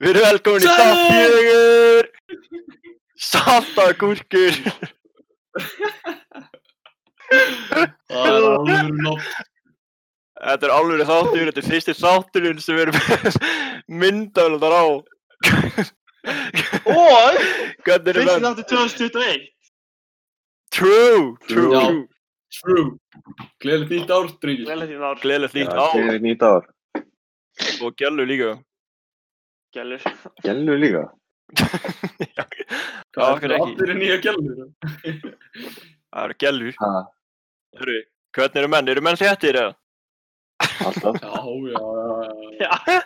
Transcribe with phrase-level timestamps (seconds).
[0.00, 0.80] Við erum velkomin í Sælir!
[0.80, 2.04] þátt fjögur!
[3.30, 4.54] Saltagúrkur!
[7.30, 9.30] Það er alveg nótt.
[10.40, 12.96] Þetta er alveg þáttur, þetta er fyrsti þátturinn sem við erum
[14.00, 14.84] myndavöldar á.
[16.88, 17.40] Og
[17.84, 18.46] Hvernig er fyrst það?
[18.46, 19.48] þáttu 2021
[20.70, 21.82] True, true, Já.
[22.60, 22.84] true.
[23.60, 24.64] Gleðilegt nýtt ár, drengir.
[24.68, 26.68] Gleðilegt nýtt ár gleðilegt nýtt ár.
[27.84, 28.52] og gælu líka.
[29.72, 30.00] Gellur
[30.44, 31.04] Gjellu líka.
[32.36, 32.44] Já,
[33.26, 33.66] okkur ekki.
[33.66, 34.70] Allir er nýja gælur.
[36.10, 36.72] Það eru.
[36.78, 36.90] Ha,
[37.78, 37.98] Hörru,
[38.34, 38.90] hvernig eru menn?
[38.90, 39.74] Eru menn þéttir eða?
[40.86, 41.16] alltaf.
[41.22, 41.30] Já,
[41.70, 42.60] já, já, já.
[42.60, 43.00] Já, já,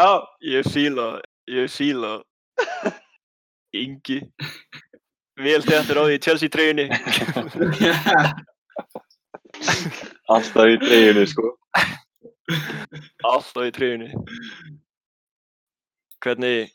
[0.00, 1.06] já Ég fíla,
[1.46, 2.12] ég fíla
[3.76, 4.20] Ingi
[5.40, 6.88] Vel þettur á því Chelsea treyjunni
[10.30, 11.54] Alltaf í treyjunni, sko.
[13.22, 14.10] Alltaf í treyjunni
[16.20, 16.70] Hvernig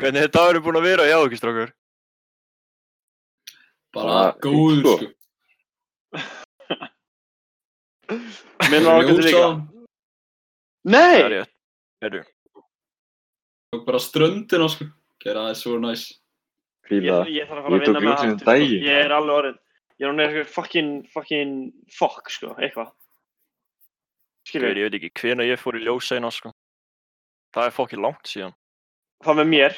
[0.00, 1.72] Hvernig er dagurinn búinn að vera hjá okkur strákar?
[3.92, 4.94] Bara fínt, sko.
[8.32, 8.52] sko.
[8.72, 9.50] Minn var okkur til líka Ljósa,
[10.82, 11.52] Það er Nei rétt
[12.02, 12.22] Herru,
[13.86, 14.88] bara ströndina, sko.
[15.22, 16.08] Gera það svo næs.
[16.10, 17.20] Ég, Fíla.
[17.30, 18.56] ég þarf að fara Ég að vinna með ljósið um sko.
[18.88, 19.60] Ég er alveg orðin
[20.02, 21.52] Ég er eitthvað fucking, fucking
[21.94, 22.90] fuck, sko, eitthvað
[24.48, 26.50] Skilur, ég veit ekki hvena ég fór í ljóseina sko
[27.52, 28.54] Það er fokkið langt síðan.
[29.22, 29.76] Það með mér.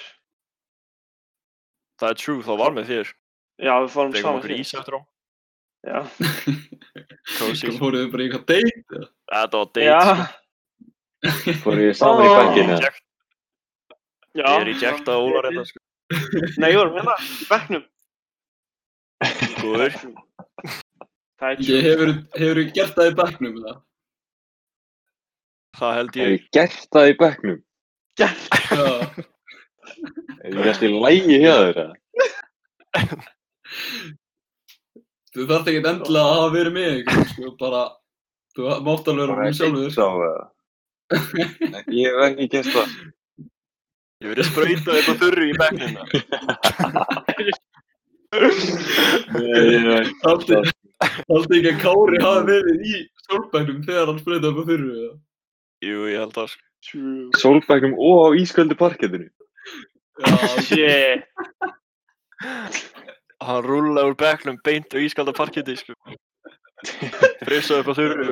[2.00, 3.10] Það er true, þá var með þér.
[3.62, 5.00] Já, við fórum saman okkur ís eftir á.
[5.84, 5.98] Já.
[7.34, 9.00] Sko fóruðu bara í eitthvað date?
[9.30, 11.54] Þetta var date já, sko.
[11.64, 12.78] Fór ég saman í bankinu.
[14.34, 14.44] Já.
[14.44, 15.82] Ég er í jekta Ólar þetta sko.
[16.60, 17.84] Nei, ég vorum hérna, í bekknum.
[19.60, 19.98] Góður.
[21.40, 23.76] Það er Ég hefur, hefur gert það í bekknum, eða?
[25.74, 27.60] Það held ég ég gert það í bekknum?
[28.20, 28.28] Já.
[30.44, 31.94] Er ég gert í lægi hjá þér, eða?
[35.34, 37.50] Þú þarft ekki endilega að hafa verið með ykkur, sko.
[37.58, 37.82] Bara,
[38.54, 40.44] þú mátt alveg vera með sjálfur, eitt á, eða?
[41.94, 42.88] Ég hef ekki gert það.
[44.24, 45.94] Ég verið sprautað upp á þurru í bekknum
[49.34, 52.94] Nei, ég hef ekki ekki að Kári hafi verið í
[53.26, 55.14] sólbænum þegar hann upp á þurru, eða?
[55.84, 56.48] Jú, ég held það
[56.84, 59.28] True Sólbækum og á ísköldu parkettinu.
[60.20, 60.26] Já,
[60.64, 61.22] Shit
[63.44, 65.92] Hann rúlaði úr bekknum beint á ískalda parketti sko
[67.44, 68.24] Frissaði upp á þurru.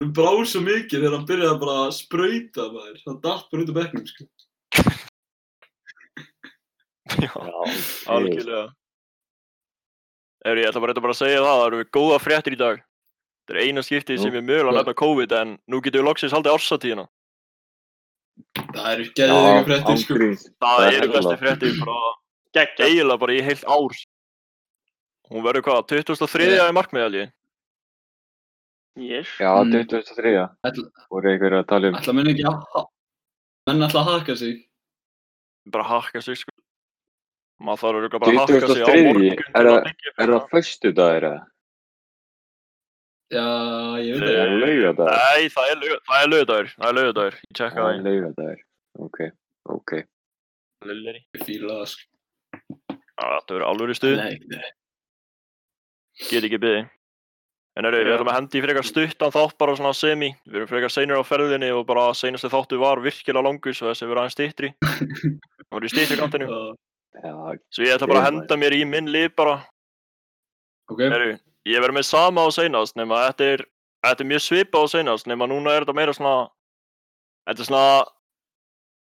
[0.00, 2.98] Hann brá svo mikið þegar hann byrjaði bara að sprauta maður.
[3.06, 4.22] Hann datt bara út af bekknum, sko.
[7.18, 7.34] Já,
[8.06, 8.70] algjörlega
[10.46, 12.78] Eri, ég ætla bara, bara að segja það, það eru góða fréttir í dag
[13.50, 16.52] Þetta er eina skiptið sem ég mögulega nefna COVID en nú getum við loksins haldið
[16.54, 17.06] ársatíðina
[18.70, 20.14] Það eru geðveikum fréttir, sko.
[20.62, 21.40] Það Það er eru bestu hella.
[21.42, 22.12] fréttir bara
[22.56, 23.98] Gekkja eiginlega bara í heilt ár
[25.30, 26.46] Hún verður hvað, 23.
[26.46, 26.70] Yeah.
[26.70, 27.24] í markmiðalji
[29.00, 29.70] Yes Já, Mm.
[29.90, 30.32] 2003.
[30.66, 31.94] Ætla, Voru einhverju að tala um.
[32.00, 32.86] ætla menn ekki að...
[33.68, 34.56] Menn ætla að haka sig.
[35.70, 36.50] bara hakka sig sko
[37.60, 40.10] maður þarf örugglega bara að hakka sig á 23., morgun er til að það- byggja
[40.24, 41.40] Er það föstu dagur, eða?
[43.30, 43.44] Já,
[44.02, 44.40] ég veit Eh, það.
[44.40, 45.10] Er það laugadagur?
[45.14, 46.22] Nei, það er, laug- það
[46.60, 48.62] er það lögadagur, ég tjekka Það það er laugadagur.
[49.06, 49.18] Ok,
[49.76, 49.92] ok.
[50.90, 52.06] Lilleri Ég fíla það, sko.
[53.20, 54.70] Það verður alveg stuð, Nei, nei.
[56.30, 56.88] get ekki byggði
[57.78, 60.68] En eru, við ætlum að hendi í frekar stuttan þátt bara svona semi Við erum
[60.72, 64.34] frekar seinir á ferðinni og bara seinasti þáttu var virkilega langur svo þessi verður aðeins
[64.34, 69.06] styttri Það var í styttri kantinu Svo ég ætla bara að henda mér í minn
[69.12, 69.54] lið bara
[70.90, 71.36] Ok, Heru,
[71.68, 73.66] ég verður með sama á seinast nema þetta er,
[74.06, 76.34] þetta er mjög svipað á seinast nema núna er þetta meira svona
[77.48, 77.84] þetta er svona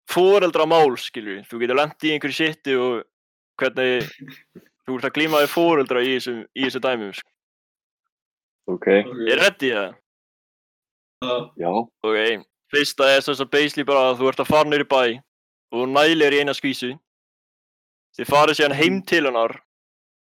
[0.07, 3.03] foreldra mál skilju, þú getur lent í einhverju shiti og
[3.59, 4.07] hvernig
[4.87, 7.29] þú ert að glíma við foreldra í þessu, í þessu dæmum sko.
[8.71, 8.87] ok.
[8.87, 9.23] ok.
[9.27, 9.95] er reddi það?
[11.17, 11.69] Já, Já,
[12.05, 15.01] ok, fyrsta er þess að basically bara að þú ert að fara nýri bæ
[15.73, 16.93] og þú nælir í eina skvísu
[18.17, 19.57] þið farið síðan heim til hennar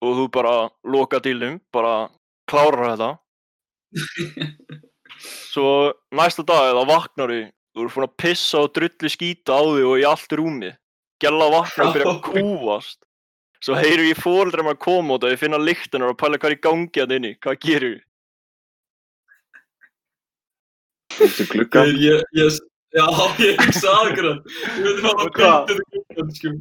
[0.05, 0.55] og þú bara
[0.85, 2.09] loka til þeim bara
[2.51, 3.11] klárar þetta
[5.53, 5.69] svo
[6.15, 7.43] næsta dag þá vaknar þú
[7.79, 10.73] þú ert búin að pissa og drullu skýta á þig og í allt rúmi
[11.23, 13.01] gæla vaknar og byrja að kúast
[13.65, 16.63] svo heyrir ég fóreldrar að koma og þau finna lyktunar og pæla hvað er í
[16.69, 18.05] gangi að inni hvað gerir við?
[21.19, 21.85] þessi glugga.
[21.85, 22.59] Þegar ég, ég,
[22.97, 23.07] já,
[23.43, 24.41] ég hugsa aðgrað.
[24.65, 26.53] Ég myndi fara að bynda þetta sko.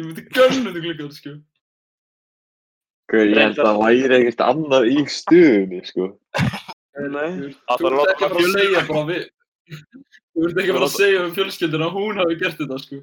[0.00, 1.34] Ég myndi gönna þetta sko.
[3.10, 6.10] Ég held að það væri ekkert annað í stuðunni, sko.
[7.00, 8.10] Nei Þú Það þarf að
[8.90, 9.24] bara við,
[9.70, 13.00] Þú ert ekki bara að segja um fjölskylduna að hún hafi gert þetta, sko.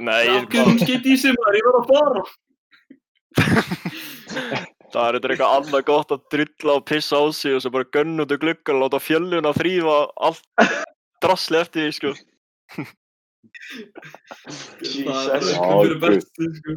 [0.00, 2.22] Nei, ég, ok, hún skeitt í sig maður, ég var að fara.
[4.90, 8.22] það er eitthvað annað gott að drulla og pissa á sig og svo bara gönn
[8.24, 9.98] út í gluggan og láta fjölluna þrýfa
[10.28, 10.44] allt
[11.22, 12.10] drasli eftir því, sko.
[14.80, 15.52] Það er Jesus.
[15.52, 16.72] eitthvað fyrir bestu, sko.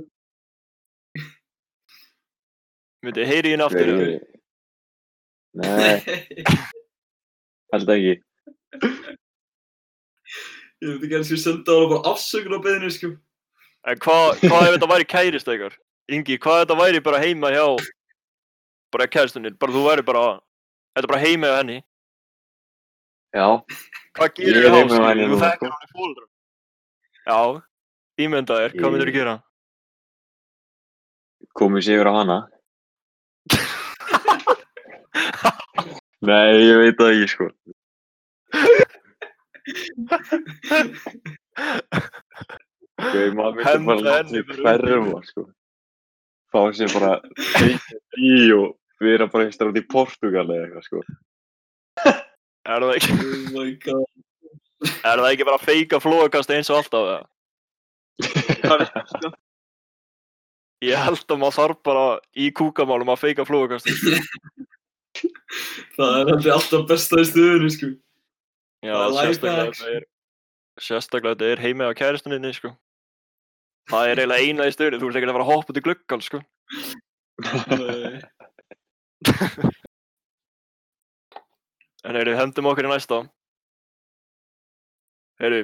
[3.03, 3.59] Myndi, heyri ég?
[3.59, 4.21] Hver-
[5.53, 5.99] Nei,
[7.73, 8.13] held ekki.
[10.83, 13.09] Ég veit ekki eins og ég senda á bara afsökun á beðinu, sko.
[13.87, 15.75] En hvað hva ef þetta væri kærist eitthvað?
[16.15, 17.65] Ingi, hvað ef þetta væri bara heima hjá
[18.93, 20.23] bara kæristunni, bara þú væri bara
[20.95, 21.77] þetta er bara heima hjá henni
[23.33, 23.47] Já,
[24.13, 25.07] Hvað Ég gerir er hjá þá?
[25.09, 26.25] henni Þú núna, þekkir hann í fóldra
[27.27, 27.39] Já,
[28.25, 29.35] ímyndaðir, hvað Ég- myndir þú gera?
[31.53, 32.37] komið sér á hana.
[36.27, 37.45] Nei, ég veit það ekki, sko.
[43.03, 45.45] Gauð, maður myndi bara láta fyrir hverfa, sko.
[46.53, 47.13] Fá sér bara
[48.21, 50.97] í og vera bara einhverstað út í Portugal eða eitthvað, sko.
[52.63, 54.09] Er það ekki, Oh my god.
[55.03, 57.23] er það ekki bara að feika flóðakast eins og alltaf eða?
[60.83, 62.05] Ég held að maður þarf bara
[62.35, 63.87] í kúkamálum að feika flóðakast
[65.97, 67.91] Það er alltaf besta í stuðinu, sko.
[68.83, 70.03] Já, sérstaklega þetta er
[70.81, 72.73] sérstaklega er heimi á kæristunni sko.
[73.91, 75.85] Það er eiginlega eina í stöðinu, þú ert ekki að fara að hoppa út í
[75.85, 76.39] gluggan sko.
[82.03, 83.21] En heyrðu, hendum okkur í næsta.
[85.39, 85.61] Heyrðu,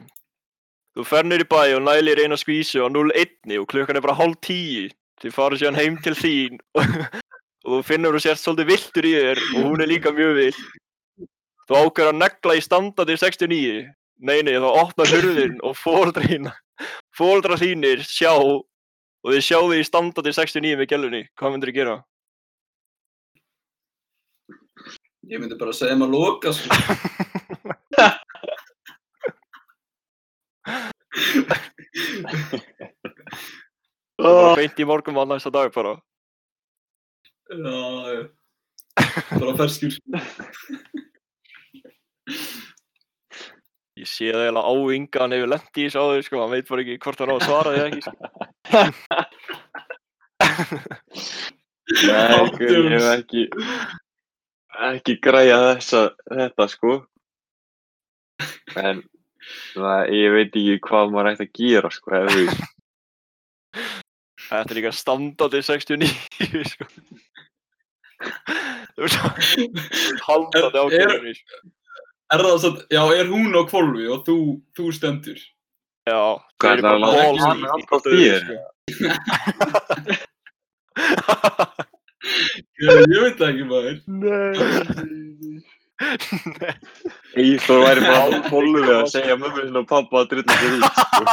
[0.95, 4.39] þú fer í bæ og nælir eina skvísu á 0-1 og klukkan er bara hálf
[4.47, 4.93] 10.
[5.19, 6.83] Þið farið síðan heim til þín og,
[7.65, 10.59] og þú finnur þú sért svolítið viltur í þér og hún er líka mjög vill.
[11.69, 13.87] Þú ákveður að negla í standandi 69.
[14.19, 16.23] Nei, nei, þá opnar hurðin og fóldra
[17.15, 18.65] fóldra þínir sjá og
[19.27, 21.23] þið sjá þið í standandi 69 með gælunni.
[21.39, 21.97] Hvað myndir þið gera?
[25.29, 26.73] Ég myndi bara segja maður loka, sko.
[34.19, 35.93] Bara beint í morgun var næsta dag bara.
[37.49, 38.29] Já.
[39.39, 40.05] Bara ferskjur, sko.
[43.99, 46.67] Ég sé það eiginlega á Inga hann hefur lent í þessu áður sko, hann veit
[46.69, 48.15] bara ekki hvort hann á að svara því eða ekki sko.
[51.89, 53.43] Nei, ég hef ekki,
[54.91, 56.91] ekki græja þessa, þetta, sko.
[58.79, 59.01] En,
[59.73, 62.61] það, ég veit ekki hvað maður ætti að gera, sko, ef þú veist.
[64.49, 66.85] Þetta er líka standandi 69 sko.
[68.19, 69.17] Þú veist
[70.27, 71.55] haldandi Er- ákveðinni sko.
[72.29, 74.35] Er það satt, já, er hún á kvolfi og þú,
[74.77, 75.39] þú stendur?
[76.09, 78.41] Já, er það að eru bara balls hann alltaf þér?
[78.45, 78.57] sko.
[82.79, 83.97] Ég, ég veit það ekki, maður.
[84.21, 84.51] Nei.
[87.43, 90.71] Íþór væri bara á hóllu við að segja mömmu sinni og pappa að drilla sér
[90.77, 91.23] út, sko.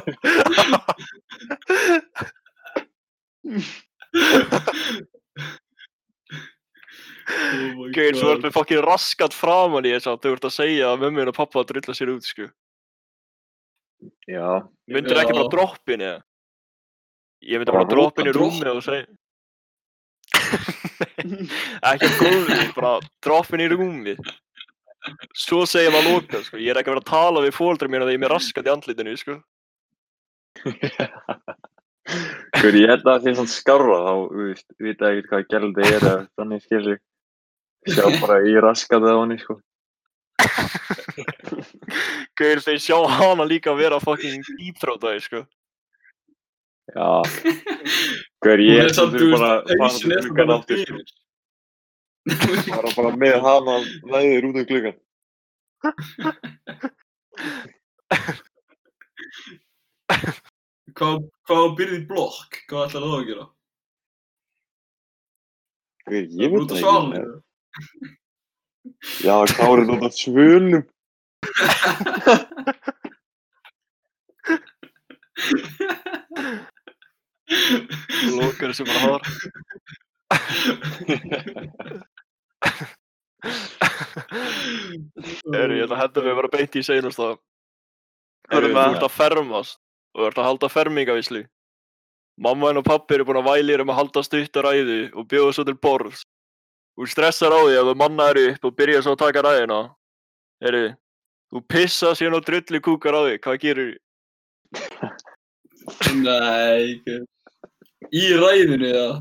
[7.30, 8.40] Oh Gauðir, svo God.
[8.40, 11.62] ertu fokkin raskat framan í þess að þú ert að segja að mömmin og pappa
[11.62, 12.48] að drilla sér út sko.
[14.30, 15.38] Já, Myndir ekki Já.
[15.38, 16.20] bara droppin eða?
[17.44, 19.06] Ég myndi Bara bara droppin í rúta rúmi og segja
[21.90, 22.92] Ekki á gólfi, bara
[23.24, 24.14] droppin í rúmi
[25.36, 26.58] Svo segja maður loka sko.
[26.60, 28.68] Ég er ekki að vera að tala við fóldra mér að ég er með raskat
[28.68, 29.36] í andlitinu sko.
[32.60, 35.82] Hver, ég held að það sé svona skárra þá, þú veist, vita ekkert hvað gældi
[35.86, 36.98] er eða þannig skilur.
[37.88, 39.54] Sjá bara í raskatið á henni, sko.
[42.40, 45.40] Gauðir, þeir sjá hana líka vera fokkin dýptrótaði sko.
[46.90, 47.08] Já.
[48.42, 50.96] Hver, ég samt, samt þú bara fara til er klukkan bara aftur, sko.
[52.74, 53.74] Bara bara með hana
[54.12, 54.96] læður út um klukkan.
[61.00, 62.56] Hvað, hvað á byrði blokk?
[62.68, 63.44] Hvað ætlar það að gera?
[66.10, 66.80] Hver, ég veit það
[67.20, 68.10] ekki.
[69.24, 70.84] Já, Kári er náttúrulega svölum.
[78.36, 79.22] Lokar þessu bara hár
[85.56, 89.06] Eru, ég ætla að henda mig bara beint í seinast það Þú Hörðu með ert
[89.08, 89.80] að fermast
[90.14, 91.44] og þú ert að halda fermingavislu
[92.40, 95.26] Mamma henn og pappi eru búin að vælir um að halda stutt að ræðu og
[95.28, 96.22] bjóða svo til borðs.
[96.96, 99.80] Hún stressar á því að þú mannaður upp og byrjar svo að taka ræðina.
[100.64, 100.86] Heyri,
[101.52, 103.90] þú pissa síðan og drulli kúkar á því, hvað gerir
[106.24, 107.18] Nei, ekki.
[108.16, 109.12] Í ræðinu, eða?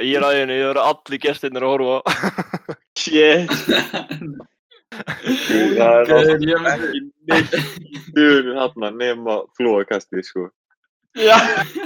[0.00, 2.76] Í ræðinu, ég verður allir gestirnir að horfa.
[2.96, 3.52] Shit.
[4.92, 10.44] Það er náttúrulega ekki neitt í dögunum þarna nema flóakastið sko.
[11.18, 11.36] Já,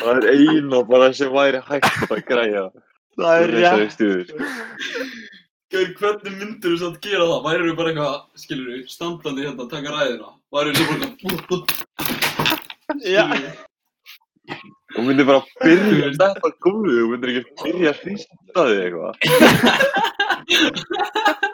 [0.03, 2.65] Það er eina bara sem væri hægt að græja.
[3.19, 4.01] það er rétt.
[5.75, 7.41] Gaur, hvernig myndir þú samt gera það?
[7.47, 10.29] Værir þú bara eitthvað, skilur þú, standandi hérna að taka ræðina?
[10.55, 11.63] Værir þú bara eitthvað...
[13.03, 13.25] Já.
[14.95, 19.15] Þú myndir bara byrja að þetta góðu, þú myndir ekki byrja að hrista þig eitthvað.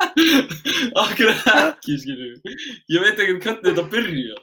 [1.03, 2.51] Akkur ekki, skilur þú.
[2.93, 4.43] Ég veit ekki hvernig þetta byrjar.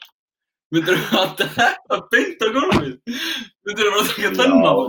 [0.70, 2.96] Myndir þú að þetta beint á gólfið?
[3.66, 4.88] Myndir þú bara að taka þennan?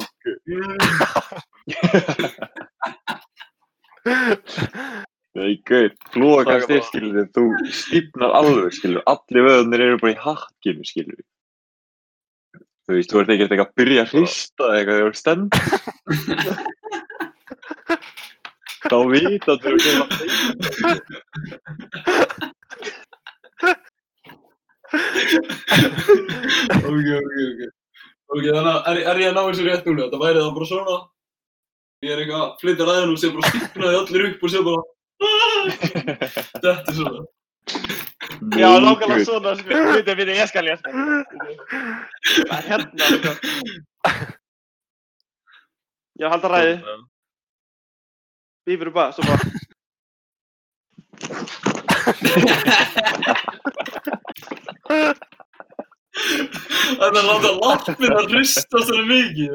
[5.30, 7.44] Nei, gauð, flóakast Taka er, skilur þig, þú
[7.80, 11.22] stífnar alveg, skilur, allir vöðunir eru bara í hakkinu, skilur.
[12.90, 15.48] Þú veist, þú ert ekki eitthvað að byrja að hrista eitthvað þegar þú ert stend.
[18.88, 19.60] Þú ekki að
[26.80, 27.60] Ok, ok, ok.
[28.30, 30.06] Ok, þannig að er, er ég að ná þessu rétt núna?
[30.10, 30.96] Það væri það bara svona.
[32.00, 34.82] Ég er eitthvað að flytja ræðinu og sé bara stífnaði allir upp og sé bara...
[36.54, 37.22] Þetta er svona.
[38.56, 39.68] Já, nákvæmlega svona, sko.
[39.90, 40.78] Viti, viti, ég skal, ég.
[42.40, 43.30] Það er hérna, sko.
[46.20, 46.74] Já, halda ræði.
[48.68, 49.44] Bífur upp að, svo bara.
[57.00, 59.54] Þetta er láta lappin að hrista svona mikið.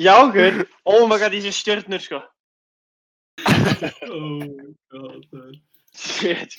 [0.00, 0.64] Já, gaur.
[0.88, 2.18] Oh my god, þessi stjörnur, sko.
[4.08, 4.48] Oh my
[4.90, 5.54] god, það er...
[5.94, 6.58] Shit.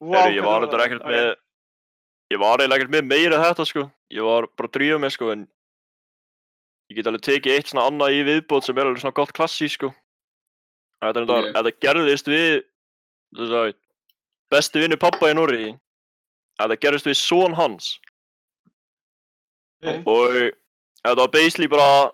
[0.00, 1.26] Heru, ég var þetta ekkert með,
[2.32, 3.82] ég var eiginlega ekkert með meira þetta sko.
[4.12, 5.42] Ég var bara að drífa mig sko en
[6.90, 9.68] ég get alveg tekið eitt svona annað í viðbót sem er alveg svona gott klassi
[9.70, 9.92] sko.
[11.00, 11.30] Þetta, Ok.
[11.30, 11.52] okay.
[11.56, 12.62] þetta gerðist við,
[13.46, 13.74] að,
[14.52, 15.70] besti vinnu pappa í Norri.
[16.60, 17.94] Þetta gerðist við son hans.
[19.80, 20.02] Ok.
[20.04, 20.34] Og
[21.00, 22.10] þetta var basically bara,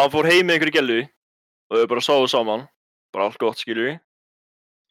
[0.00, 2.68] hann fór heim með einhverju gælu og þau bara sáðu saman.
[3.12, 3.98] Bara allt gott skilju.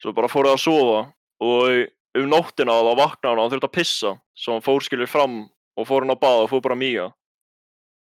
[0.00, 1.00] Svo bara fór það að sofa
[1.40, 4.12] og um nóttina þá vaknaði hann og hann þurfti að pissa.
[4.36, 5.40] Svo hann fór skilju fram
[5.80, 7.08] og fór hann að baða og fór bara míga.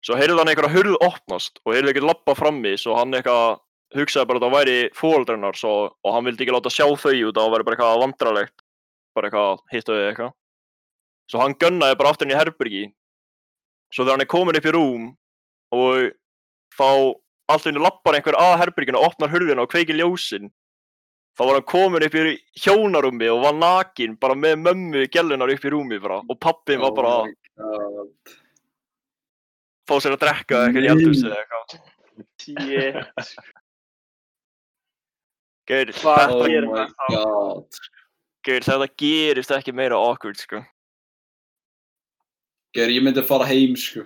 [0.07, 3.57] Svo heyrði hann einhverja hurð opnast og heyrði ekkert lappa frammi svo hann eitthvað
[3.97, 7.35] hugsaði bara að það væri fóreldrennar svo, og hann vildi ekki láta sjá þau út
[7.35, 8.63] að það væri bara eitthvað vandralegt
[9.17, 10.31] bara eitthvað hitt og eitthvað.
[11.27, 12.85] Svo hann gunnaði bara aftur inn í herbergi.
[13.91, 15.11] Svo þegar hann er komin upp í rúm
[15.75, 16.07] og
[16.79, 16.87] þá
[17.51, 20.47] allt inni lappar einhver að herberginu og opnar hurðina og kveikir ljósin
[21.35, 25.67] þá var hann komin upp í hjónarúmi og var nakin bara með mömmu gellunar upp
[25.67, 28.05] í rúmi bara og pappin var bara að Oh
[29.87, 31.93] fá sér að drekka eitthvað í eldhúsi eða eitthvað
[32.41, 32.95] Shit.
[35.67, 37.81] Hvað þetta, það þá?
[38.47, 40.61] geir, þetta gerist ekki meira awkward sko
[42.75, 44.03] Ger, ég myndi fara heim, sko.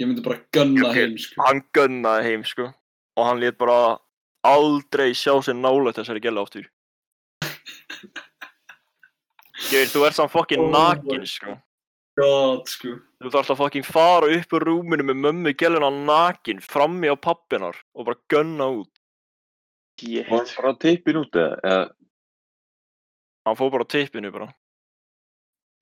[0.00, 0.94] Ég myndi bara gunna Ok.
[0.98, 1.42] heim, sko.
[1.46, 2.68] hann gunnaði heim sko
[3.16, 3.98] og hann lét bara
[4.46, 6.66] aldrei sjá sér nálægt þessari gæla áttur
[9.68, 11.58] Geir, þú ert samt fokkin Oh nakin sko
[12.20, 12.98] God, sko.
[13.22, 17.78] Þú þarfst að fokkin fara upp úr rúminu með mömmu gæluna nakin frammi á pappinar
[17.96, 18.90] og bara gunna út
[20.00, 20.26] Shit.
[20.28, 21.56] Var hann bara tippin út eða?
[21.62, 21.86] eða?
[23.46, 24.48] Hann fór bara á tippinu bara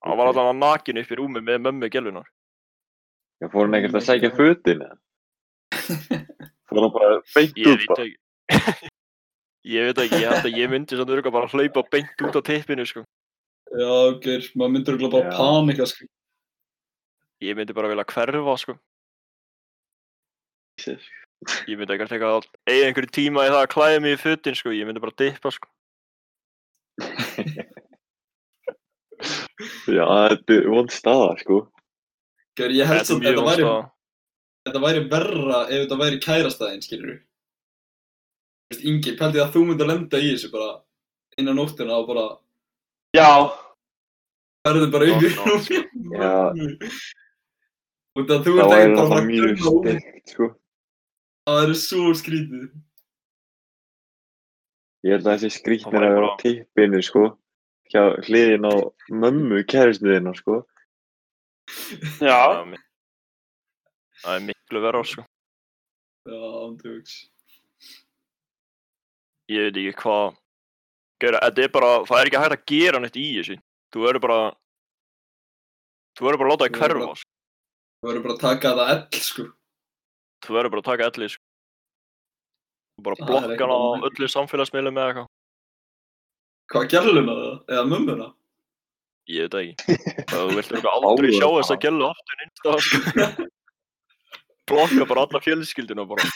[0.04, 2.28] Hann var allan að nakin upp í rúmi með mömmu gælunar
[3.40, 4.36] Já, fór hann ekkert að God.
[4.38, 4.98] fötin eða?
[6.70, 8.06] Fór hann bara beint út bara?
[8.06, 8.88] ekki
[9.74, 12.42] Ég veit ekki, ég held að ég myndi samt örgulega bara hlaupa beint út á
[12.52, 13.02] tippinu sko
[13.70, 13.90] Já,
[14.22, 15.36] Ger, maður myndir örugglega bara Já.
[15.38, 16.06] panika, sko.
[17.40, 18.76] Ég myndi bara vilja hverfa sko.
[20.84, 24.56] Ég myndi ekkert eitthvað að eiga einhverju tíma í það að klæða mig í fötin
[24.58, 25.68] sko, ég myndi bara dippa sko
[29.88, 31.56] Já, þetta er vond staða, sko.
[32.56, 33.64] Ger, ég held að mjög þetta væri,
[34.68, 37.16] þetta væri verra ef þetta væri kærastæðin, skilur du.
[38.70, 40.70] Veist, Ingi, pældi að þú myndir lenda í þessu bara
[41.40, 42.26] inn á nóttina og bara
[43.16, 43.30] Já.
[44.68, 45.80] verður bara no, sko.
[46.16, 46.34] Já.
[48.20, 50.32] Þú ert ekki bara að fara að gunna út.
[50.34, 50.48] sko.
[51.48, 52.64] Það er svo skrítið.
[55.00, 57.22] Ég held að þessi skrýtnir væri að vera á tippinu, sko.
[57.90, 58.74] Hjá hliðin á
[59.22, 60.60] mömmu kæristuðina, sko.
[62.20, 62.36] Já.
[64.20, 65.24] Það er miklu verra, sko.
[66.28, 66.36] Já,
[66.66, 67.16] andjóks.
[69.50, 70.36] Ég veit ekki hvað...
[71.20, 73.56] Gera, þetta er bara, það er ekki hægt að gera neitt í þessu.
[73.90, 74.38] Þú verður bara...
[76.16, 77.29] Þú verður bara að láta það hverfa, sko.
[78.00, 79.42] Þú verður bara að taka það ell, sko.
[80.40, 81.42] Þú verður bara að taka ellið, sko.
[82.96, 83.78] Þú bara blokka hana á
[84.08, 85.28] öllu samfélagsmiðlum eða eitthvað.
[86.72, 87.56] Hvað gæluna það?
[87.74, 88.28] Eða mummuna?
[89.30, 89.74] Ég veit ekki.
[90.32, 93.00] Þú vilt eitthvað aldrei sjá þess að gælu aftur innstað, sko.
[94.70, 96.24] Blokka bara alla fjölskyldina bara.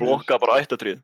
[0.00, 0.98] Blokka bara ættatrið.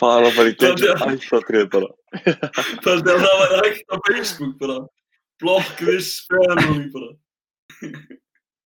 [0.00, 1.88] Fara bara í gegn Þetta- ættatrið bara.
[2.84, 4.78] Þannig að það væri hægt á Facebook bara.
[5.42, 7.10] Block this family bara.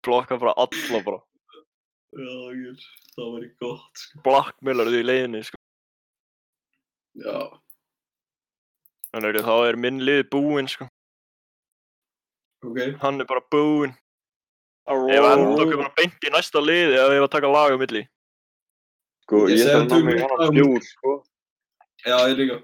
[0.02, 1.20] Blokka bara alla bara.
[2.12, 2.86] Já, ok.
[3.12, 4.20] Það væri gott, sko.
[4.24, 5.58] Blackmailar því í leiðinni, sko.
[7.22, 7.38] Já.
[9.12, 10.88] Þannig að þá er minn lið búinn, sko.
[12.64, 12.78] Ok.
[13.02, 13.92] Hann er bara búinn.
[14.88, 17.78] Ef að enda okkur bara beint í næsta liði eða ef að taka lag á
[17.78, 18.02] milli.
[19.22, 20.52] Sko, Ég ég þarf að ná tökum mig eitt hana lag.
[20.56, 21.12] bjór, sko.
[22.06, 22.56] Já, ég líka.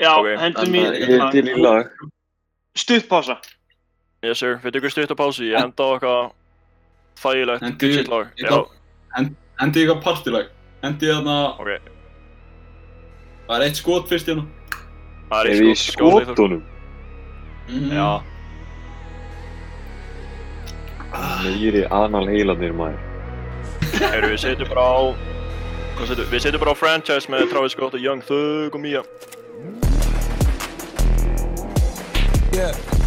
[0.00, 0.26] Já, Ok.
[0.40, 1.90] hendum En í ég er til í lag.
[2.74, 3.36] stuttpása.
[4.22, 6.32] Yes sir, við tökum stutt á pásu, ég henda á eitthvað
[7.20, 8.32] þægilegt bitchit lag.
[9.60, 10.46] Hendi ég eitthvað partilag.
[10.82, 11.80] Hendi ég þarna, ok.
[13.48, 14.46] það er eitt skot fyrst hérna.
[15.30, 16.62] Það Er er ég í í skot, skot, skotunum?
[17.68, 17.92] Mhm.
[17.92, 18.22] Já,
[21.42, 22.98] Meiri anal heilanir maður.
[24.00, 24.96] heyrðu, við setjum bara á...
[26.00, 26.30] Hvað setjum við?
[26.32, 29.02] Við setjum bara á franchise með Travis Scott og Young Thug og Mia.
[32.56, 32.72] Yeah.
[32.72, 32.99] Yeah,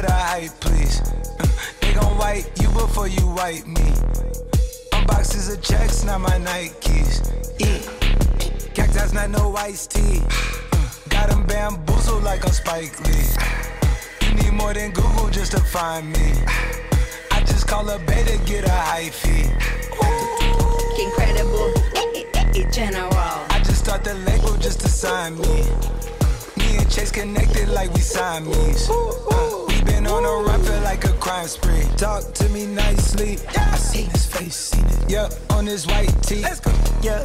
[0.00, 1.02] For the hype, please.
[1.82, 3.88] They gon' wipe you before you wipe me.
[4.96, 7.20] Unboxes of checks, not my Nikes.
[7.60, 7.80] Yeah.
[8.72, 10.22] Cactus, not no iced tea.
[11.10, 13.28] Got 'em bamboozled like I'm Spike Lee.
[14.22, 16.32] You need more than Google just to find me.
[17.30, 19.52] I just call a beta, get a high fee.
[21.04, 21.68] incredible
[22.00, 23.36] eh, eh, eh, general.
[23.54, 25.56] I just start the label just to sign me.
[26.56, 28.88] Me and Chase connected like we Siamese.
[28.88, 29.59] Uh,
[30.10, 31.84] we been on a run, feel like a crime spree.
[31.96, 33.38] Talk to me nicely.
[33.56, 35.10] I seen his face, seen it.
[35.10, 36.42] Yeah, on his white tee.
[36.42, 36.72] Let's go.
[37.02, 37.22] Yeah,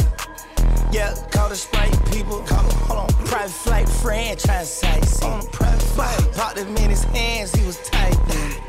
[0.91, 2.39] yeah, call the Sprite people.
[2.41, 3.25] Call them, hold on.
[3.25, 5.21] Private flight franchise sites.
[5.23, 6.33] On a private flight.
[6.33, 8.64] Popped him in his hands, he was tight.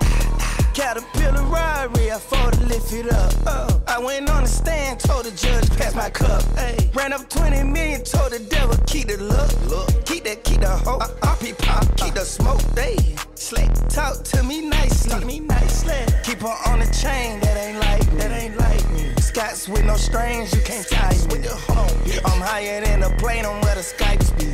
[0.76, 3.32] Caterpillar robbery, I fought to lift it up.
[3.46, 6.44] Uh, I went on the stand, told the judge, pass my cup.
[6.58, 6.90] Ay.
[6.92, 9.50] Ran up 20 million, told the devil, keep the look.
[9.70, 10.04] look.
[10.04, 11.00] Keep that, keep the hope.
[11.00, 12.60] Uh, RP pop, keep the smoke.
[12.74, 12.94] They
[13.36, 13.72] slick.
[13.88, 15.12] Talk to me nicely.
[15.12, 15.96] Talk me nicely.
[16.24, 19.14] Keep her on the chain, that ain't like that ain't like me.
[19.22, 21.40] Scots with no strings, you can't tie me.
[21.48, 22.30] Hold on.
[22.30, 24.44] I'm higher than a plane on where the Skypes be.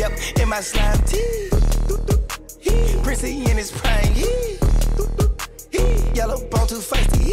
[0.00, 1.50] Yep, in my slime tee.
[3.02, 4.14] Prissy in his prime.
[6.14, 7.32] Yellow bone too feisty.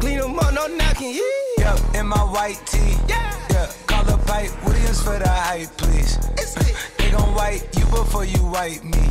[0.00, 1.20] Clean them up, no knocking.
[1.58, 2.96] Yeah, in my white tee.
[3.08, 3.70] Yeah, yeah.
[3.86, 6.18] call up Pipe Williams for the hype, please.
[6.98, 9.06] They gon' wipe you before you wipe me.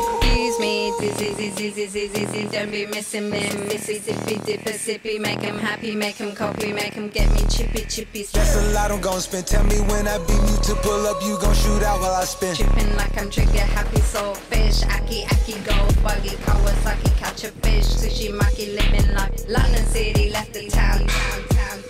[0.60, 3.50] me, dizzy, dizzy, dizzy, dizzy, don't be missing me.
[3.68, 8.24] Mississippi, dipper, sippy, make him happy, make him copy, make him get me chippy, chippy,
[8.24, 9.48] That's a lot I'm gon' spend.
[9.48, 12.26] Tell me when I beam you to pull up, you gon' shoot out while I
[12.26, 12.56] spin.
[12.56, 17.86] Tripping like I'm trigger happy, soul fish, aki, aki, go buggy, Kawasaki, catch a fish,
[17.86, 21.84] sushi, maki, living like London City, left the town, town, town.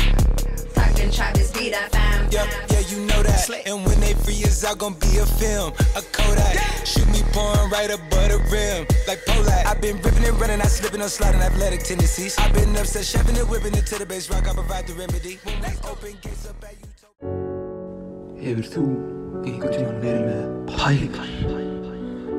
[0.73, 3.49] Tucked Travis, be that fam, Yep, yeah, you know that.
[3.65, 6.85] And when they free us out, gon' be a film, a Kodak.
[6.85, 9.65] Shoot pouring right above the rim, like Polak.
[9.65, 12.37] I've been ripping and running, I slipping on sliding athletic tendencies.
[12.37, 14.47] I've been upset, shoving and whipping it to the base rock.
[14.47, 15.39] I provide the remedy.
[15.89, 16.89] Open gates up at you.
[18.39, 18.81] Hefur þú
[19.43, 21.29] einhvern tímann verið með pælingar?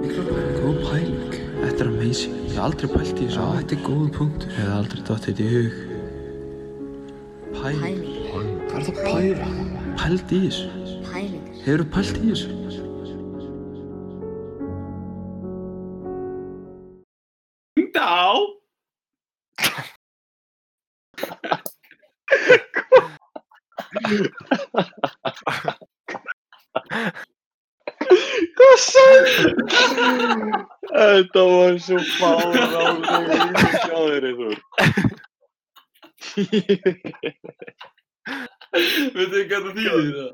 [0.00, 1.35] Góð pæling.
[1.61, 2.35] Þetta er amazing.
[2.46, 3.37] Ég hef aldrei pælt í þessu.
[3.37, 4.48] Já, þetta er góð punktur.
[4.48, 5.72] Ég hef aldrei dótt þetta í hug.
[7.59, 8.00] Pæling.
[8.31, 9.50] Hvað er það að pæla?
[10.00, 10.66] Pælt í þessu.
[11.11, 11.61] Pælingar.
[11.66, 12.59] Hefur þú pælt í þessu?
[18.20, 18.28] Já.
[28.59, 29.54] Hvað sagði?
[30.90, 32.83] Þetta var svo fárálega
[33.85, 34.56] Sjáðu þér eitthvað
[39.16, 40.33] Veitu þið hvað það þýðir það?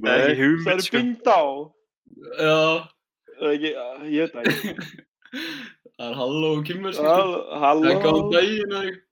[0.00, 0.96] Ekki Það hugmynd, er sko.
[0.96, 1.44] bynda á.
[2.40, 2.60] Já,
[3.40, 3.70] Það er ekki,
[4.14, 4.70] ég veit það ekki.
[5.34, 7.60] Það er halló og kymmerski, sko.
[7.62, 8.32] Hall- Það er gáð Halló.
[8.34, 9.06] daginn eða eitthvað.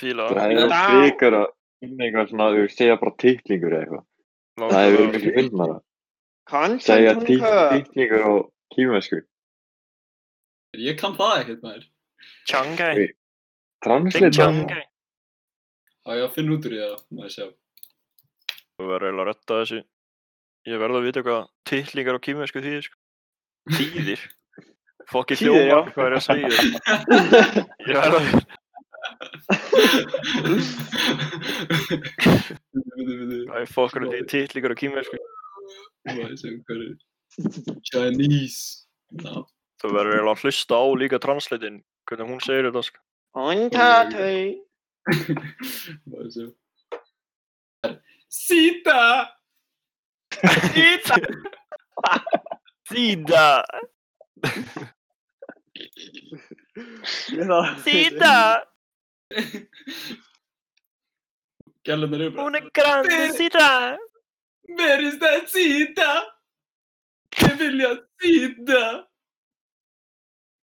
[0.00, 0.26] Fíla.
[0.30, 1.46] Það er frekar að
[1.80, 4.04] finna eitthvað svona, þú segja bara titlingur eða eitthvað.
[4.60, 5.76] Það hefur verið miklu fyndnara.
[6.84, 8.32] Segja titlingur á
[8.74, 9.20] kýmversku.
[10.78, 11.86] Ég kann það ekkert maður.
[12.46, 13.08] Changai.
[13.82, 14.84] Translate það.
[16.10, 17.46] Ég að finna út úr því það, maður sjá.
[18.80, 19.80] Þú verður eiginlega að retta þessu.
[20.70, 22.96] Ég verð að vita hvað titlingar á kýmversku þýðir, sko.
[23.76, 24.22] Þýðir?
[25.10, 26.48] Fokki hljóma, hvað er ég að segja?
[27.90, 28.26] Ég verð að...
[33.48, 35.18] Hvað er fokkur því titlingar á kýmversku?
[36.86, 36.94] er.
[37.90, 38.86] Chinese.
[39.80, 43.02] Þú verður eiginlega að hlusta á líka translatin, hvernig hún segir þetta, sko.
[46.30, 46.46] Sjá.
[48.30, 49.02] Sita!
[50.70, 51.18] Sýta!
[52.90, 53.46] Sýta!
[57.84, 58.34] Sýta!
[61.86, 62.44] Gælunar eru bara.
[62.44, 63.68] Hún er grandi, Sýta!
[64.78, 66.10] Where is that Sita?
[67.40, 67.90] Ég vilja
[68.22, 68.82] Sita!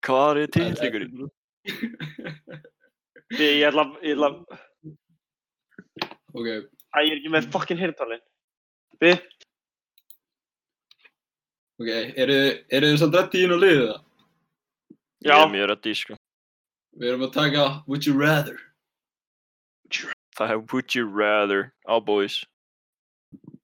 [0.08, 1.28] Hvað er titlingurinn?
[3.38, 4.30] Ég ætla, ég ætla,
[6.38, 8.22] Ok, Æ, ég er ekki með fucking heyrntalinn.
[9.02, 9.18] Við,
[11.82, 11.90] ok,
[12.24, 12.38] eru
[12.70, 14.04] þið samt rétt í inn og liðið það?
[15.28, 15.44] Ég Já.
[15.44, 16.16] er mjög reddi, sko.
[16.96, 18.56] Við erum að taka Would you rather?
[20.38, 22.46] Það er Would You Rather á boys.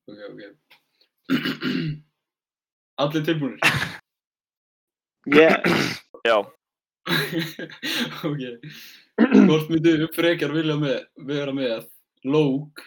[0.10, 0.41] Ok, ok.
[3.04, 3.60] Allir tilbúinir?
[5.39, 6.02] yes.
[6.28, 6.38] Já,
[8.30, 8.43] ok.
[9.47, 11.88] Hvort þið frekar vilja með, vera með
[12.28, 12.84] lók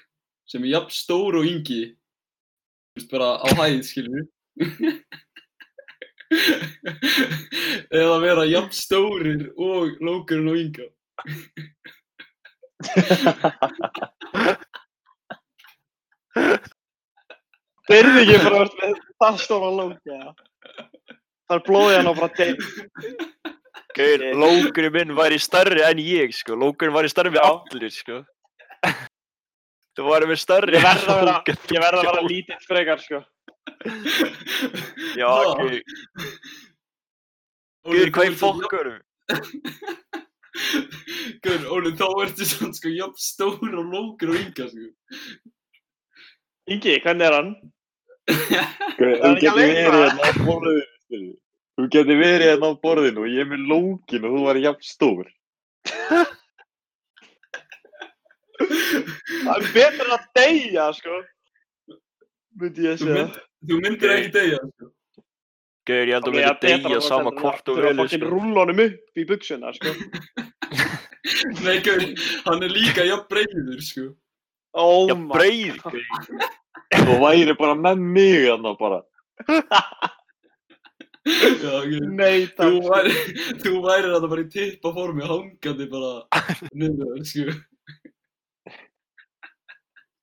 [0.49, 4.25] sem er jafn stór og yngi þú veist bara á hæð, skilur
[8.01, 10.89] eða vera jafn stórir og lókurinn og ynga
[17.87, 20.19] Byrði ekki bara verið með það stóra lóka.
[21.47, 22.59] Það er blóðið hann á bara deyð.
[23.97, 26.59] Gauður, lókurinn minn væri stærri en ég, sko.
[26.59, 27.47] Lókurinn væri stærri við Já.
[27.49, 28.19] allir, sko.
[29.97, 33.23] Þú væri með stærri Ég verð að vera, vera lítill frekar, sko.
[35.17, 35.81] Já, gauður,
[37.87, 39.01] gauður, hvað er fokkurum?
[41.45, 44.85] Gauður, Óli, þá ertu svona sko jafn stór og lókur og ynga, sko
[46.67, 47.51] Ingi, hvernig er hann?
[48.97, 51.29] Þú er ekki getur að verið hérna á borðinu.
[51.77, 54.85] Þú getur verið hérna á borðinu og ég er með lókin og þú var jafn
[54.89, 55.27] stór.
[59.47, 61.21] Það er betur að deyja, sko.
[62.57, 63.27] Myndi ég Þú, segja.
[63.65, 64.93] Þú myndir ekki deyja, sko
[65.87, 68.23] Gauður, ég held að þú það myndir að sama hvort þú þurfa að velur, fucking
[68.25, 68.31] sko.
[68.35, 69.91] rúlla honum upp í buksuna, sko.
[71.67, 72.11] Nei, gauður,
[72.49, 74.07] hann er líka jafn breiður, sko
[74.77, 75.31] Oh God.
[75.33, 75.79] gauður.
[76.97, 78.99] Þú væri bara með mig hérna bara.
[81.27, 82.91] Já, gauður Nei, Þú takk.
[82.91, 83.15] væri,
[83.63, 86.13] þú væri þetta bara í tippa formi, hangandi bara
[86.75, 87.55] niður, sko.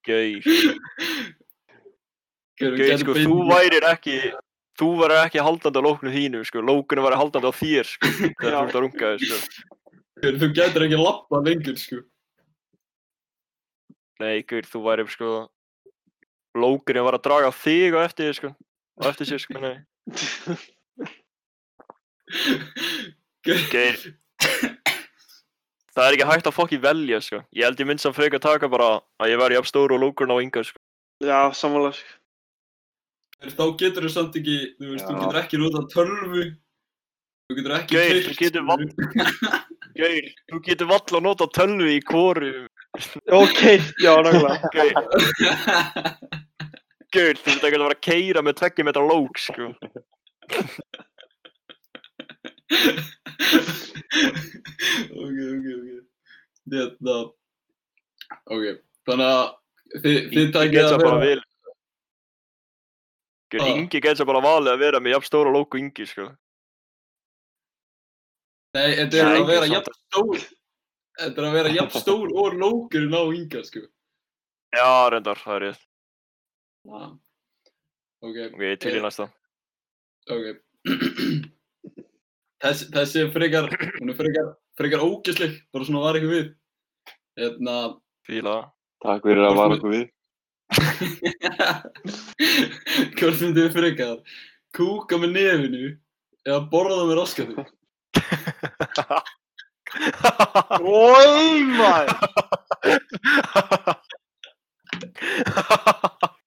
[0.08, 0.44] Gauður.
[2.64, 4.18] Gauður, sko, þú værir ekki,
[4.80, 6.64] þú værir ekki haldandi á lóknu þínu, sko.
[6.64, 8.12] Lókunum væri haldandi á þér, sko.
[8.40, 9.82] Þegar þú ert að runga þér, sko.
[10.24, 12.00] Þú getur ekki lappa lengur, sko.
[14.24, 15.34] Nei, Gauður, þú væri, sko,
[16.64, 18.54] lókunum var að draga þig á eftir þér, sko.
[19.02, 19.76] Á eftir sér, sko, nei.
[23.44, 24.12] Gauður.
[25.94, 27.44] Það er ekki hægt að fokki velja, sko.
[27.54, 30.34] Ég held ég mynd sem frekar taka bara að ég væri jafn stór og lókurinn
[30.34, 30.80] á yngar, sko.
[31.22, 32.23] Já, samanlega, sko.
[33.52, 36.44] Þá getur þú samt ekki, þú veist, þú getur ekki notað tölvu.
[37.44, 38.86] Þú getur ekki keypt, þú getur skilurðu.
[39.94, 42.54] Gauður, þú getur vall að nota tölvu í kóru.
[43.36, 43.62] Ok,
[44.02, 44.58] já, nákvæmlega.
[44.74, 44.96] Gauður,
[47.14, 49.70] Gauður, þú ert ekki að vera að keira með tveggja metra lók, sko.
[55.22, 55.90] ok, ok, ok.
[56.74, 57.18] Þetta,
[58.56, 58.66] ok,
[59.10, 59.46] þannig að
[60.00, 61.44] þið, þið geta að bara vera,
[63.54, 63.78] Gauður, Ah.
[63.78, 66.26] Ingi geta bara valið að vera með jafn stóra og Ingi, sko.
[68.74, 70.40] nei, þetta er að vera jafn stór,
[71.20, 73.82] þetta er að vera jafn stór og lókurinn á ynga, sko.
[74.74, 75.84] Já, reyndar, það er rétt.
[76.90, 77.12] Ah.
[78.24, 79.02] Ok, Ok, til í Eh.
[79.06, 79.30] næsta.
[80.30, 80.46] ok.
[82.64, 86.56] Þess, þessi er frekar, hún er frekar, frekar ógisleg, bara svona var eitthvað við.
[87.38, 88.72] Hérna, Fíla.
[89.04, 90.10] Takk fyrir að vara okkur við.
[93.18, 94.18] Hvort myndið þið frekar?
[94.74, 95.86] Kúka með nefinu
[96.48, 97.56] eða borða með raskatu?
[100.82, 102.18] Ói, maður!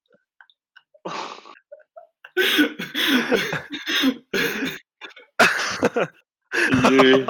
[6.91, 7.27] Ég,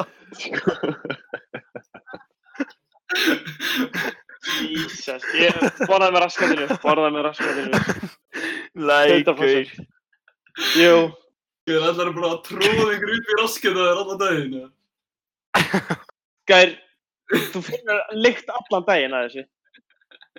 [4.47, 5.57] Jesus, ég
[5.87, 8.11] borðaði með raskatinu, borðaði með raskatinu.
[8.87, 9.71] Lækur.
[10.77, 10.97] Jú,
[11.67, 14.53] Ég er allar bara að tróða ykkur upp í raskatu þér allan daginn.
[16.47, 16.75] gær,
[17.51, 19.43] þú finnur lykt allan daginn að þessu.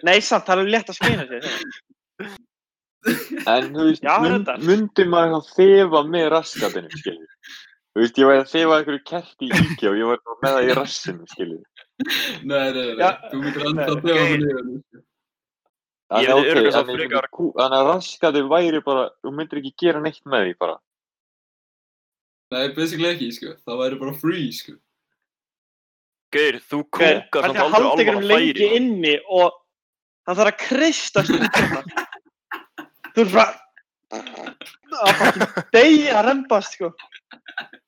[0.08, 1.50] Nei, samt, það er létt að skina sér.
[3.52, 7.52] en þú veist, mynd, myndi maður þá þefa með raskatinu, skiljið?
[7.91, 10.56] Þú veist, ég væri að þefa einhverju kerti í íkja og ég væri bara með
[10.58, 11.77] það í rassinu, skiljið?
[11.97, 14.31] Nei, nei, nei, þú myndir enda Nei, að þefa ok.
[14.31, 15.03] með nefinu.
[16.07, 20.21] Ég myndi örugglega samt frekar- Þannig að raskati væri bara, þú myndir ekki gera neitt
[20.29, 20.75] með því bara.
[22.53, 23.55] Nei, basically ekki, sko.
[23.65, 24.75] Það væri bara free, sko.
[26.31, 28.69] Geir, þú Gær, kúkar hann samt er aldrei haldið alveg um lengi færi.
[28.77, 29.57] inni og
[30.27, 31.81] það þarf að kristast út hérna.
[33.15, 33.49] Þú er bara
[35.01, 36.93] að fucking degi að rembast, sko.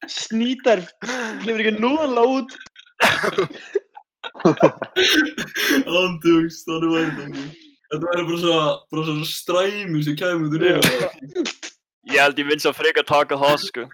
[0.09, 0.81] Snýtar,
[1.45, 2.51] hlifur ekki núðanlega út.
[5.99, 7.43] Andugst, þannig væri þetta.
[7.89, 11.43] Þetta væri bara svona, bara svona stræmi sem kæmi út úr nefinu.
[12.09, 13.85] Ég held ég vil svo frekar taka það, sko.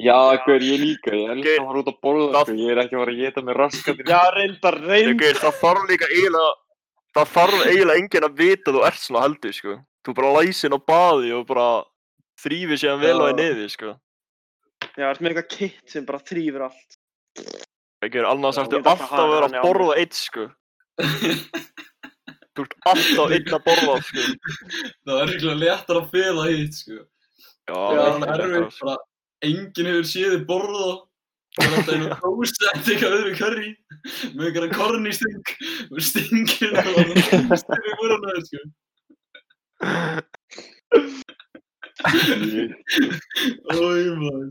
[0.00, 2.70] Já, hver ég líka, ég elskar Geir, að fara út að borða, það- sko, ég
[2.74, 4.08] er ekki að fara að geta með raskatinu.
[4.10, 4.76] Já, reyndar.
[5.22, 6.52] Geir, það þarf líka eiginlega,
[7.14, 9.76] það þarf eiginlega enginn að vita að þú ert svona heldur, sko.
[10.04, 11.68] Þú bara læsin á baði og bara
[12.42, 13.38] þrýfir sér vel á því Já.
[13.40, 13.90] niður, sko.
[14.94, 16.98] Já, það er með eitthvað kitt sem bara þrýfur allt.
[18.02, 20.44] Ég Geir, annars að alltaf að vera að borða eitt, sko.
[22.54, 24.20] Þú ert alltaf einn að borða, sko.
[25.06, 26.98] Það er eitthvað léttar að fela hitt, sko.
[27.64, 28.96] Já, Það er alveg er erfitt, þetta, bara
[29.48, 30.90] enginn hefur séð þið borða.
[31.54, 33.70] Það er einu prósent eitthvað öðru curry
[34.34, 35.46] með eitthvað korn í sting
[35.86, 38.62] og stingir það og það stingir í þér, sko.
[43.74, 44.50] Ói, maður.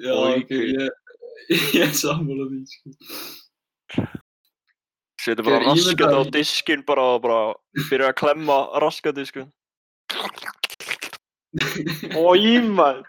[0.00, 0.88] Já, ok, ég,
[1.50, 4.06] ég er sammála því, sko.
[5.22, 7.40] Setur bara raskat á diskinn bara og bara
[7.88, 9.46] byrja að klemma raskati, sko.
[12.16, 13.06] Ói, maður.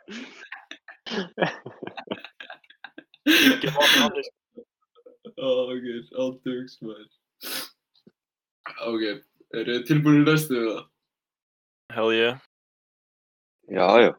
[3.25, 4.65] Ekki vatn hann, sko.
[5.33, 5.85] Ó, ok,
[6.21, 7.09] aldugs, maður.
[8.87, 9.03] Ok,
[9.55, 10.81] eru þið tilbúin í næstu eða?
[11.93, 12.41] Hell yeah.
[13.71, 14.11] Já, já.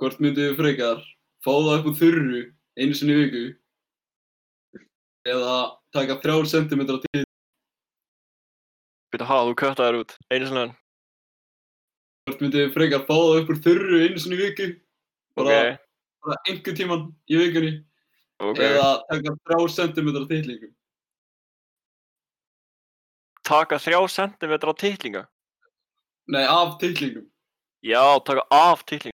[0.00, 1.02] Hvort myndið þið frekar
[1.44, 2.40] fá það upp úr þurru
[2.80, 3.42] einu sinni viku
[5.30, 5.56] eða
[5.94, 7.24] taka þrjár sentimetra til
[9.10, 10.12] Býta, ha, þú kötta þér út.
[10.30, 10.74] Einu sinni enn.
[12.28, 14.68] Hvort myndið þið frekar fá það upp úr þurru einu sinni viku
[15.38, 15.80] bara, Ok,
[16.26, 17.72] bara einhver tíman í vikunni
[18.38, 18.60] ok.
[18.68, 20.76] eða taka þrjár sentimetra titlingum
[23.50, 25.22] Taka þrjá sentimetra á titlinga.
[26.30, 27.26] Nei, af titlingum
[27.82, 29.16] Já, taka af titlinga.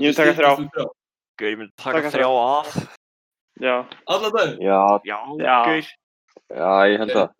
[0.00, 0.50] Ég vil taka þrjá.
[1.40, 2.74] Gauð, ég myndi taka Taka þrjá af.
[3.62, 3.76] Já.
[4.14, 4.50] Alla dag?
[4.62, 5.56] Já, Já, Já.
[5.68, 5.88] gauð.
[6.52, 7.30] já, ég held það.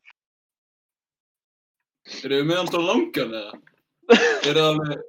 [2.23, 3.53] Eru þið með alltaf langan eða?
[4.43, 5.03] Er það alveg,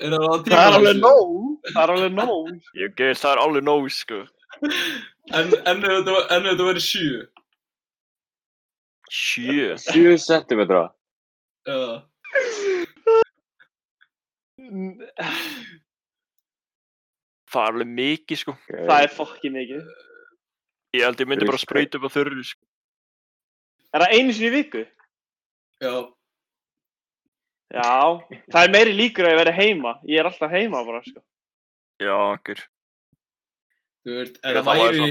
[0.00, 1.30] er það alveg Það er alveg nóg.
[1.66, 2.50] Það er alveg nóg.
[2.78, 4.20] Ég gauð, það er alveg nóg, sko.
[5.34, 7.26] En, en ef þetta, en ef þetta væri sjö?
[9.10, 9.66] Sjö.
[17.56, 17.56] 7 centimetra.
[17.56, 18.54] Eða, Það er alveg mikið, sko.
[18.68, 19.88] Það er fokki mikið.
[20.96, 22.62] Ég held ég myndi bara sprauta upp á þurru, sko.
[23.96, 24.84] Er það einu sinni í viku?
[25.80, 25.94] já,
[27.74, 27.92] Já.
[28.52, 29.92] Það er meiri líkur að ég veri heima.
[30.06, 31.20] Ég er alltaf heima bara, sko.
[32.00, 32.14] Já,
[32.46, 32.60] gauð.
[34.06, 35.06] þú veist, ef það væri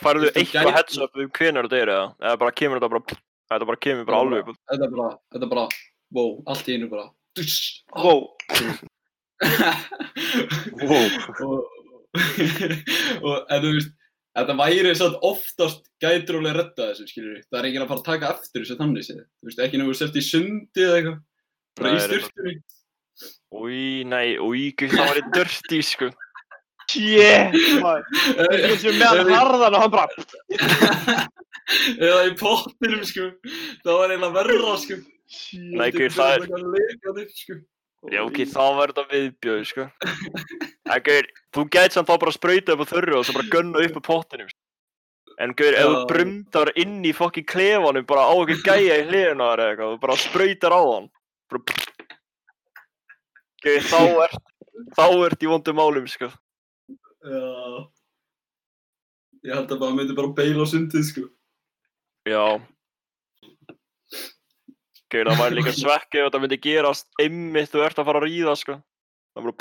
[0.00, 2.08] Færðu Veistu, eitthvað heads up um hvenar þetta er, eða?
[2.20, 3.18] Eða bara kemur þetta bara,
[3.52, 5.64] þetta bara kemur bara alveg þetta er bara, þetta er bara,
[6.18, 7.06] wow, allt í einu bara,
[7.96, 8.20] Wow.
[13.46, 13.90] En þú veist,
[14.36, 15.82] þetta væri satt oftast
[16.50, 19.04] að redda þessu, skilur við, það er enginn að fara að taka eftir þessu þannig
[19.06, 21.20] séð, þú veist, ekki nefnir sért í sundi eða eitthvað,
[21.76, 22.54] bara í styrtunni,
[23.56, 24.36] Új, nei,
[24.76, 26.08] gauð, það var í dirty, sko.
[26.90, 28.02] Shit, maður.
[28.36, 30.08] Ég er sem með hann harðan og hann bara...
[31.96, 33.30] eða í pottinum, sko,
[33.86, 34.98] það var eiginlega verra, sko.
[35.56, 37.64] Nei, gauð, það er,
[38.12, 39.88] já, ok, það var þetta viðbjöð, sko.
[40.94, 43.50] En gauð, þú gæti samt þá bara að sprauta upp á þurru og svo bara
[43.50, 44.52] gunna upp á pottinum.
[45.42, 49.34] En gaur, ef þú brumdar inn í fokki klefanum bara á ekki gæja í þér
[49.34, 51.08] eða eitthvað, þú bara sprautar á hann.
[53.66, 54.46] Gaur, þá ert,
[54.94, 56.30] þá ert í vondum málum, sko.
[57.26, 57.44] Já.
[59.46, 61.26] Ég held að bara myndi bara beila á sundið, sko.
[62.26, 62.46] Já.
[65.12, 68.26] Gaur, það væri líka svekki ef þetta myndi gerast einmitt þú ert að fara að
[68.26, 68.74] ríða, sko.
[69.36, 69.54] Það er bara,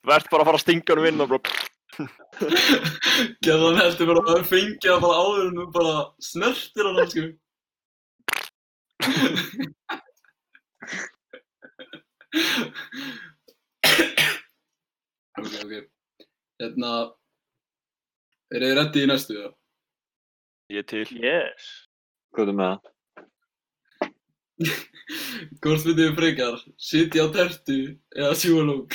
[0.00, 1.52] þú ert bara að fara að stinga hann inn og bara,
[3.44, 5.94] Gerðan heldur bara að það fengi að bara áður en þú bara
[6.24, 7.24] snertir hann, sko.
[15.40, 15.74] ok, ok.
[16.60, 16.92] Hérna,
[18.54, 19.52] er þið reddi í næstu, eða?
[20.70, 21.06] ég er til.
[21.18, 21.68] Yes.
[22.36, 22.96] Hvað er með það?
[24.60, 27.78] Hvort myndið þið frekar, sitja á tertu
[28.14, 28.94] eða sjúa lók?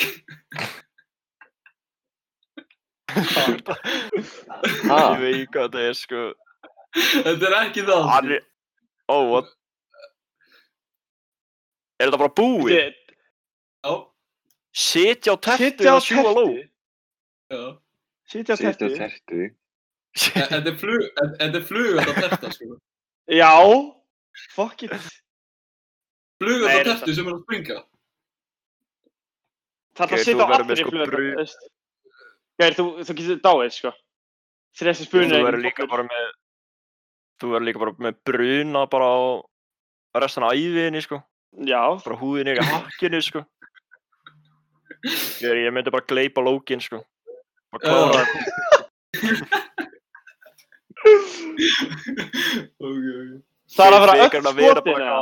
[3.16, 3.24] Ég
[5.20, 6.22] veit hvað þetta er, sko.
[6.96, 8.02] Þetta er ekki það.
[8.12, 8.42] Hann er,
[9.12, 9.48] ó, what?
[11.96, 12.70] Er þetta bara búið?
[12.76, 13.92] Já,
[14.76, 16.44] Sitja á tertu Sitja á eða sjúga ló?
[16.52, 16.68] tertu.
[17.52, 17.62] já.
[18.28, 18.86] Sitja á Sitja tertu.
[18.86, 19.40] á tertu.
[20.16, 21.02] Þetta er flug,
[21.40, 22.66] þetta er flug þetta terta, sko.
[23.32, 23.52] Já.
[24.56, 24.92] Fuck it.
[26.36, 27.76] Flug Nei, þetta þetta- tertu sem er að springa.
[29.96, 31.06] Það er að sitja á með allri sko flöð.
[31.08, 31.46] bru-
[32.56, 33.90] Gæri, þú, þú getur dáið, sko.
[34.76, 36.26] Þessi verður líka bara með,
[37.40, 39.16] þú verður líka bara með bruna bara á
[40.20, 41.22] restan af æfiðinni, sko.
[41.64, 41.82] Já.
[42.04, 43.44] Bara húðin er í hakkinu, sko.
[45.40, 47.00] Ég, ég myndi bara gleypa lókin, sko.
[47.72, 48.24] Bara klára Já.
[48.24, 48.40] þetta.
[52.76, 53.30] Ok, ok.
[53.76, 55.20] Það er að vera öll skotin eða?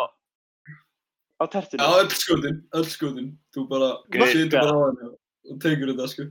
[1.40, 1.82] Á tertinu.
[1.82, 3.28] Já, öll skotin, öll skotin.
[3.54, 3.90] Þú bara,
[4.30, 5.10] situr bara á henni
[5.50, 6.26] og tekur þetta, sko.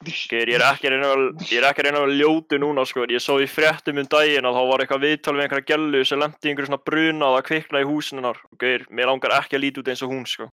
[0.00, 1.22] Geir, ég er ekki að reyna að,
[1.60, 3.04] að að ljótu núna, sko.
[3.12, 6.22] Ég sá í fréttum um daginn að þá var eitthvað viðtal við einhverja gellu sem
[6.22, 8.40] lendi í einhverju svona bruna og það kviknaði í.
[8.48, 10.48] Og Geir, mér langar ekki að líti út eins og hún, sko.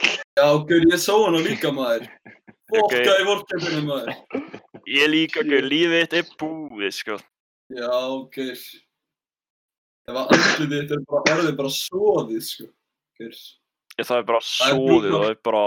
[0.00, 2.08] Já, gaur, ég sá hana líka, maður.
[2.70, 2.92] Ok.
[2.94, 4.50] Fokka í vorkefninu, maður.
[4.86, 7.16] Ég líka, Geir, lífið þitt er búið, sko.
[7.74, 7.94] Já,
[8.36, 8.60] gaur.
[10.08, 12.68] Ef að andlið þitt er bara, bara soðið, sko.
[13.20, 13.36] Ég,
[14.06, 15.62] það er bara og það er bara...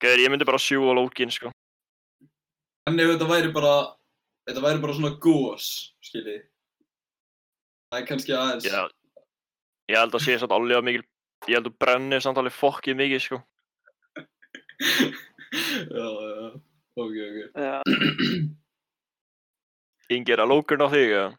[0.00, 1.50] Geir, ég myndi bara sjúga lókin, sko.
[2.88, 3.74] En ef þetta væri bara,
[4.48, 5.66] þetta væri bara svona gós,
[6.08, 6.42] skiljið.
[7.90, 8.64] Það er kannski aðeins.
[8.66, 8.82] Já,
[9.92, 11.04] ég held að sé samt alveg að mikil,
[11.50, 13.38] ég held að brenni samt alveg fokkið mikið, sko.
[16.00, 16.46] já, já.
[16.96, 17.38] Ok, ok.
[17.54, 17.76] Já.
[20.16, 21.30] Ingi, er að lókurinn á þig, eða?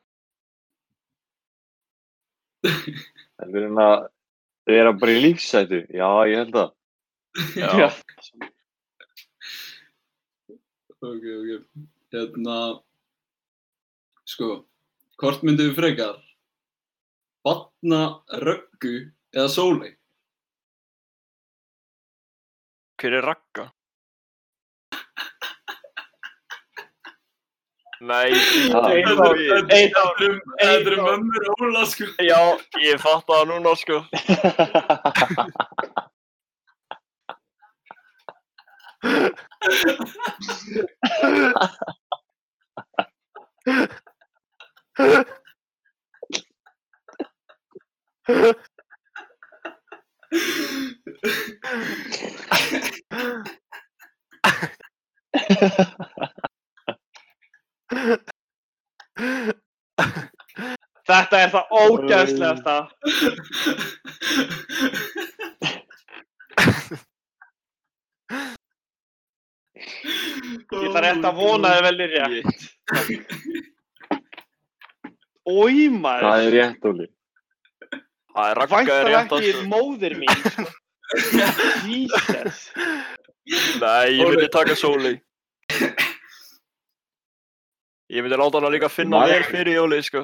[3.42, 3.86] Það er hérna,
[4.72, 5.82] þau eru bara í lífsætu.
[5.92, 6.70] Já, ég held það.
[7.60, 7.88] Já.
[11.02, 11.52] Ok, ok.
[12.12, 12.58] Hérna,
[14.28, 14.50] sko,
[15.20, 16.20] hvort myndið við frekar?
[17.48, 18.02] Batna,
[18.44, 18.96] röggu
[19.34, 19.94] eða sólei?
[23.02, 23.72] Hver er Ragga?
[28.02, 28.90] Nei, Þetta
[30.22, 32.06] eru- mömmur Óla, sko.
[32.18, 32.40] Já,
[32.82, 34.02] ég fatt það núna, sko.
[61.12, 62.76] Þetta er það ógæðslegasta.
[70.72, 72.52] Ég ætla rétt að vona þið veldi rétt.
[75.52, 76.28] Ói maður.
[76.28, 77.08] Það er rétt, Óli.
[78.32, 79.66] Það er Ragga er Væntar rétt að, ekki sko.
[79.74, 80.64] móðir mín, sko.
[81.92, 82.60] Jesus.
[83.82, 85.18] Nei, ég myndi taka sóli.
[88.12, 89.30] Ég myndi láta hana líka finna Nei.
[89.32, 90.22] vel fyrir jóli, sko.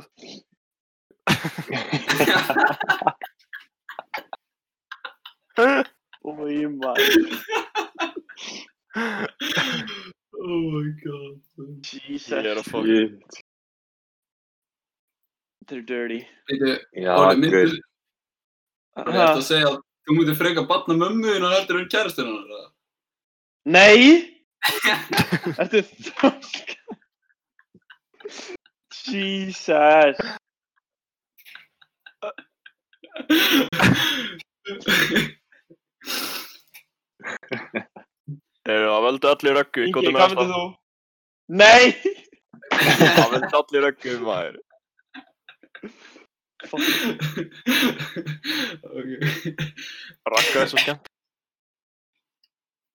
[6.28, 7.16] Ói maður.
[10.48, 11.36] Oh my god.
[11.84, 12.30] Jesus.
[12.32, 12.88] Ég er að fokk.
[15.60, 16.20] Þetta er dirty.
[16.96, 17.40] Já, Óli, guð.
[17.42, 17.76] myndir, er
[19.02, 19.76] þetta Ha, að segja að
[20.08, 22.70] þú myndir freka batna mömmu þína heldur en kærastinn hennar, eða?
[23.76, 24.02] Nei!
[25.66, 25.80] Ertu
[26.22, 26.46] þokk?
[29.08, 30.38] Jesus.
[39.08, 40.64] veldu allir röggu, Ingi, hvað hvað myndir þú?
[41.62, 41.84] Nei!
[43.18, 44.56] Það veldu allir röggu, maður.
[48.98, 49.12] ok.
[50.34, 51.12] Ragga er svo skemmt.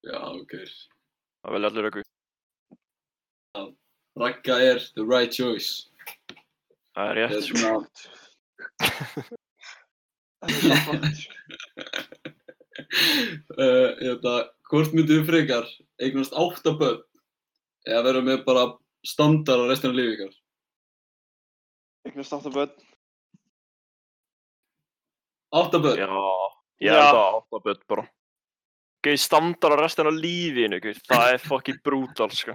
[0.02, 0.52] Já, ok.
[1.42, 2.02] Það veldu allir röggu.
[4.18, 5.88] Ragga er the right choice.
[6.92, 7.72] Það er rétt, er svona,
[10.42, 11.32] Það er svo flott, sko.
[13.56, 14.34] uh, þetta,
[14.68, 15.68] hvort myndið þið frekar
[16.02, 17.02] eignast átta börn
[17.88, 18.64] eða vera með bara
[19.06, 20.34] standard á restina lífi ykkar?
[22.10, 22.74] Eignast átta börn.
[25.52, 26.02] Átta börn?
[26.02, 26.08] Já,
[26.82, 26.98] ég Já.
[26.98, 28.06] held að átta börn bara.
[29.02, 31.00] Gauð standar á restina lífinu, gauð.
[31.08, 32.54] Það er fucking brútal, sko.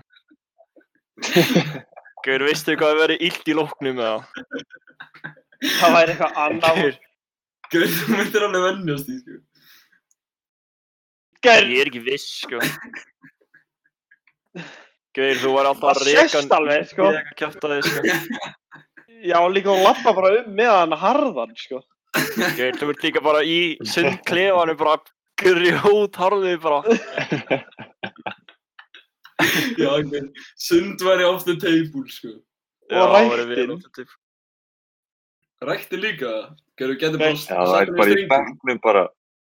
[2.26, 4.22] Gauð, veistu hvað að vera illt í lóknum með það?
[5.80, 6.80] Það væri eitthvað annað.
[6.80, 6.97] Gaur,
[7.74, 9.38] Gauð, þú myndir alveg vennjast í, sko.
[11.47, 12.61] Gær, Ég er ekki viss, sko.
[15.18, 17.11] Gauð, þú væri alltaf það að reka sést alveg, sko.
[17.18, 18.01] Reka kjafta þig, sko.
[19.28, 21.84] Já, líka hún lappa bara um með hann harðan, sko.
[22.57, 24.99] Gauð, þú ert líka bara í sundklefanu bara
[25.38, 26.82] grjót harðið bara.
[29.82, 30.14] Já, ok.
[30.56, 32.28] Sund væri off the table, sko.
[32.92, 34.08] Já, Og til.
[35.62, 36.56] Rækti líka?
[36.78, 37.34] Þú getur bara...
[37.34, 39.04] Já, það er bara í bekknum bara.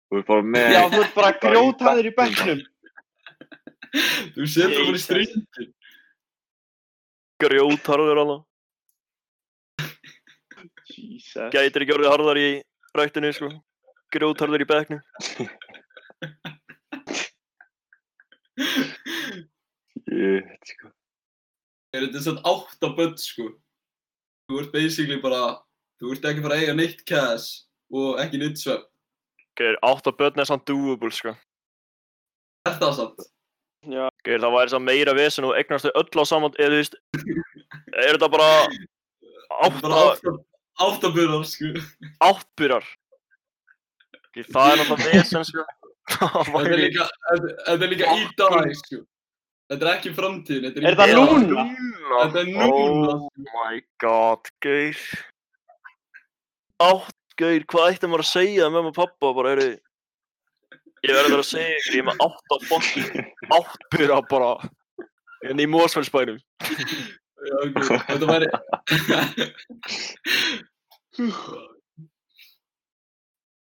[0.08, 0.72] Þú er bara með...
[0.74, 2.60] Já, þú ert bara grjótæður í bekknum.
[4.34, 5.04] Þú setur bara í Jesus.
[5.06, 5.70] stringin.
[7.44, 8.40] Grjót harður alveg.
[10.94, 11.48] Jesus.
[11.54, 12.48] Gætir ekki orðið harðar í
[13.00, 13.48] ræktinu, sko.
[14.14, 15.00] Grjót harður í bekknum.
[20.12, 20.90] Ég, sko.
[21.94, 23.50] Er þetta svona átta börn, sko?
[24.50, 25.60] Þú ert basically bara...
[26.02, 27.62] Þú ert ekki bara að eiga neitt cash
[27.94, 28.88] og ekki neitt svepp.
[29.56, 31.32] Gauð, átta börn er samt doable, sko.
[32.66, 33.22] Er það samt?
[33.84, 36.80] Já, Gauð, það væri samt meira vesen og eignast þau öll á saman, eða þú
[36.80, 36.98] veist,
[37.94, 40.34] er þetta bara Bara átta átta,
[40.88, 41.72] átta börnar, sko.
[42.26, 42.90] áttburar?
[44.34, 45.64] Gauð, það er náttúrulega vesen, sko.
[46.04, 48.98] Það Þetta er væri líka, þetta þetta er líka í dag, sko.
[49.72, 51.18] Þetta er ekki framtíðin, þetta er, Er það í dag.
[51.24, 51.62] núna?
[51.64, 52.16] núna.
[52.20, 53.14] Þetta er núna.
[53.14, 55.02] Oh my god, gauð.
[56.84, 59.26] Átt, gauð, hvað ætti maður að segja með maður pappa?
[59.38, 59.68] Bara, eru,
[61.06, 63.12] ég verður að segja ykkur, ég er með átta fucking
[63.58, 64.52] áttbura bara.
[65.48, 66.38] En í Mósfellsbænum.
[67.44, 67.76] Já, ok,
[68.08, 68.48] þetta væri...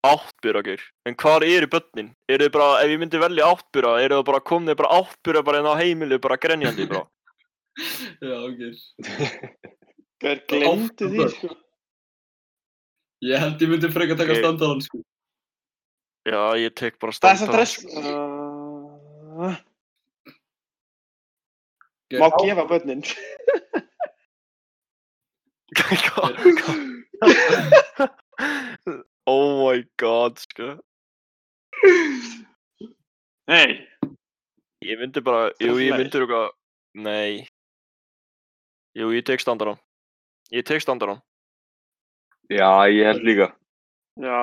[0.06, 0.80] Áttbura, gauð.
[1.04, 2.06] En hvað eru börnin?
[2.30, 5.58] Eru þið bara, ef ég myndi velja áttbura, eru þið bara komnið bara áttbura bara
[5.60, 7.04] inn á heimilu, bara grenjandi, bara?
[8.24, 8.60] Já, ok.
[10.20, 11.48] Gær, glemdu því, sko.
[13.28, 14.40] Ég held ég myndi freka taka Ok.
[14.40, 14.96] standaðan, sko.
[16.28, 17.84] Já, ég tek bara er rest...
[17.92, 19.56] Uh,
[22.10, 23.02] Ok, má á- gefa börnin.
[29.30, 30.72] oh my god, sko.
[33.50, 33.78] Nei.
[34.84, 36.52] Ég myndi bara, jú, ég myndi eitthvað,
[36.98, 37.46] nei.
[38.98, 39.78] Jú, ég tek standarann.
[40.50, 41.20] Ég tek standarann.
[42.50, 43.52] Já, ég held líka.
[44.18, 44.42] Já,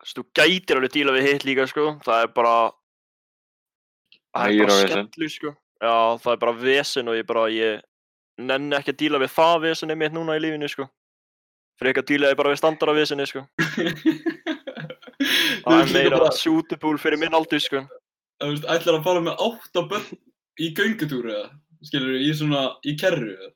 [0.00, 1.90] Þú veist, þú gætir alveg díla við hitt líka, sko.
[2.04, 2.54] Það er bara,
[4.32, 5.52] það er bara skellu, sko.
[5.80, 7.82] Já, það er bara vesen og ég bara, ég
[8.40, 10.88] nenni ekki að díla við það vesenni mitt núna í lífinu, sko.
[11.80, 13.40] Fyrir ekki að díla ég bara við standara vesenni, sko.
[15.64, 17.80] Það er meira suitable fyrir minn aldur, sko.
[18.40, 20.18] Þú veist, ætlar að fara með átta börn
[20.60, 21.46] í göngutúru, eða?
[21.88, 23.48] Skilur í svona, í kerru, eða?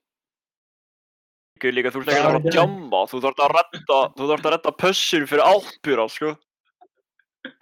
[1.58, 4.48] Ekki líka, þú ert ekki að fara að djamma, þú þarft að redda, þú þarft
[4.48, 6.30] að redda pössur fyrir áttbjörn, sko.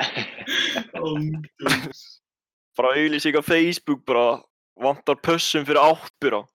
[1.02, 2.04] Ángjóns.
[2.78, 4.38] Bara auðlýsing á Facebook, bara
[4.78, 6.46] vantar pössum fyrir áttbjörn.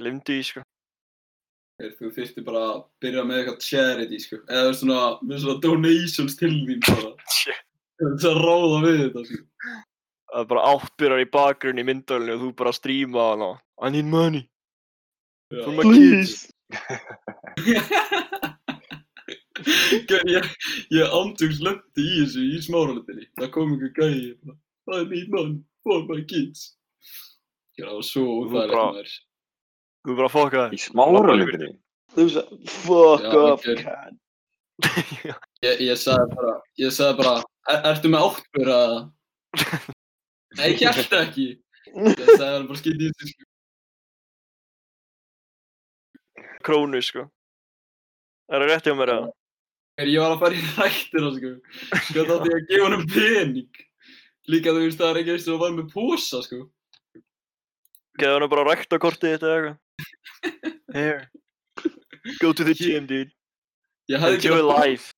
[0.00, 0.64] Glimdu því, sko.
[1.76, 4.38] Þú þyrfti bara að byrja með eitthvað charity, sko.
[4.48, 7.10] Eða svona, með svona donations til þín, bara.
[7.36, 7.58] Shit.
[8.00, 9.42] Það er að ráða við þetta, sko.
[10.32, 13.50] Það er bara áttbjörn í bakgrunn í myndalinu og þú bara stríma hana.
[13.84, 14.42] I need money
[15.52, 15.62] Já.
[15.64, 16.46] for my kids.
[20.26, 20.48] Ég,
[20.92, 23.28] ég andjóks lendi í þessu í smáralitinni.
[23.38, 26.66] Það kom einhver gæi, bara, I need money for my kids.
[27.76, 29.14] Já, það var svo Þú úþægilegt bara- maður.
[30.06, 31.72] Þú bara fokka Í smáralindinni.
[32.14, 32.38] þú veist,
[32.70, 34.14] fuck Já, off, það.
[35.64, 37.32] Ég, ég sagði bara, ég sagði bara,
[37.72, 38.94] er, ertu með áttbjör að...
[40.56, 41.46] Nei, ég held ekki.
[41.96, 43.48] Ég sagði hann bara skýt í þessu, sko.
[46.66, 47.26] Krónu, sko.
[48.52, 49.32] Er það rétt hjá mér, eða?
[49.96, 51.52] Þegar ég var að fara í rættina, sko.
[52.12, 53.82] Hvað þátti ég að gefa honum pening?
[54.46, 56.58] líka þú veist, það er ekki eins og að var með posa, sko.
[58.20, 59.80] Geða hann bara ræktakortið þetta eða eitthvað.
[60.92, 61.30] Here.
[62.40, 63.30] Go to the gym, dude.
[64.10, 65.12] Ég hefði Enjoy getað life.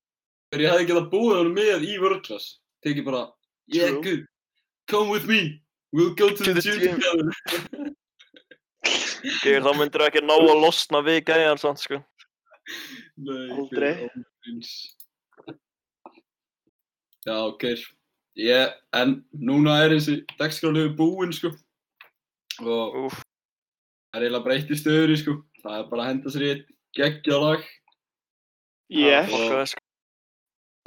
[0.57, 2.47] ég hefði getað búið hann með í vörklass.
[2.85, 3.23] Tekið bara,
[3.67, 4.01] yeah, True.
[4.05, 4.23] good.
[4.89, 5.61] Come with me.
[5.91, 7.93] We'll go to, To the the gym together.
[9.43, 11.99] Geir, þá myndir ekki ná að losna við gæjan samt, sko.
[13.19, 13.93] Nei, Aldrei.
[17.25, 17.65] Já, ok.
[18.39, 21.51] Ég, en núna er þessi dagskráliðu búinn, sko.
[22.63, 23.19] Og Úf.
[24.09, 25.33] Það er eiginlega breytt í stöðuri, sko.
[25.63, 27.61] Það er bara að henda sér í eitt geggjalag.
[28.89, 29.29] Yes.
[29.29, 29.31] Já.
[29.33, 29.81] Fokka þess, sko.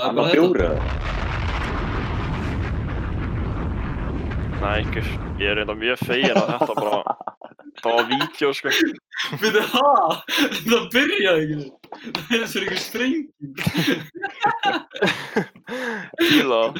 [0.02, 1.20] Það er bara þetta.
[4.62, 5.06] Nei, ykkur.
[5.42, 6.98] Ég er reynda mjög fegin að þetta bara,
[7.82, 8.68] það var vídeo, sko.
[9.42, 10.10] Fyrir það?
[10.66, 11.58] Það byrjaði ekki.
[12.02, 13.54] Það er þessi einhver strenging.
[16.22, 16.62] Fíla.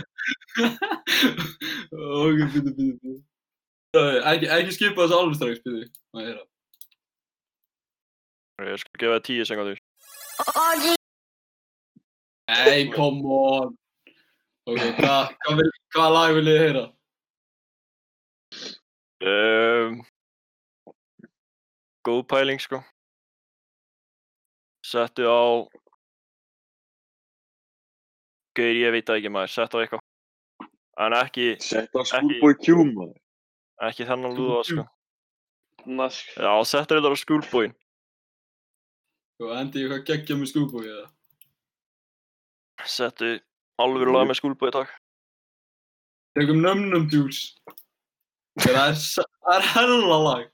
[1.93, 3.17] Ok, byrju, byrju, byrju.
[3.93, 5.87] Ekki, ekki skipa þessu alveg strax, byrju.
[6.17, 6.45] Má ég heyra.
[8.65, 9.83] Ég skal gefa það tíu sekundur.
[12.53, 13.75] Nei, come on.
[14.71, 16.87] Ok, hvað hva vil, hva lag vil ég heyra?
[19.29, 20.01] Um,
[22.09, 22.81] góð pæling, sko.
[24.89, 25.69] Settu á...
[28.57, 30.07] Gauður, ég veit það ekki maður, settu á eitthvað.
[31.03, 33.19] En ekki, Sett á Schoolboy Q, maður.
[33.89, 34.85] Ekki þennan lúða, sko.
[35.87, 36.29] Nask.
[36.39, 37.73] Já, settu þetta á skúlbúinn.
[39.43, 41.07] Og hendi ég eitthvað geggja með skúbúi eða?
[42.87, 43.33] Settu
[43.83, 44.91] alvöru lag með skúlbúi, takk.
[46.39, 47.41] Tegum nömnum djús.
[48.63, 50.45] Það er, s- það er hella lag.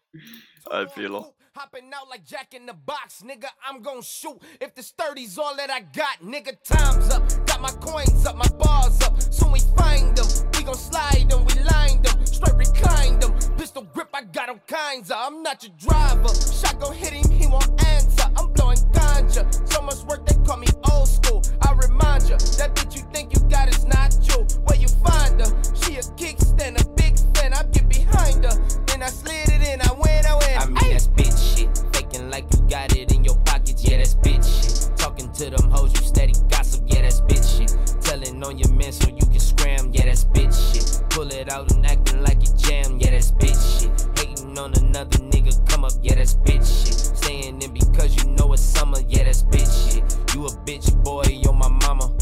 [0.64, 1.22] Það er fíla.
[1.58, 3.48] Hopping out like Jack in the box, nigga.
[3.68, 4.40] I'm gon' shoot.
[4.60, 7.22] If the sturdy's all that I got, nigga, time's up.
[7.46, 9.20] Got my coins up, my bars up.
[9.20, 10.26] Soon we find them.
[10.54, 12.17] We gon' slide them, we lined them.
[12.39, 13.24] Straight reclined.
[13.57, 15.16] Pistol grip, I got all kinds of.
[15.18, 16.28] I'm not your driver.
[16.28, 18.30] Shot gon' hit him, he won't answer.
[18.36, 19.43] I'm blowing ganja.
[19.68, 21.43] So much work, they call me old school.
[21.62, 24.47] I remind ya, that bitch you think you got is not true.
[24.66, 25.51] Where you find her?
[25.82, 27.55] She a kickstand, a big fan.
[27.55, 28.55] I get behind her.
[28.86, 30.59] Then I slid it in, I win, I win.
[30.59, 31.68] I mean, that's bitch shit.
[31.93, 34.97] Faking like you got it in your pockets, yeah, that's bitch shit.
[34.97, 38.01] Talking to them hoes, you steady gossip, yeah, that's bitch shit.
[38.01, 40.97] Telling on your men so you can scram, yeah, that's bitch shit.
[41.18, 43.90] Pull it out and acting like you jam, yeah, that's bitch shit.
[44.20, 46.94] Hating on another nigga, come up, yeah, that's bitch shit.
[46.94, 50.04] Saying it because you know it's summer, yeah, that's bitch shit.
[50.32, 52.16] You a bitch boy, you're my mama.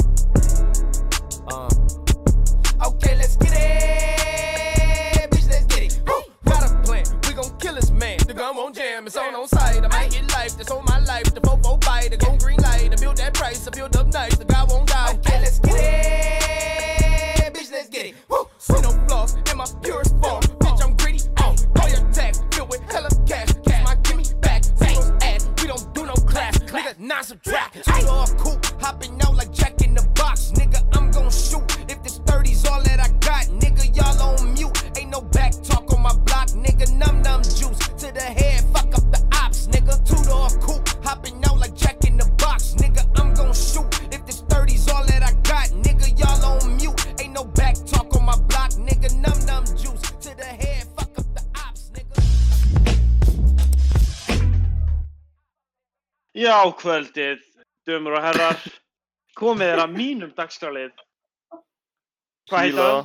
[1.47, 1.69] Uh.
[2.89, 5.31] Okay, let's get it.
[5.31, 6.01] Bitch, let's get it.
[6.07, 6.23] Woo!
[6.47, 7.05] Got a plan.
[7.29, 8.17] We gon' kill this man.
[8.27, 9.07] The gun won't jam.
[9.07, 9.85] It's on on site.
[9.85, 10.57] I might get life.
[10.57, 11.35] That's on my life.
[11.35, 12.13] The fofo bite.
[12.13, 12.95] The gon' green light.
[12.95, 13.69] I build that price.
[13.69, 14.39] I build up nice.
[14.39, 15.13] The guy won't die.
[15.17, 15.36] Okay,
[19.57, 20.43] in my purest form.
[20.61, 21.21] Bitch, I'm greedy.
[21.39, 23.49] Oh, all your tax filled with hella cash.
[23.67, 24.65] Cash my gimme back.
[24.65, 25.49] Zero's ass.
[25.61, 26.59] We don't do no class.
[26.59, 27.85] Nigga, non subtract.
[27.85, 28.65] Two door coupe.
[28.81, 29.56] Hopping out like
[56.81, 57.43] kvöldið,
[57.89, 58.63] dömur og herrar,
[59.39, 60.95] komið þér að mínum dagskrálið.
[62.51, 63.03] Hvað heitir það?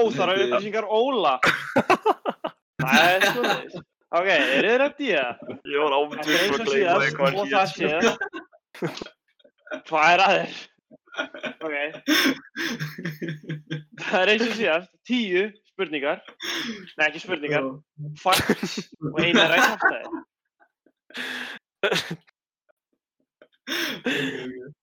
[0.00, 1.38] Óþara upplýsingar Óla.
[2.80, 3.86] Það er svoleiðis.
[4.10, 5.42] Ok, eru þið rétt í það?
[5.70, 8.20] Ég var er ámtjúr eins að gleyma eitthvað og það síðast.
[9.86, 10.56] Hvað er að þér?
[11.60, 11.74] Ok,
[14.00, 16.24] það er eins og síðast, tíu spurningar.
[16.96, 17.70] Nei, ekki spurningar,
[18.18, 20.24] facts og eina er ekki afstæði.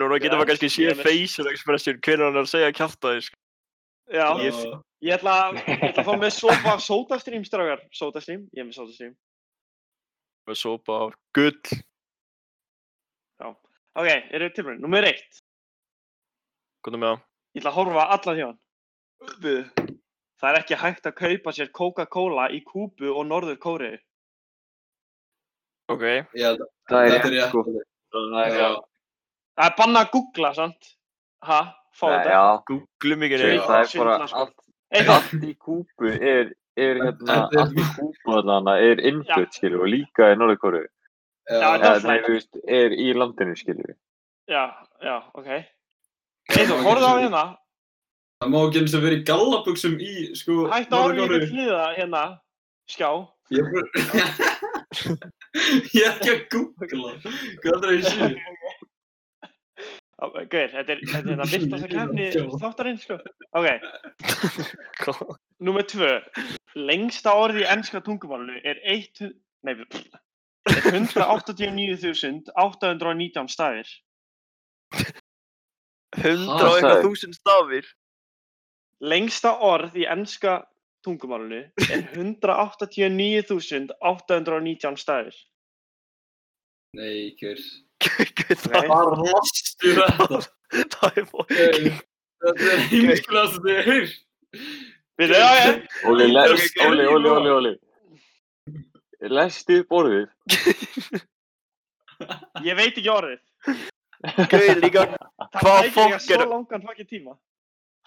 [0.00, 3.22] Núna getur Já, maður kannski ég með- facial expression hvernig hann er að segja kjaftaði,
[3.28, 3.38] sko.
[4.10, 4.58] Já, Ég-
[5.06, 5.34] ég ætla,
[5.70, 7.84] ég að fá með sopa af sódastream, strákar.
[7.94, 9.14] Sódastream, ég er með sódastream.
[10.50, 11.60] Með sopa af gull.
[14.00, 14.80] Ok, eru þið tilbúin?
[14.84, 15.40] Númer eitt.
[16.84, 17.22] Hvernig með það?
[17.56, 18.60] Ég ætla að horfa alla hjá hann.
[19.20, 23.98] Það er ekki hægt að kaupa sér Coca-Cola í Kúbu og Norður Kóriðu.
[25.90, 26.04] Ok.
[26.06, 27.64] Að Það er er rétt, sko.
[28.14, 28.70] Það er Já.
[29.60, 30.88] Það er banna að googla, sant?
[31.44, 31.60] Ha?
[31.92, 32.30] Fá Nei, þetta?
[32.30, 32.44] Já,
[33.20, 33.66] mikið Svindla, neyð.
[33.66, 34.54] það er bara allt,
[35.16, 39.90] allt í kúpu er, er hérna, er- allt í kúpu þarna er innflutt, skilju, og
[39.90, 40.82] líka í Norður Kóru.
[41.50, 42.24] Já, Já, Eða, var nei, flæk.
[42.28, 43.56] þú veist, er í landinu,
[43.90, 43.96] við.
[44.48, 44.62] Já,
[45.02, 45.50] já, ok.
[46.56, 47.44] Eyþór, horfðu á hérna.
[48.40, 51.86] Það má ekki eins og vera í gallabuxum í, sko, að horfa í ykkur hliða
[51.98, 52.22] hérna.
[52.90, 53.10] Skjá.
[53.50, 53.64] Ég
[56.06, 57.12] er ekki að googla.
[57.60, 58.14] Hvað er það ég sé?
[60.20, 62.26] Gauðir, þetta er þetta virtast að kemni
[62.60, 63.16] þáttarinn, sko.
[63.56, 63.68] Ok,
[65.66, 66.12] númer tvö.
[66.76, 69.32] Lengsta orði í ennska tungumálunu er 100...
[69.68, 70.12] Nei, pff,
[70.68, 73.88] er 189.819 stafir.
[75.00, 75.24] 100
[76.20, 77.84] Ha, og eitthvað þúsund stafir.
[79.00, 80.58] Lengsta orð í ennska
[81.06, 85.32] tungumálunu er 189.819 stafir.
[86.98, 87.58] Nei, hver.
[88.00, 90.38] Það Bara lastu þetta.
[90.96, 91.48] það er fólk.
[92.40, 94.14] Þetta er heimskulegast að þið er heyrt.
[95.20, 95.70] Við þau, já, já.
[96.08, 97.72] Óli, er ekki Óli, Óli, Óli, Óli.
[99.28, 100.24] Lestu upp orðið.
[102.64, 103.40] Ég veit ekki orðið.
[104.54, 105.02] Gauð líka,
[105.60, 107.32] Það líka fokk svo er- langan fucking tíma.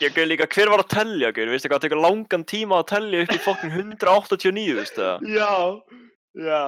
[0.01, 1.51] Ég gauð líka, hver var að tellja, gauð?
[1.53, 5.27] Veistu hvað, það tekur langan tíma að tellja upp í fokkin 189, veistu það?
[5.29, 5.51] Já,
[6.33, 6.63] já.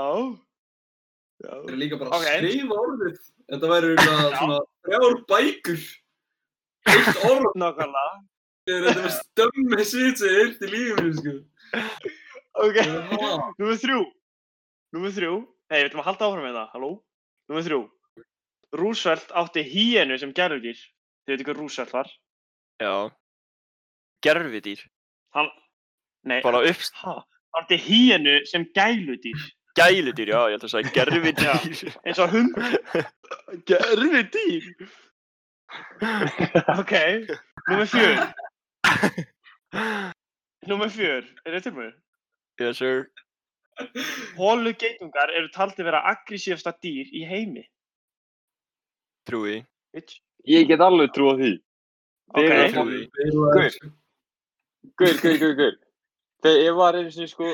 [1.44, 1.52] Já.
[1.52, 3.18] Það er líka bara að skrifa orðið.
[3.46, 5.82] Þetta væri eitthvað svona þrjár bækur.
[6.86, 8.14] Eitt orð Nákvæmlega.
[8.70, 11.34] þetta með stömmi svit sem ég heyrt í lífinu, sko.
[12.66, 12.78] Ok,
[13.60, 14.00] númer þrjú.
[14.96, 15.34] Númer þrjú.
[15.74, 16.92] Hei, við ætlum að halda áfram með það, halló?
[17.52, 17.80] Númer þrjú.
[18.80, 20.80] Roosevelt átti híenu sem gerðudýr.
[21.26, 22.14] Þið veitir hvað Roosevelt var?
[22.82, 23.12] Já.
[24.26, 24.80] Gerfidýr.
[25.36, 25.50] Hann,
[26.24, 27.14] nei, Bara uppst, ha,
[27.54, 29.40] hann átti híenu sem gæludýr.
[29.80, 31.50] gæludýr, já, ég held að segja gerfidýr.
[32.06, 32.52] Eins og hund.
[33.70, 34.64] gerðudýr?
[36.80, 36.92] Ok,
[37.68, 38.20] númer fjör.
[40.70, 41.94] Númer fjör, er þetta tilbúið?
[42.62, 43.08] yes, sir.
[44.38, 47.66] Hólu geitungar eru taldi vera aggressífasta dýr í heimi.
[49.28, 49.58] Trúi.
[50.48, 51.52] Ég get alveg trú á því.
[52.34, 52.56] Þeir Ok.
[52.56, 53.10] eru Trúi.
[53.36, 53.76] Gaur.
[54.98, 55.76] Gaur, gaur, gaur, gaur.
[56.46, 57.52] Þegar ég var einu sinni, sko,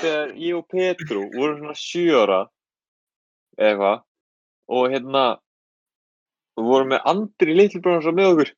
[0.00, 2.38] þegar ég og Petru vorum svona sjö ára,
[3.58, 4.02] eða eitthvað,
[4.68, 5.24] og hérna,
[6.56, 8.52] við vorum með Andri litlbróðan svo með okkur,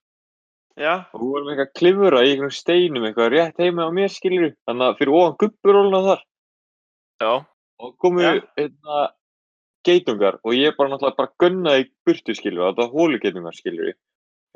[0.78, 4.12] Já, og við vorum eitthvað að klifra í einhverjum steinum, eitthvað rétt heima á mér,
[4.14, 6.20] skilur þannig að fyrir ofan gubburóluna þar,
[7.24, 7.32] Já.
[7.82, 8.34] og komu, Já.
[8.60, 9.00] hérna,
[9.88, 13.94] geitungar, og ég bara náttúrulega bara gunnaði burtu, skilur þetta var hólugeitungar, skilur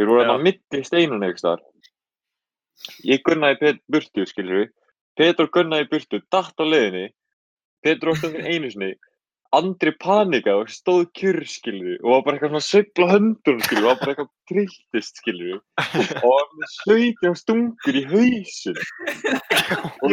[0.02, 0.28] þeir voru Já.
[0.28, 1.66] þarna milli steinun eitthvað.
[3.06, 4.66] Ég gunnaði burtu, skilur
[5.18, 7.08] Petur gunnaði í burtu, datt á leiðinni.
[7.84, 8.94] Petur átti um einu sinni.
[9.52, 13.84] Andri panika og stóð kjur, skilur og var bara eitthvað svona að sveifla höndunum, skilur
[13.84, 18.80] var bara eitthvað trilltist, skilur og var með sveit á stungur í hausin.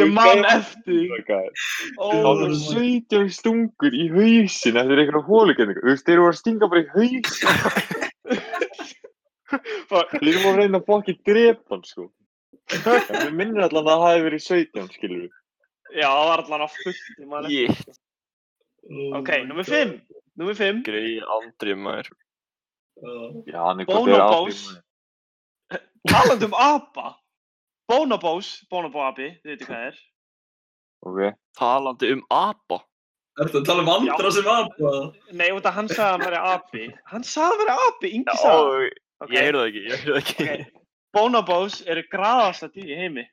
[0.02, 1.16] ég man eftir.
[1.96, 5.86] Ó, Það var sveit á stungur í hausin eftir einhverja hólugenningu.
[5.86, 8.09] Þú veist, þeir voru að stinga bara í hausin.
[9.50, 12.06] Þeir voru að reyna að fokki drepa hann, sko.
[12.70, 15.36] Við minnir allan að það hafi verið 17, skilur við.
[15.90, 17.00] Já, það var allan á fullt.
[17.18, 17.54] eftir.
[17.56, 17.80] Ég.
[18.90, 19.64] Oh Ok, God.
[19.66, 19.96] fimm.
[20.40, 20.82] Nummer fimm.
[20.86, 22.12] Greið Andri, maður.
[23.00, 23.16] Já.
[23.50, 24.62] Já, hann er gott að vera Bonobos.
[26.08, 27.08] Talandi um apa.
[27.90, 29.98] Bonobos, bonobo api, þið veitir hvað það er.
[31.10, 31.20] Ok.
[31.58, 32.80] Talandi um apa.
[33.40, 34.90] Ertu að tala um andra sem apa?
[35.32, 36.86] Nei, að hann sagði að hann væri api.
[37.12, 38.90] Hann sagði að hann væri api, Ingi Já, sagði.
[39.20, 39.26] Það.
[39.26, 40.44] Ok, ég heyrði það ekki, ég heyrði það ekki.
[40.44, 40.76] ok.
[41.16, 43.24] Bonobos eru graðasta dýr í heimi.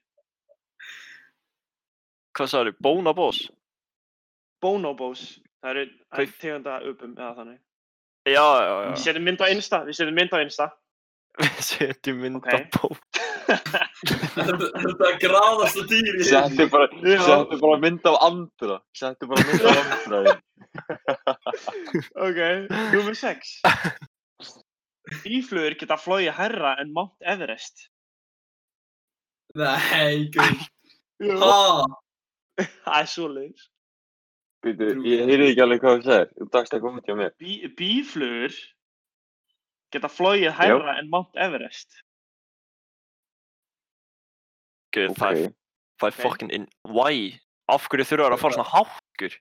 [2.37, 3.39] Hvað sagður, Bónabós?
[4.61, 5.21] Bonobos.
[5.61, 7.59] Það eru það eru Hvað- tegunda upum eða þannig.
[8.27, 9.01] Já, já, Við já.
[9.05, 10.67] setjum mynd á Insta, við setjum mynd á Insta.
[11.37, 12.49] Við setjum mynd Ok.
[12.49, 12.89] á bó.
[13.47, 16.27] Þetta er graðasta dýr í heimi.
[16.27, 16.89] Settu bara,
[17.61, 18.79] bara mynd af andra.
[18.97, 20.35] Settu bara mynd af andra.
[22.27, 22.37] Ok,
[22.93, 23.61] nummer 6.
[25.27, 27.87] Íflugur geta flóið herra en Mount Everest.
[29.55, 30.27] Nei.
[30.37, 31.85] Ha?
[32.83, 33.67] Það er svoleiðis.
[34.65, 36.31] Býtu, ég heyrði ekki alveg hvað þú segir.
[36.37, 37.33] Þú dagst að koma til mér.
[37.39, 38.55] Bí, bíflugur
[39.93, 41.99] geta flóið herra en Mount Everest.
[44.95, 45.57] Guð, það er, Ok.
[46.01, 46.21] það er Ok.
[46.23, 46.67] fucking in...
[46.89, 47.37] Why?
[47.69, 49.37] Af hverju þurfa þær að fara svona hákkur?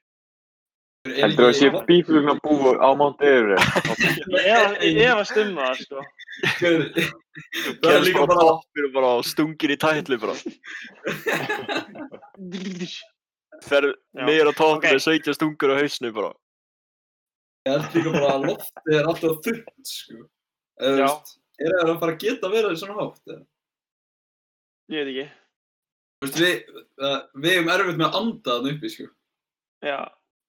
[1.07, 3.65] Heldur þú að sé bíflugna búi á Mount Everest?
[4.35, 6.05] Ég efast um það, sko.
[7.83, 10.35] Það er líka bara toppir og bara stungir í tætli bara.
[13.67, 13.87] Fer
[14.27, 14.85] meira Ok.
[14.85, 16.33] með 17 stungur á hausnu bara.
[17.67, 20.21] Ég held líka bara að loftið er alltaf þurrt, sko.
[20.87, 23.23] Er það að fara að geta verið svona hátt?
[23.33, 23.43] eða?
[24.93, 25.27] Ég veit ekki.
[26.17, 26.57] Þú veist, við,
[27.43, 29.07] við erum erfitt með að anda þannig uppi, sko.
[29.85, 29.99] Já,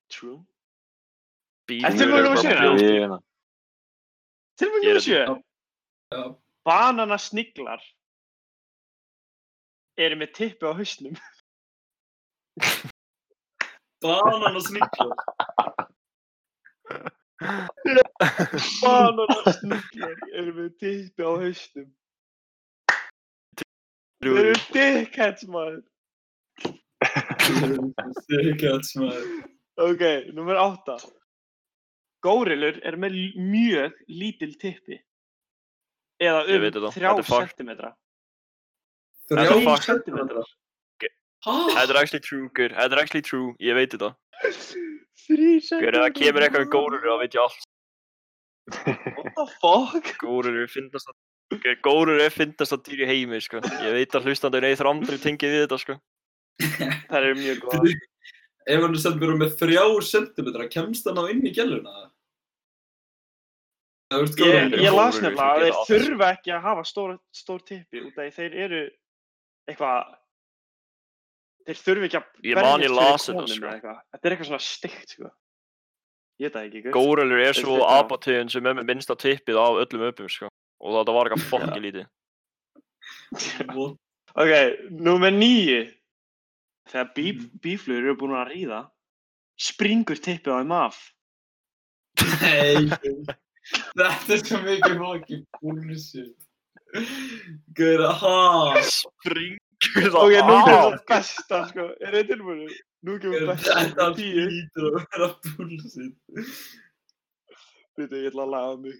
[0.09, 0.39] true.
[1.67, 2.73] Ertu tilbúin eða?
[2.79, 3.19] Ég hérna.
[4.57, 5.23] Tilbúin nummer sjö.
[6.13, 6.21] Já.
[6.67, 7.81] Bananasniglar
[9.97, 11.15] eru með tippi á hausnum.
[14.03, 15.11] Banan og sniglar.
[18.83, 21.89] Bananasniglar eru með tippi á hausnum.
[24.23, 25.83] Þeir eru dickheads, maður.
[28.25, 29.56] Sikkert maður.
[29.77, 30.03] Ok,
[30.33, 30.97] nummer átta.
[32.25, 34.97] Górillur eru með mjög lítil tippi.
[36.17, 37.21] Eða um þrjá er
[37.69, 37.83] er
[39.27, 40.45] Þrjá.
[41.45, 41.53] Hæ?
[41.75, 42.73] Þetta er actually true, gaur.
[42.73, 43.53] Þetta er actually true.
[43.61, 44.09] Ég veit þetta.
[45.27, 46.01] Þrý Gaur, ef sentimetra.
[46.01, 47.65] það kemur eitthvað um górur, þá veit ég allt.
[49.17, 50.11] What the fuck?
[50.23, 51.17] Górur er fyndast að...
[51.63, 53.61] Gaur, górur er fyndast að dýr í heimi, sko.
[53.83, 55.97] Ég veit að hlustandur eithur andri tengið við þetta, sko.
[57.11, 57.95] Það eru mjög góða.
[58.67, 61.95] Ef hann er sem verið með þrjá sentimetra, kemst hann á inn í gæluna?
[64.11, 68.03] Það veist Ég, ég las nefnilega að þeir þurfa ekki að hafa stór, stór tippi
[68.05, 68.81] út af því þeir eru
[69.67, 70.13] eitthvað
[71.67, 73.71] þeir þurfa ekki að Ég man ég las fyrir þetta, konum sko.
[73.73, 73.97] eitthvað.
[74.13, 75.31] Þetta er eitthvað svona stygt sko.
[76.37, 76.93] Ég veit það ekki, guð.
[76.95, 77.97] Górulur er svo það?
[77.97, 80.51] apategund sem er með minnsta tippið af öllum uppum, sko.
[80.83, 82.05] Og þetta var eitthvað fokki lítið.
[84.37, 84.53] Ok,
[85.03, 85.79] númer nýju.
[86.87, 87.59] Þegar bí, Mhm.
[87.63, 88.81] bíflugur eru búin að ríða,
[89.59, 90.97] springur tippið á þeim af.
[92.17, 92.87] Nei,
[93.97, 96.35] þetta er svo mikið fokki bullshit.
[97.77, 98.81] Gauður, ha?
[98.87, 100.65] Springur Ok, nú af.
[100.65, 101.83] kemur það besta, sko.
[102.01, 102.69] Er þið tilbúinu?
[103.05, 103.75] Nú kemur Gaur, besta.
[103.83, 105.27] Þetta hlýtur að vera
[105.57, 106.15] bullshit.
[107.97, 108.97] Veitu, ég ætla að laga mig.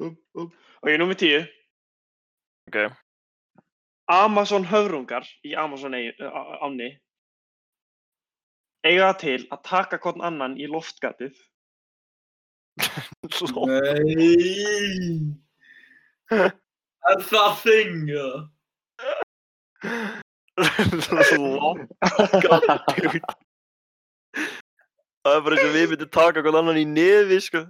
[0.00, 0.52] Upp, upp.
[0.82, 1.44] Ok, númer tíu.
[2.70, 2.80] Ok.
[4.12, 6.90] Amazon höfrungar í Amazon eig- á- ánni
[8.84, 11.32] eiga það til að taka hvern annan í loftgatið.
[13.70, 15.36] Nei.
[16.34, 18.38] Er það þing, eða?
[25.24, 27.64] Það er bara eins og við myndum taka hvern annan í nefi, sko.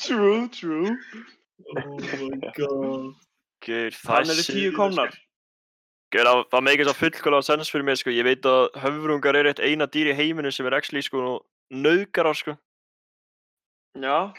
[0.00, 0.94] True, true.
[1.74, 3.14] Oh my god.
[3.64, 5.14] Gaur, það eru tíu komnar.
[6.12, 8.12] Gaur, það, það meikir svo fullkólega sens fyrir mér, sko.
[8.14, 11.38] Ég veit að höfrungar er eitt eina dýr í heiminu sem er actually, sko,
[11.74, 12.56] nauðgarar, sko.
[13.94, 14.34] Já.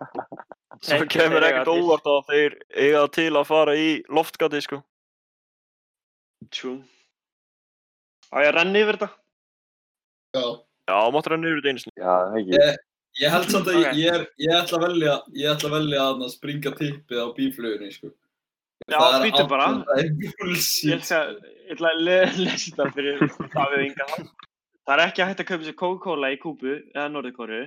[0.84, 4.78] Svo kemur ekkert óvart að þeir eiga til að fara í loftgati, sko.
[6.52, 6.78] True.
[8.32, 9.10] Á ég að renna yfir þetta?
[10.36, 10.44] Já.
[10.88, 11.96] Já, máttur hann yfir þetta einu sinni.
[11.96, 12.54] Já, það ekki.
[12.56, 12.80] Ég,
[13.20, 13.84] ég held samt að Ok.
[13.84, 17.26] ég, ég, er, ég ætla að velja, ég ætla að velja að springa tippið á
[17.36, 18.12] bíflugunni, sko.
[18.90, 19.68] Já, býttu bara.
[20.00, 21.02] Ég
[21.70, 23.20] ætla, að le lesa þetta fyrir
[23.54, 24.06] Davíð Inga.
[24.86, 27.60] Það er ekki hægt að kaupa sér Coca-Cola í Kúbu eða Norðurkóru.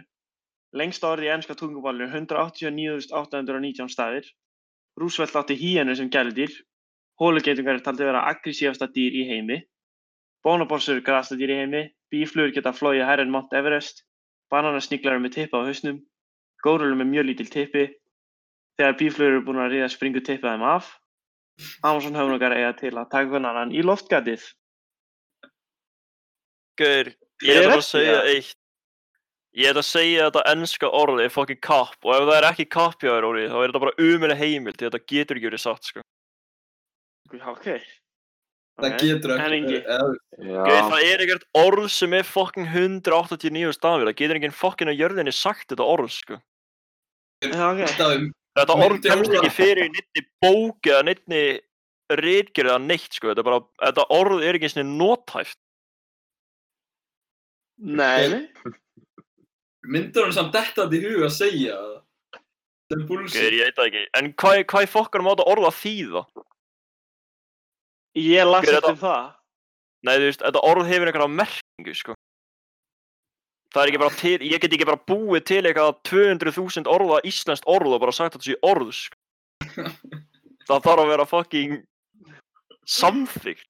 [0.75, 4.25] Lengst orðið í ennska tungumálinu 189.819 staðir.
[4.99, 6.51] Roosevelt átti híenu sem gæludýr.
[7.21, 9.59] Hólugeitungar er taldi vera aggressívasta dýr í heimi.
[10.43, 11.83] Bónaborsur er grasta dýr í heimi.
[12.11, 14.03] Bíflugur geta flóið hærri en Mount Everest.
[14.51, 16.01] Bananasniglar eru með tippa á hausnum.
[16.65, 17.85] Górulur með mjög lítil tippi.
[18.75, 20.91] Þegar bíflugur eru búin að ríða springur tippið þeim af.
[21.85, 24.43] Amazon höfnungar eiga til að taka hvern annan í loftgatið.
[26.79, 27.09] Gaur,
[27.45, 28.59] ég er að ekki, segja eitt.
[29.53, 32.65] Ég ætla að segja þetta ennska orðið er fucking kapp og ef það er ekki
[32.73, 35.61] kapp hjá þér orðið þá er þetta bara umulig heimild því þetta getur ekki verið
[35.61, 36.05] satt, sko.
[37.53, 37.67] Ok.
[38.81, 39.83] Það getur ekki.
[39.85, 44.97] Gaur, það er ekkert orð sem er fucking 189 stafir, það getur enginn fucking á
[44.97, 46.39] jörðinni sagt þetta orð, sko.
[47.45, 47.83] Já, ok.
[47.99, 51.43] Davíð, Þetta orð kemst ekki fyrir í neittni bók eða neittni
[52.19, 53.31] ritgerð eða neitt, sko.
[53.31, 55.59] Þetta, er bara, þetta orð er ekki eins og nótæft.
[57.83, 58.73] Nei, nei.
[59.83, 61.99] Myndar hann samt þetta í huga að segja það?
[63.09, 63.55] Bullshit.
[63.57, 64.03] ég veit það ekki.
[64.19, 66.21] En hvað, hvað í fokkanum á þetta orð að þýða?
[68.21, 68.99] Ég las Hver er eftir þetta?
[69.01, 69.31] það.
[70.03, 72.15] Nei, þú veist, þetta orð hefur einhverja merkingu, sko.
[73.73, 77.65] Það er ekki bara til, ég get ekki bara búið til eitthvað 200.000 orða íslenskt
[77.73, 79.17] orð og bara sagt þetta sé orð, sko.
[80.67, 81.73] Það þarf að vera fucking
[82.87, 83.65] samþygt.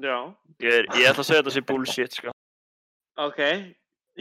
[0.00, 0.16] Já.
[0.62, 2.32] Ég, ég ætla að segja þetta sé bullshit, sko.
[3.20, 3.40] Ok.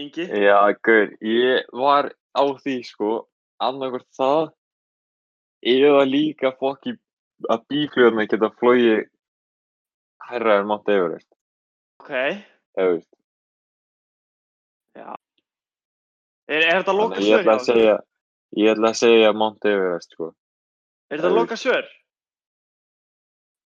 [0.01, 0.23] Ingi.
[0.23, 3.11] já, gaur, ég var á því, sko,
[3.59, 4.51] annarkvort það,
[5.67, 6.93] eða líka fokki
[7.51, 9.01] að bíflugurna geta flogið
[10.29, 11.27] hærra en Mount Everest,
[11.99, 12.11] Ok.
[12.79, 13.09] eða veist.
[14.99, 17.41] Er, er þetta loka að ég svör?
[17.45, 17.95] ætla að segja,
[18.59, 20.31] ég ætla að segja Mount Everest, sko.
[21.11, 21.87] Er þetta loka svör?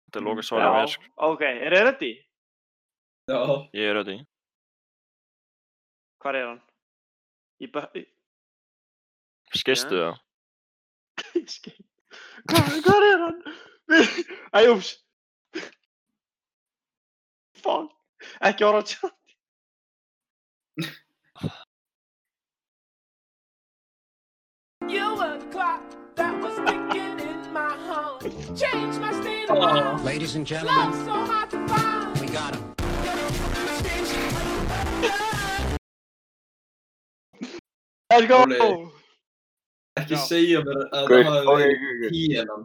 [0.06, 1.08] Þetta er loka svarið mér, sko.
[1.30, 1.42] Ok.
[1.46, 2.10] Er þið ready?
[3.32, 3.40] Já.
[3.76, 4.18] Ég er ready.
[6.22, 6.60] Hvar er hann?
[7.64, 7.82] Í bö...
[7.96, 8.06] í-
[9.56, 10.20] Skistu það?
[11.56, 11.76] Skil.
[12.50, 13.40] Hvar, er hann?
[14.52, 14.92] Æ, úps.
[17.62, 17.92] Fuck.
[18.44, 19.16] Ekki orða tjátt.
[24.89, 25.82] You the clock
[26.16, 28.20] that was ticking in my home.
[28.57, 30.05] Changed my state of mind.
[30.05, 32.20] Ladies and Love gentlemen, so hard to find.
[32.20, 32.74] we got him.
[38.11, 38.45] Let's go!
[38.45, 38.91] Óli.
[39.97, 40.20] Ekki Já.
[40.28, 42.11] segja mér að Gaur, það hafi ok, verið ok, ok.
[42.16, 42.64] híenan.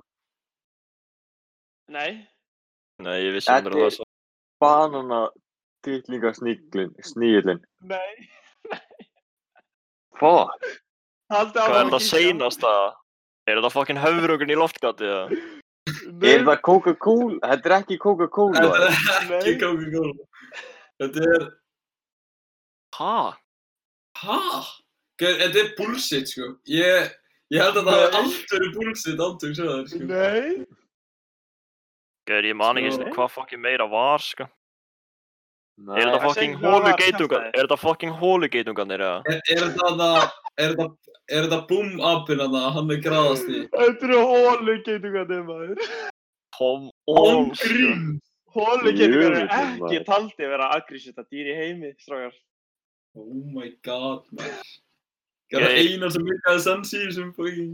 [1.95, 2.09] Nei.
[3.05, 4.05] Nei, ég vissi Þetta það er- svo.
[4.61, 5.19] Banana
[5.87, 7.61] titlinga sníðlinn.
[7.87, 8.29] Nei.
[10.19, 10.67] Fuck.
[11.31, 12.71] Haldi Hvað er þetta seinasta?
[13.47, 15.41] Er þetta fucking höfrungurinn í loftgati eða?
[16.31, 17.39] Er það Coca-Cola?
[17.53, 18.61] Þetta er ekki Coca-Cola.
[18.61, 20.27] Þetta er ekki Coca-Cola.
[21.01, 21.47] Þetta er,
[22.99, 23.15] Hæ?
[24.21, 24.37] hæ?
[25.21, 26.51] Þetta er bullshit, sko.
[26.69, 27.09] Ég,
[27.53, 28.19] ég held að það hafi Nei.
[28.21, 30.03] allt verið bullshit ántök sér sko.
[30.11, 30.65] Nei.
[32.29, 33.07] Gauður, ég man ekki Sko.
[33.15, 34.45] hvað fucking meira var, sko.
[35.81, 35.97] Nei.
[35.97, 37.45] Er þetta fucking hólugeitungan?
[37.49, 39.21] Er þetta fucking hólugeitunganir eða?
[39.31, 40.17] Er, er þetta það,
[40.61, 43.61] er þetta, er þetta boom-appin að hann er graðast í?
[43.73, 45.81] Þetta eru hólu geitungarnir maður.
[46.57, 47.71] Come Án on, sko.
[47.71, 48.05] grín!
[48.53, 50.05] Hólu geitungarnir er ekki maður.
[50.11, 52.37] taldi að vera aggressíta dýr í heimi, strákar.
[53.17, 54.53] Oh my god, man.
[55.51, 57.73] Það er einar sem virkaði í þessum fucking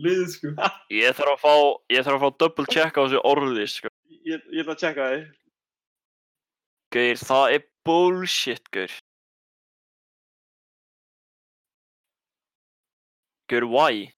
[0.00, 0.54] lið, sko.
[0.94, 1.54] Ég þarf að fá,
[1.92, 3.90] ég þarf að fá double check á þessu orði, sko.
[4.22, 5.28] Ég, ég ætla að tjekka þið.
[6.90, 8.94] Gauður, það er bullshit, gaur.
[13.50, 14.08] Gaur, why?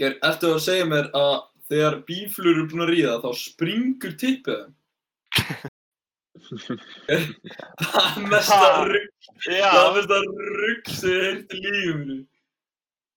[0.00, 1.34] Ger, eftir að segja mér að
[1.70, 4.76] þegar bíflur eru búin að ríða þá springur tippið þeim.
[7.00, 8.70] það er mesta Ha?
[8.88, 9.10] rugg,
[9.44, 10.22] það er mesta
[10.62, 12.18] rugg sem í lífinu.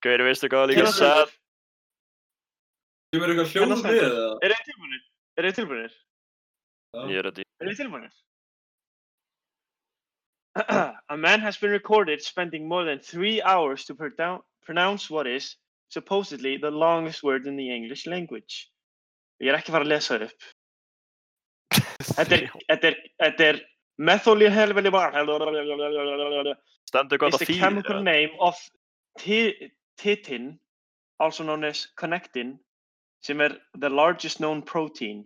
[0.04, 1.32] Gaur, veistu hvað líka sad?
[3.14, 4.38] Ég verður eitthvað hljóð með það.
[4.44, 5.04] Er þið tilbúinir?
[5.38, 5.98] Er þið tilbúinir?
[7.14, 7.70] Ég er þetta í.
[7.70, 8.14] Er þið tilbúinir?
[11.10, 15.56] A man has been recorded spending more than three hours to pronoun- pronounce what is
[15.90, 18.70] supposedly the longest word in the English language.
[19.42, 20.42] Ég er ekki að fara að lesa það upp.
[22.14, 23.60] Þetta er, þetta er, þetta er
[23.98, 24.38] methyl
[26.94, 27.60] Stendur hvað is það the þýðir.
[27.64, 28.04] chemical eða?
[28.06, 28.60] name of
[29.18, 30.60] ti- titin,
[31.20, 32.60] also known as connectin,
[33.24, 35.24] sem er the largest known protein,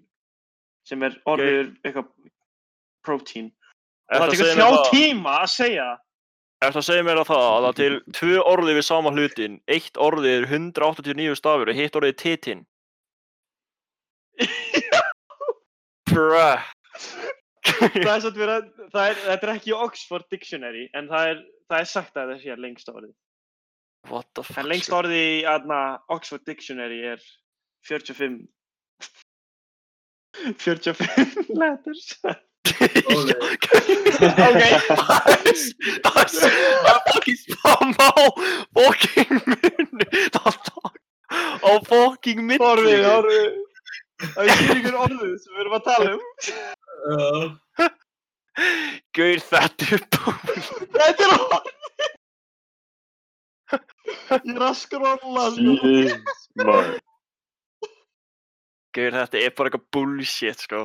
[0.88, 2.08] sem er orður eitthvað
[3.08, 3.48] protein.
[4.12, 6.04] Og það tekur þjá það- tíma að segja það.
[6.68, 9.58] Ertu að segja mér að það að það er til tvö orði við sama hlutin,
[9.70, 12.64] eitt orði er 189 stafur og hitt orðið er titin?
[16.10, 16.64] Bruh.
[17.68, 21.90] það er verið, það er, þetta er ekki Oxford Dictionary, en það er, það er
[21.92, 23.14] sagt að það sé lengst orðið.
[24.10, 24.58] What the fuck?
[24.62, 25.82] En lengst orðið í aðna,
[26.16, 27.22] Oxford Dictionary er
[27.90, 28.40] 45
[30.64, 32.08] 45 letters.
[33.14, 33.36] Óli.
[33.48, 33.66] ok,
[34.18, 34.74] Það er
[36.06, 38.26] það er fucking spamma á
[38.78, 40.08] fucking munni.
[40.36, 40.56] Það
[41.64, 42.64] á fucking milli.
[42.64, 43.50] horfið, horfið.
[44.34, 46.22] Það er ykkur orðið sem við erum að tala um.
[47.08, 47.90] Já.
[49.18, 50.40] Gaur þetta er búin.
[50.96, 51.74] Þetta er orðið.
[54.28, 55.44] Ég er að skrolla.
[55.54, 56.78] sko.
[58.98, 60.82] Gaur þetta er bara eitthvað bullshit sko.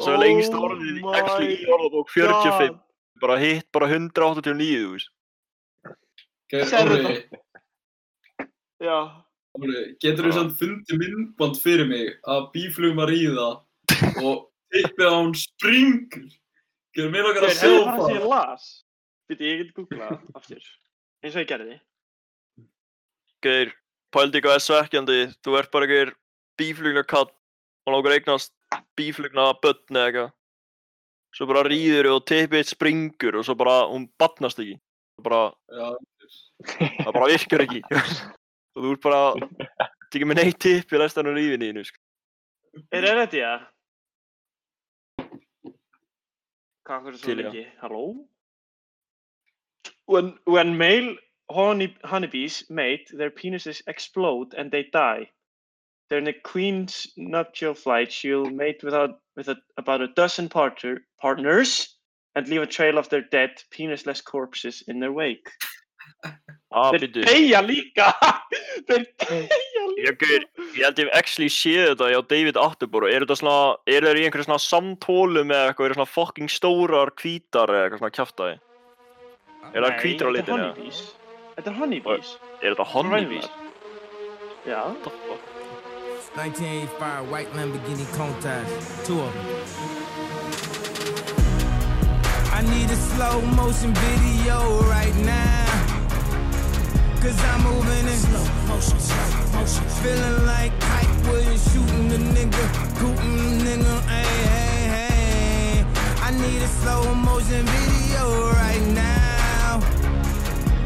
[0.00, 2.76] Svo er lengst orðið í actually í orðabók 45.
[3.20, 5.10] Bara hitt bara 189 þú veist.
[6.50, 7.16] Ger, Sérðu Óli,
[8.80, 8.96] Já.
[9.58, 13.48] Óli, getur þú samt fundið myndband fyrir mig að bíflugum að ríða
[14.22, 16.30] og tippið á hún springur?
[16.96, 18.16] Getur mér okkar að sjá hefur bara sem það?
[18.16, 18.70] ég las.
[19.30, 20.70] Býtti, ég get googlað aftur.
[21.20, 21.76] Eins og ég gerði.
[23.44, 23.74] Gaur,
[24.16, 25.20] pældi hvað er svekkjandi.
[25.44, 26.14] Þú ert bara einhver
[26.58, 27.28] bíflugna kall
[27.90, 28.54] og að eignast
[28.98, 30.30] bíflugna börn eða eitthvað.
[31.36, 34.76] Svo bara rýður og tippið eitt springur og svo bara hún batnast ekki.
[35.22, 35.88] Bara, Já,
[37.04, 37.82] það bara virkar ekki.
[37.90, 39.22] og þú ert bara,
[40.10, 42.00] tekið með neitt tipp í restan af lífinu þínu, sko.
[42.94, 43.54] Er það þetta, já?
[46.86, 47.64] Hvað er Til, svo lengi?
[47.82, 48.04] Halló?
[50.10, 51.14] When, when male
[51.50, 55.28] honey, honeybees mate, their penises explode and they die.
[56.10, 61.96] During the queen's nuptial flight, she'll mate without, with a, about a dozen partner, partners
[62.34, 65.48] and leave a trail of their dead, penisless corpses in their wake.
[66.72, 68.12] Ah, Þeir deyja líka!
[68.86, 70.12] Þeir deyja Já, líka!
[70.20, 70.44] gaur,
[70.76, 73.10] Ég held ég actually séð þetta hjá David Attenborough.
[73.10, 73.54] Er þetta svona,
[73.90, 78.02] er þeir í einhverju svona samtólu með eitthvað, er svona fucking stórar hvítar eða eitthvað
[78.04, 78.54] svona kjaftaði?
[79.72, 80.60] Er það hvítar á litinu?
[80.60, 80.70] eða?
[80.70, 81.00] Honeybees.
[81.56, 82.32] Þetta er honeybees.
[82.60, 83.50] Er þetta honeybees?
[84.70, 84.80] Já.
[86.34, 86.70] What the fuck?
[86.90, 88.66] 1985 white Lamborghini Countach,
[89.04, 89.46] two of them.
[92.52, 95.66] I need a slow motion video right now.
[97.20, 99.84] Cause I'm moving in slow motion, slow motion.
[100.02, 102.64] Feeling like Hype Williams shooting the nigga,
[102.98, 105.84] cooting nigga, hey, hey, hey.
[106.22, 109.80] I need a slow motion video right now.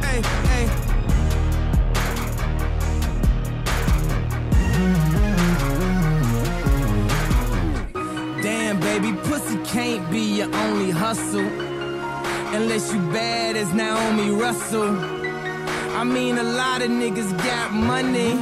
[0.03, 0.69] Hey, hey.
[4.75, 5.14] Damn,
[8.99, 11.49] baby, pussy can't be your only hustle.
[12.57, 14.97] Unless you bad as Naomi Russell.
[16.01, 18.33] I mean, a lot of niggas got money.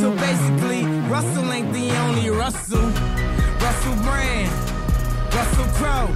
[0.00, 2.88] So basically, Russell ain't the only Russell.
[3.64, 4.52] Russell Brand,
[5.34, 6.10] Russell Crowe.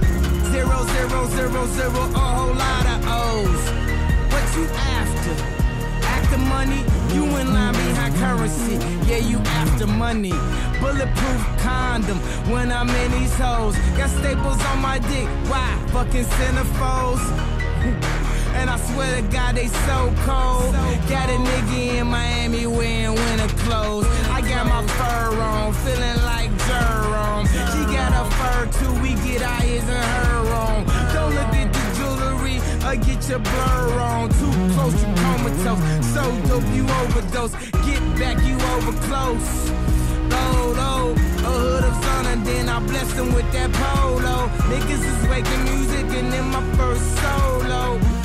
[0.51, 3.63] Zero, zero, zero, zero, a whole lot of O's.
[4.31, 4.65] What you
[4.97, 5.56] after?
[6.49, 6.83] Money,
[7.13, 8.75] you in line behind currency.
[9.09, 10.33] Yeah, you after money.
[10.79, 12.19] Bulletproof condom
[12.51, 13.75] when I'm in these hoes.
[13.97, 15.27] Got staples on my dick.
[15.49, 15.67] Why?
[15.91, 17.23] Fucking centerfolds.
[18.57, 20.73] And I swear to God, they so cold.
[21.07, 24.07] Got a nigga in Miami wearing winter clothes.
[24.31, 26.26] I got my fur on, feeling like
[32.87, 34.29] or get your blur on.
[34.29, 36.05] Too close to comatose.
[36.13, 37.53] So dope, you overdose.
[37.85, 39.49] Get back, you over close.
[40.31, 41.15] Load, oh,
[41.47, 44.47] a hood of sun, and then I bless them with that polo.
[44.71, 48.16] Niggas is making music, and then my first solo.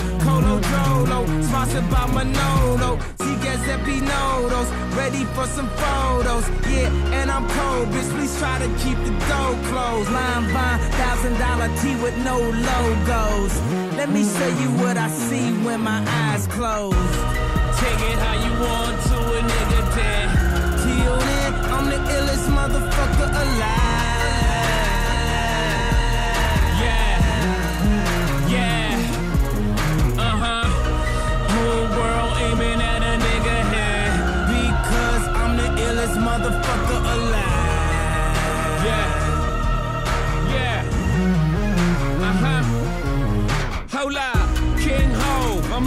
[0.60, 2.98] Jolo, sponsored by Manolo.
[3.42, 6.48] Giuseppe Nodos, ready for some photos.
[6.70, 6.88] Yeah,
[7.18, 8.10] and I'm cold, bitch.
[8.16, 10.10] Please try to keep the door closed.
[10.10, 13.54] Line vine, thousand dollar tee with no logos.
[13.96, 16.94] Let me show you what I see when my eyes close.
[17.80, 20.28] Take it how you want to a nigga dead.
[20.82, 23.91] Till then, I'm the illest motherfucker alive.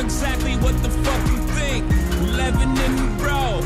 [0.05, 1.83] Exactly what the fuck you think.
[2.29, 3.57] 11 in the row.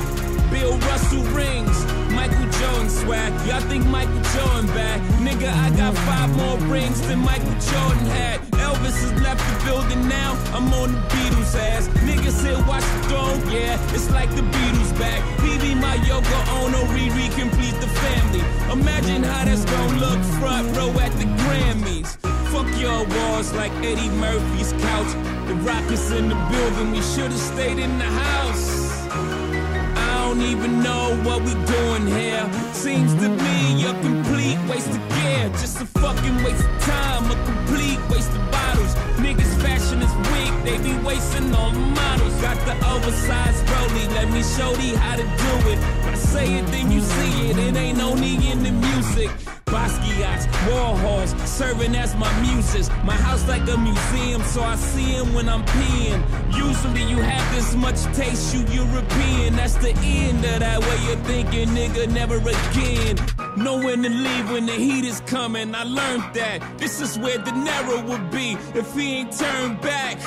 [0.49, 1.77] Bill Russell rings.
[2.15, 3.31] Michael Jordan swag.
[3.45, 5.01] Y'all think Michael Jordan bad?
[5.19, 8.39] Nigga, I got five more rings than Michael Jordan had.
[8.65, 10.31] Elvis has left the building now.
[10.55, 11.89] I'm on the Beatles ass.
[12.07, 13.39] Niggas said watch the throne.
[13.51, 15.21] Yeah, it's like the Beatles back.
[15.43, 18.43] BB my Yoko Ono Riri complete the family.
[18.71, 22.15] Imagine how that's gonna look front row at the Grammys.
[22.51, 25.38] Fuck your walls like Eddie Murphy's couch.
[25.49, 26.91] The Rockets in the building.
[26.91, 29.09] We should've stayed in the house.
[29.09, 32.45] I don't even know what we doing here.
[32.71, 35.49] Seems to me a complete waste of gear.
[35.57, 38.93] Just a fucking waste of time, a complete waste of bottles.
[39.17, 42.35] Niggas fashion is weak, they be wasting all the models.
[42.43, 45.79] Got the oversized rollie, let me show thee how to do it.
[46.05, 47.57] When I say it, then you see it.
[47.57, 49.31] It ain't only in the music.
[49.71, 52.89] Basquiat's, Warhols, serving as my muses.
[53.03, 56.21] My house like a museum, so I see 'em when I'm peeing.
[56.67, 59.55] Usually you have this much taste, you European.
[59.55, 63.15] That's the end of that way you're thinking, nigga, never again.
[63.55, 65.75] Know when to leave when the heat is coming.
[65.75, 66.61] I learned that.
[66.77, 70.17] This is where De Niro would be if he ain't turned back.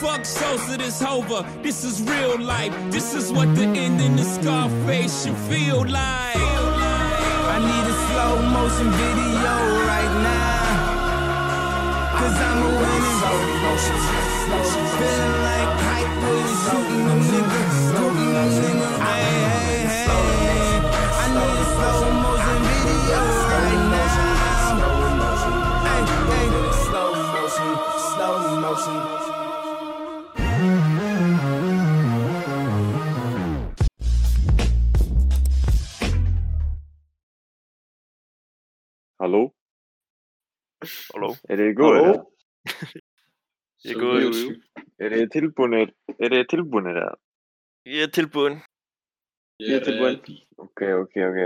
[0.00, 1.44] Fuck Sosa, this over.
[1.62, 2.72] This is real life.
[2.90, 6.73] This is what the end in the Scarface should feel like.
[7.54, 9.54] I need a slow motion video
[9.86, 10.74] right now.
[12.18, 13.14] Cause I'm a winning.
[14.98, 18.88] Feeling like hype when shooting a nigga, shooting a nigga.
[19.06, 20.82] Hey, hey, hey.
[21.14, 23.22] I need a slow motion video
[23.54, 24.82] right now.
[25.86, 26.58] Hey, hey.
[26.84, 27.70] Slow motion,
[28.10, 29.23] slow motion.
[41.14, 41.30] Halló?
[41.48, 42.06] er þið góðir?
[42.06, 43.02] Halló?
[43.84, 44.22] Ég er góður.
[44.24, 44.84] Jú, jú.
[45.04, 47.16] Er þið tilbúinir, er þið tilbúinir eða?
[47.90, 48.60] Ég er tilbúinn.
[49.60, 50.38] Ég er tilbúinn.
[50.64, 51.40] Ok, ok, ok.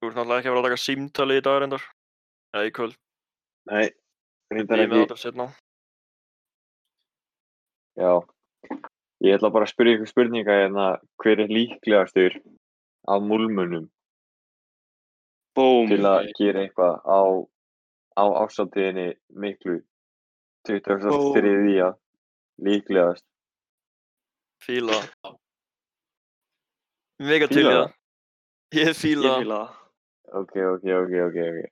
[0.00, 1.84] Þú ert náttúrulega ekki að vera að taka símtali í dag reyndar.
[2.54, 2.94] Eða í kvöld.
[3.70, 3.86] Nei,
[4.52, 5.08] reyndar Ég er með ekki.
[5.08, 5.46] þetta setna.
[7.98, 8.12] Já.
[9.24, 10.86] Ég ætla bara að spyrja ykkur spurninga hérna,
[11.22, 12.34] hver er líklegastur
[13.08, 13.86] af múlmunum
[15.54, 15.88] Búm.
[15.88, 17.18] til að gera eitthvað á,
[18.14, 19.80] á ásáttíðinni miklu
[20.68, 21.92] 23.
[22.64, 23.26] líklegast.
[24.64, 25.36] Fíla það.
[27.18, 27.94] Mega það.
[28.74, 29.48] Ég fíla það.
[29.50, 29.80] það.
[30.34, 31.70] Ok, ok, ok, ok.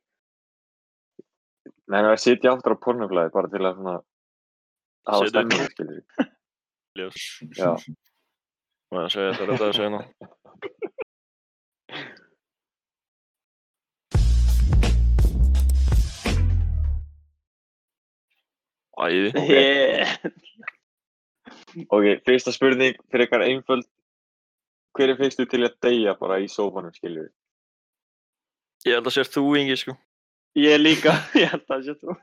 [1.93, 3.97] Nei, að sitja aftur á pornoflæði bara til að svona
[5.09, 6.03] hafa Setja stemningu, skilur.
[7.59, 7.71] Já.
[8.93, 10.03] Má ég segja þetta að segja hérna.
[19.03, 19.33] Æði.
[19.49, 20.17] Yeah.
[21.89, 23.87] Ok, fyrsta spurning fyrir ykkar einföld.
[24.93, 27.33] Hver er fyrstu til að deyja bara í sófanum, skilur við?
[28.89, 29.95] Ég held að sér þú, Ingi, sko.
[30.59, 32.17] Ég líka, ég held að það sé þú.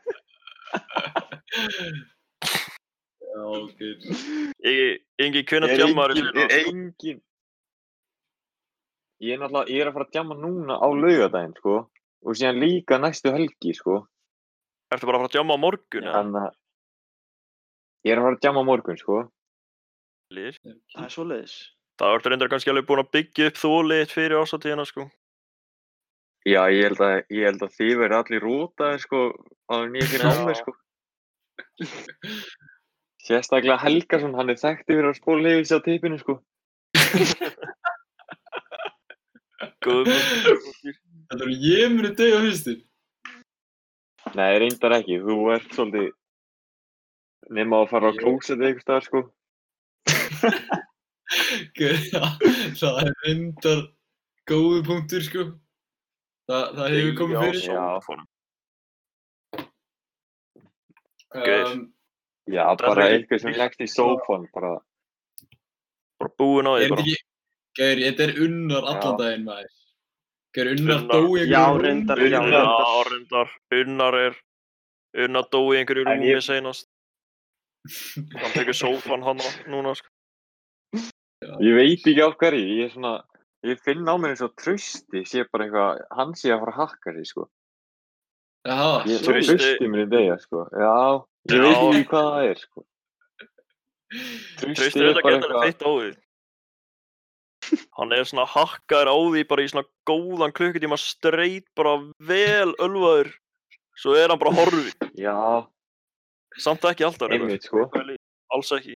[3.29, 3.81] Já, ok.
[4.59, 4.91] Ingi,
[5.25, 7.23] Ingi, hvenær Er djammar engin, er engin...
[9.19, 11.79] Ég er náttúrulega, ég er að fara að djamma núna á laugardaginn, sko.
[12.27, 14.03] Og síðan líka næstu helgi, sko.
[14.93, 16.45] Ertu bara að fara að djamma á morgun, eða?
[18.07, 19.19] Ég er að fara að djamma á morgun, sko.
[20.31, 20.55] Lýr.
[20.93, 21.55] Það er svoleiðis.
[21.99, 25.05] Það ertu reyndar kannski alveg búin að byggja upp þólið fyrir ásatíðina, sko.
[26.47, 29.23] Já, ég held að, ég held að þið verði allir rótaði, sko,
[29.67, 30.75] á nýja fyrir á mér, sko.
[33.27, 36.37] Sérstaklega Helgason, hann er þekkti fyrir að spóla hefis á teipinu, sko.
[39.83, 40.23] Góðum.
[41.29, 42.79] Þetta er ég muni degja fyrstir.
[44.39, 46.09] Nei, reyndar ekki, þú ert svolítið
[47.55, 49.21] nema að fara á klósett eitthvað staðar, sko.
[51.79, 52.23] Já,
[52.79, 53.81] það er reyndar
[54.49, 55.45] góði punktur, sko.
[56.49, 57.63] Það, það hefur komið fyrir.
[57.69, 57.85] Já,
[61.29, 61.67] Gaur.
[61.69, 61.81] Um,
[62.49, 64.77] já, bara eitthvað sem leggst í sófan, bara,
[66.19, 67.15] Bara búin á því,
[67.79, 69.17] Geir, þetta er unnar allan Já.
[69.21, 69.75] daginn, maður.
[70.57, 71.11] Geir, unnar Unnar.
[71.13, 72.63] dó í Já, reyndar, já, Já,
[73.07, 73.53] reyndar.
[73.79, 74.39] Unnar er...
[75.25, 76.89] Unnar dó í einhverju rúmi seinast.
[77.87, 79.39] Hann tekur sófan hann
[79.71, 80.09] núna, sko.
[81.63, 83.13] ég veit ekki á hverju, ég er svona,
[83.65, 86.79] ég finn á mér eins og trösti, sé bara eitthvað, hann sé að fara að
[86.83, 87.47] hakka sig, sko.
[88.67, 90.65] Jaha, Ég trösti, trösti mér í degja, sko.
[90.75, 90.95] Já,
[91.49, 91.63] ég Já.
[91.63, 92.85] veit ekki hvað það er, sko.
[94.09, 96.09] Alveg feitt á því.
[97.99, 103.29] Hann er svona hakkaður á því bara í svona góðan klukkutíma streit bara vel ölvaður.
[103.99, 104.95] Svo er hann bara horfið.
[105.19, 105.67] Já,
[106.57, 107.31] Samt ekki alltaf.
[107.31, 107.85] einmitt, sko.
[108.49, 108.95] Alls ekki.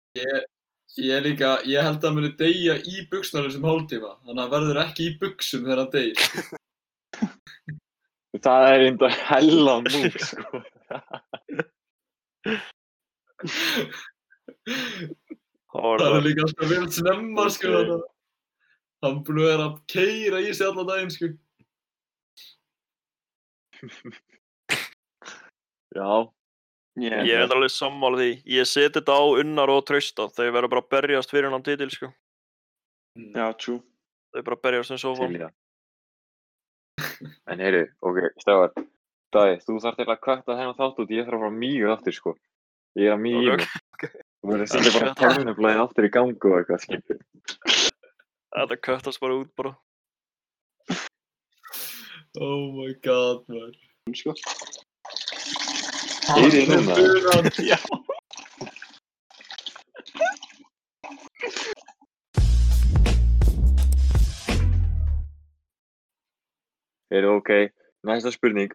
[0.98, 4.12] ég er líka, ég held að hann muni deyja í buksnar þessum hálftíma.
[4.24, 6.16] Þannig að hann verður ekki í buksum þegar hann deyr.
[8.44, 10.60] Það er enda hella múk, sko.
[15.74, 17.70] Það er líka alltaf vel snemma, sko.
[17.70, 17.74] Ok.
[17.78, 18.10] þannig að
[19.04, 21.26] Hann að vera að keira í sig allan daginn, sko.
[25.94, 26.10] Já,
[27.02, 28.30] Ég Ég er alveg sammála því.
[28.54, 30.28] Ég seti þetta á unnar og trausta.
[30.30, 32.10] Þau verða bara að berjast fyrir hann titil, sko.
[33.18, 33.80] Já, true.
[34.34, 35.34] Þau bara að berjast um til sófan.
[35.34, 35.52] í það.
[37.50, 38.70] En heyri, ok, Stefar,
[39.34, 42.14] Daði, þú þarf til að kvætta þennan þátt út, ég þarf að fara mýgur aftur,
[42.14, 42.34] sko.
[42.94, 44.14] Ég er að mýga í Ok, mig.
[44.38, 47.18] Þú verður að setja bara tennublaðið aftur í gangu og eitthvað, skilur.
[48.54, 49.74] Þetta köttast bara út bara.
[52.38, 53.74] Oh my god, maður.
[54.14, 54.34] Sko.
[56.24, 56.94] Heyri núna.
[57.70, 57.78] Já.
[67.10, 67.50] Heyri, ok,
[68.08, 68.72] næsta spurning.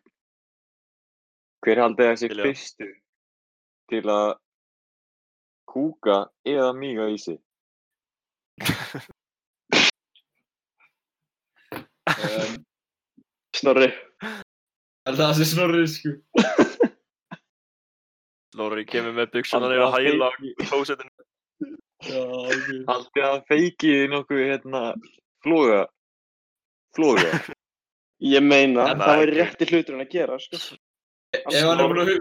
[1.66, 2.46] Hver haldið þessi það.
[2.48, 2.88] fyrstu
[3.92, 4.30] til að
[5.70, 7.40] kúka eða mýga í sig?
[12.16, 12.58] Um,
[13.60, 13.92] Snorri.
[15.10, 16.18] er það þessi snorrið, sko?
[18.58, 21.12] Lóri kemur með eða að hæla í klósettinu.
[22.00, 22.68] Já, ok.
[22.88, 24.82] Haldið að feikið nokkuð, hérna,
[25.44, 25.80] floga,
[26.96, 27.30] floga.
[28.34, 30.60] Ég meina, En það væri rétti hluturinn að gera, sko.
[31.36, 32.12] Ef hann er búin að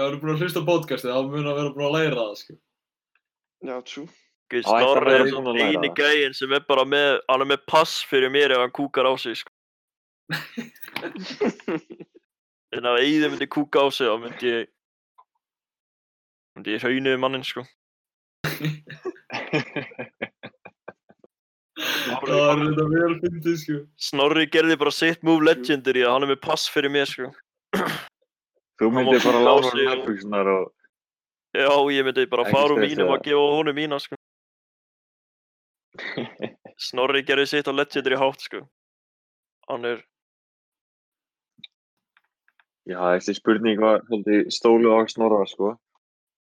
[0.00, 2.36] hann er búin að hlusta á podcastið, þá mun hann vera búin að læra það,
[2.42, 2.56] sko.
[3.64, 7.64] Já, að Snorri er svona að eini gæinn sem er bara með, hann er með
[7.70, 9.52] pass fyrir mér ef hann kúkar á sig, sko.
[12.74, 14.64] En ef Eiður myndi kúka á sig, þá myndi ég,
[16.54, 17.64] myndi ég hraunið mannin, sko.
[21.74, 23.78] Það er þetta vel fyndið, sko.
[24.08, 27.30] Snorri gerði bara sitt move legendary að hann er með pass fyrir mér, sko.
[28.78, 30.72] Þú myndir bara lána sig hann og- nærbuxunar og
[31.54, 34.16] Já, ég myndi bara Ekki fara úr mínum og gefa honum mína, sko.
[36.90, 38.64] Snorri gerði sitt á legendary hátt, sko.
[39.70, 40.02] Hann er,
[42.84, 44.02] Já, þessi spurning var
[44.52, 45.70] stólu á snorra, sko.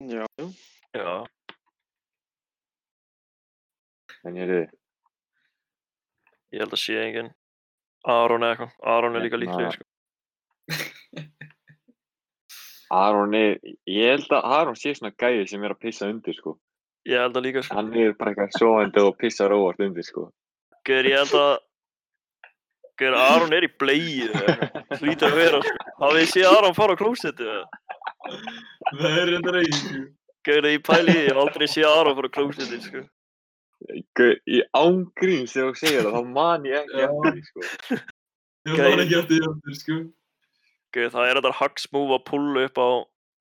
[0.00, 0.46] Já, já.
[0.94, 1.26] já,
[4.24, 4.70] En ég er
[6.54, 7.28] ég held að sé engin
[8.04, 8.72] Aron eða eitthvað.
[8.94, 9.84] Aron er líka Hérna- líklega, sko.
[12.94, 13.58] Aron er,
[13.88, 16.56] ég held að Aron sé svona gæði sem er að pissa undir, sko.
[17.08, 17.76] Ég held að líka, sko.
[17.78, 20.26] Hann er bara eitthvað sofandi og pissar óvart undir, sko.
[20.84, 21.54] Gauður, ég held að
[23.00, 24.34] Gauður, Aron er í bleið.
[25.00, 25.78] Hlýtur að vera, sko.
[25.98, 27.66] Hafið þið séð Aron fara á klósettið eða?
[29.00, 30.02] Það er þetta sko.
[30.46, 33.00] Gauður, ég pæli ég hef aldrei séð Aron fara á klósettið, sko.
[34.46, 37.60] Í ángríns þegar þú segir það, þá man ég ekki eftir því, sko.
[38.70, 39.96] Ég var ekki eftir því aftur, sko.
[40.94, 42.88] Gauður, það er þetta hagsmúf að púlla upp á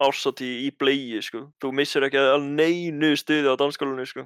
[0.10, 1.42] ársatí í bleið, sko.
[1.62, 4.26] Þú missir ekki að neinu stuði á danskólinu, sko.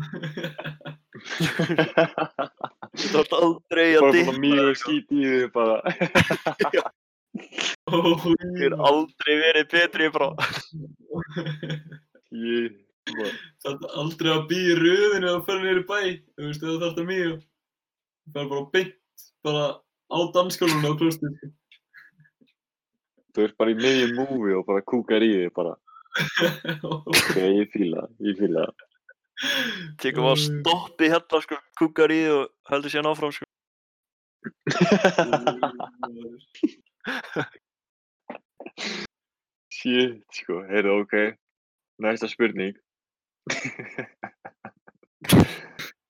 [2.92, 5.76] Þú ert aldrei að bara dippa svona mjög skít í því, bara.
[7.92, 8.32] Þú
[8.66, 10.28] er aldrei verið betri, bara,
[13.62, 16.02] Það er aldrei að býja í röðinu að fara í bæ.
[16.36, 17.32] Þú veist, það þarf að mýja.
[18.28, 19.64] Það er bara beint, bara
[20.12, 21.52] á danskólunum á klostið, sko.
[23.32, 25.74] þú ert bara í miðjum múfi og bara kúkar í því, bara.
[27.08, 28.91] Ok, ég það, ég fíla það.
[30.02, 31.56] Tekum að stoppi hérna, sko.
[31.78, 33.44] Kúkar í og heldur síðan áfram, sko.
[39.72, 41.14] Shit, sko, heyrðu, ok.
[42.02, 42.74] Næsta spurning.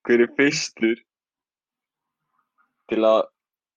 [0.02, 0.98] Hver er fyrstur
[2.90, 3.20] til að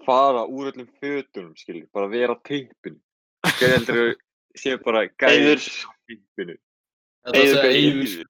[0.05, 2.99] fara úr öllum fötunum, skilur, bara vera á tippinu?
[3.45, 4.15] Hver heldur
[4.57, 5.85] sé bara gæður Eiður.
[5.85, 6.55] á tippinu?
[7.25, 8.01] Þetta Eiður segja Björn.
[8.01, 8.27] Eiður.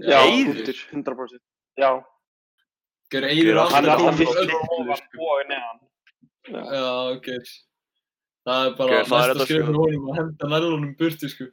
[0.00, 0.54] Já, Eiður?
[0.56, 1.40] punktur, 100%.
[1.78, 1.90] Já,
[3.12, 5.26] Gjör Eiður Hann hann er alltaf alltaf fyrst ofan sko.
[5.28, 5.80] og neðan.
[6.48, 7.28] Já, ok.
[8.42, 9.66] Það er bara Ok, það er næsta þetta, skrif sko.
[9.66, 11.44] fyrir honum að henda nærlunum burti, sko.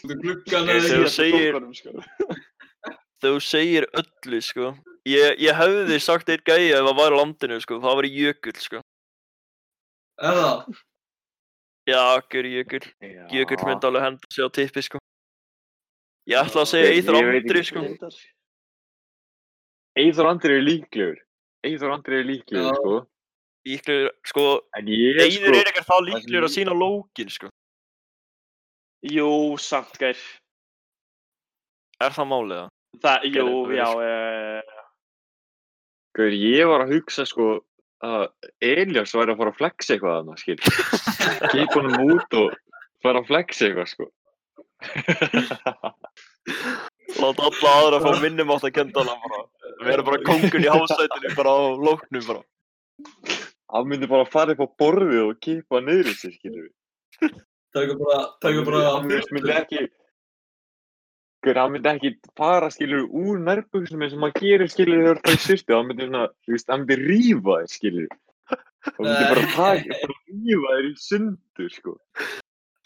[0.00, 0.14] Þú
[0.48, 1.10] þegar þú ekki.
[1.14, 1.58] segir,
[3.20, 4.70] þegar þú segir öllu, sko.
[5.08, 7.78] Ég, ég hefði sagt eitt gæja ef það væri á landinu, sko.
[7.84, 8.80] Það væri jökull, sko.
[10.20, 10.80] Er það?
[11.88, 12.02] Já,
[12.32, 12.86] gör jökull.
[13.00, 13.22] Já.
[13.36, 14.98] Jökull myndi alveg henda sig á tippi, sko.
[16.28, 17.84] Ég ætla að segja veit Andri, sko.
[20.00, 21.22] Eithor Andri er líklegur.
[21.66, 22.98] Eithor Andri er líklegur, sko.
[23.68, 24.44] Líklegur, sko,
[24.80, 27.50] Eithor sko, er ekkert sem líklegur að sína lókin, sko.
[29.08, 29.30] Jú,
[29.60, 30.20] samt, gær.
[32.00, 32.68] Er það málið,
[33.00, 33.26] það?
[33.32, 34.86] Jú, já, uh,
[36.16, 37.50] Gaur, ég var að hugsa, sko,
[38.04, 38.26] að
[38.64, 40.58] Elias væri að fara að flexa eitthvað þarna, skil.
[41.52, 42.56] Keipa honum út og
[43.04, 44.08] fara að flexa eitthvað, sko.
[47.20, 49.40] Láta alla aðra að fá minnum átt að kenda hana bara.
[49.80, 52.42] Við erum bara kóngun í hásætinu, bara á lóknum, bara.
[53.70, 56.74] Hann myndi bara fara upp á borðið og keipa niður í sig, skilur við.
[57.76, 59.80] Taka bara, taka bara hann myndi ekki
[61.56, 65.22] hann myndi ekki fara, skilur við, úr nærbuxunum eins og maður gerir, skilur við, þegar
[65.22, 65.76] það er sýstu.
[65.76, 68.12] Hann myndi svona, þú veist, hann myndi rífa þér, skilur við.
[68.88, 71.92] Hann myndi bara taka, bara rífa þér í sundur, sko.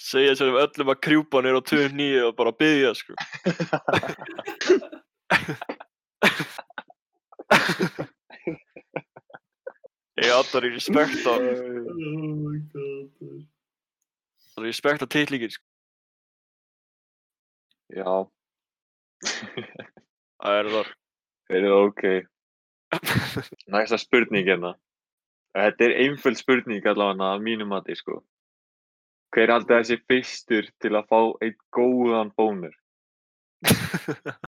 [0.05, 3.16] Segja sér um öllum að krjúpa nýr á 29 og bara byggja, sko.
[10.22, 11.35] Ég allar í respekt á,
[14.62, 15.64] respekt á titlíkinn, sko.
[17.94, 18.14] Já,
[19.24, 20.89] Það er þar.
[21.48, 22.02] það er ok.
[23.74, 24.74] Næsta spurning hérna.
[25.56, 28.20] Þetta er einföld spurning allavega að mínum mati, sko.
[29.35, 32.74] Hver er alltaf þessi fyrstur til að fá einn góðan bónur?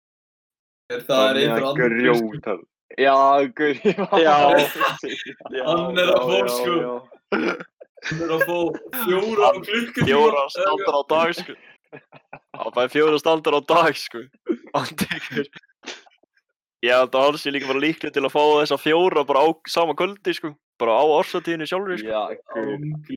[0.86, 2.56] Er það er einhver andur, sko.
[2.94, 4.34] Já, ég var Já.
[5.66, 6.74] Hann er að fá, sko.
[7.34, 8.58] Hann er að fá
[9.00, 10.06] fjóra klukkutíma.
[10.06, 11.56] Fjóra standar á dag, sko.
[12.54, 14.22] Það fæði fjóra standar á dag, sko.
[14.76, 15.50] Hann tekur.
[16.86, 19.46] Ég held að hann sé líka bara líklega til að fá þessa fjóra bara á
[19.72, 20.52] sama kvöldi, sko.
[20.76, 22.08] Bara á orsatíðinu sjálfur, sko.
[22.12, 22.20] Já,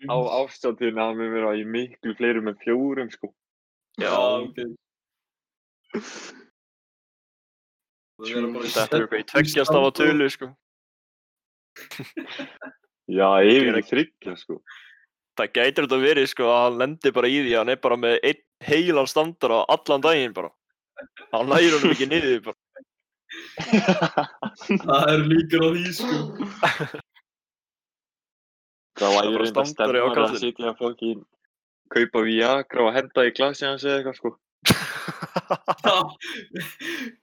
[0.08, 3.34] á ástæðinu hann við vera í miklu fleirum en fjórum, sko.
[4.00, 4.62] Já, ok.
[8.20, 10.48] Það er bara í Þetta er eitthvað í tveggjast af að tölu, sko.
[13.10, 14.62] Já, yfir þryggja, sko.
[15.40, 18.00] Það gætir þetta verið, sko, að hann lendir bara í því að hann er bara
[18.00, 20.54] með einn heilan standar á allan daginn, bara.
[21.36, 22.58] Hann lægir honum ekki niður, bara.
[24.88, 27.04] Það er líkur á því, sko.
[29.00, 31.20] Það Það væri bara reynda stefnar að sitja að fokkin
[31.94, 34.30] kaupa Viagra og henda í glasi hans eða eitthvað, sko.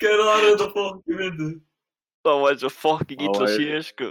[0.03, 1.53] Gerðu það er þetta fokki myndið.
[2.27, 4.09] Það var eins og fucking Það illa var- sé, sko.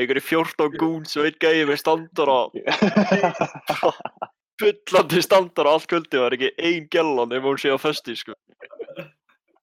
[0.00, 2.40] Einhverju 14 gún sem einn gæði með standar á,
[4.60, 7.78] fullandi standar á allt kvöldi og það er ekki ein gellan ef hún sé á
[7.82, 8.32] fösti, sko.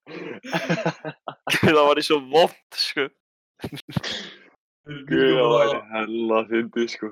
[1.64, 3.08] það var eins og vond, sko.
[4.88, 7.10] Guð, það væri hella fyndið, sko.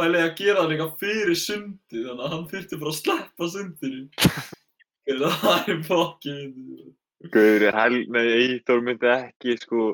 [0.00, 4.02] Pælið að gera það líka fyrir sundi, þannig að hann þurfti bara að sleppa sundinu.
[5.10, 6.90] Það er fokki myndið.
[7.34, 9.86] Guður, hel, nei, Eithor myndi ekki, sko,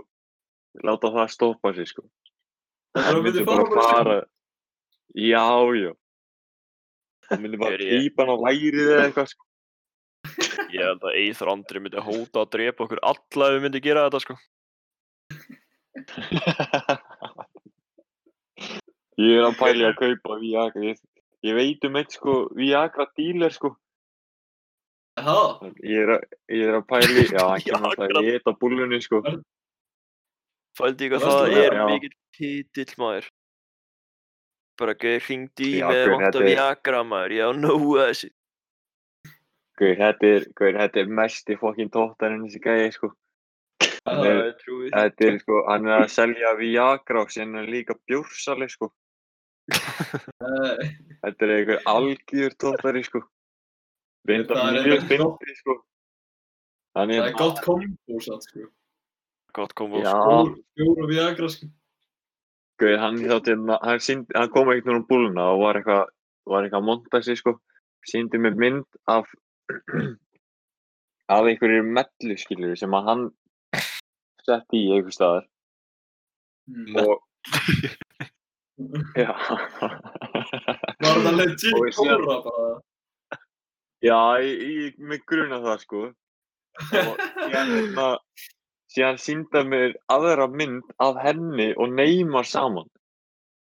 [0.85, 2.05] láta það stoppa sig, sko.
[2.95, 4.17] Það Hann myndi bara fara,
[5.17, 5.43] já,
[5.81, 5.93] já.
[7.31, 9.43] Hann myndi bara ég- kýpa hann á lærið eða eitthvað, sko.
[10.75, 14.05] Ég held að Eithor Andri myndi hóta að drepa okkur alla ef við myndi gera
[14.07, 14.37] þetta, sko.
[19.17, 20.99] Ég er að pæli að kaupa Viagra, ég,
[21.47, 23.71] ég veit um eitt, sko, Viagra dealer, sko.
[25.17, 25.37] Já,
[25.81, 28.99] Ég er að, ég er að pæli, já, hann kemur alltaf Viagra- að geta búllunni,
[29.05, 29.23] sko.
[30.77, 31.85] Fældi ykkur Varstu það er Já.
[31.89, 33.31] mikill titill maður.
[34.77, 38.29] Bara gauð hringdi í mig og er- Viagra maður, ég á nógu að þessu.
[39.81, 43.15] Guður, þetta er, er mesti fokkin tóttarinn þessi gæði, sko.
[44.07, 44.91] Það er trúið.
[44.95, 48.91] þetta er, sko, hann er að selja Viagra og síðan er líka bjórsali, sko.
[51.23, 53.23] Þetta er einhver algjör tóttari, sko.
[54.31, 55.77] Er mjög fyndið, sko.
[56.97, 58.69] Hann það er, gott kombo satt, sko.
[59.57, 60.03] Gott kombo.
[60.05, 61.69] já, Fjór- Fjóra Viagra, sko.
[62.81, 66.11] guður, hann þátti, hann hann kom einhvern veginn úr búluna og var eitthvað,
[66.47, 67.57] var eitthvað að monta sig, sko.
[68.07, 69.27] Síndi mér mynd af,
[71.37, 73.25] af einhverju mellu, skilur sem að hann
[74.47, 75.47] sett í einhver staðar
[76.67, 76.97] Mm.
[76.99, 77.21] og,
[79.23, 79.31] já.
[80.99, 82.65] Var það legit kóra bara?
[84.03, 88.09] Já, ég, ég mig gruna það sko og síðan, hérna,
[88.93, 92.91] síðan sínda mér aðra mynd af henni og Neymar saman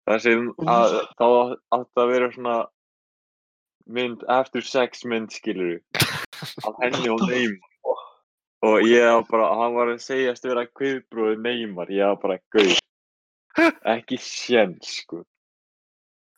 [0.08, 1.28] þar sem að, þá
[1.76, 2.56] átti að vera svona
[3.86, 5.78] mynd after sex mynd skilur
[6.66, 7.75] af henni og Neymar
[8.64, 12.78] og ég var bara, hann var að segjast vera kviðbróður Neymar, ég var bara gauð
[13.92, 15.22] ekki séns sko.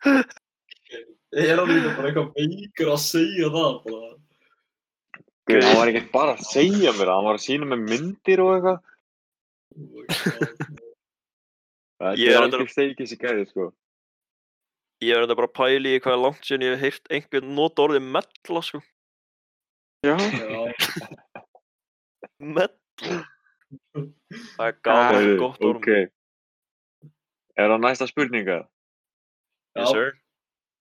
[0.06, 4.10] Er hann líka bara eitthvað veikur að segja það bara?
[5.48, 8.44] Guð, hann var ekki bara að segja mér það, hann var að sína með myndir
[8.44, 8.78] og eitthvað.
[11.98, 13.64] Oh Ég er alveg steikið sér gæði sko.
[15.02, 17.54] Ég er þetta bara að pæli í hvað er langt síðan ég hef heyrt einhvern
[17.56, 18.80] nota orðið mella, sko.
[20.06, 20.14] Já
[22.38, 23.26] Já, Mella.
[24.56, 25.76] Það er gaman, Heyrðu, gott orð.
[25.76, 25.88] Ok.
[27.58, 28.58] Er það næsta spurninga?
[29.78, 30.12] Yes, sir.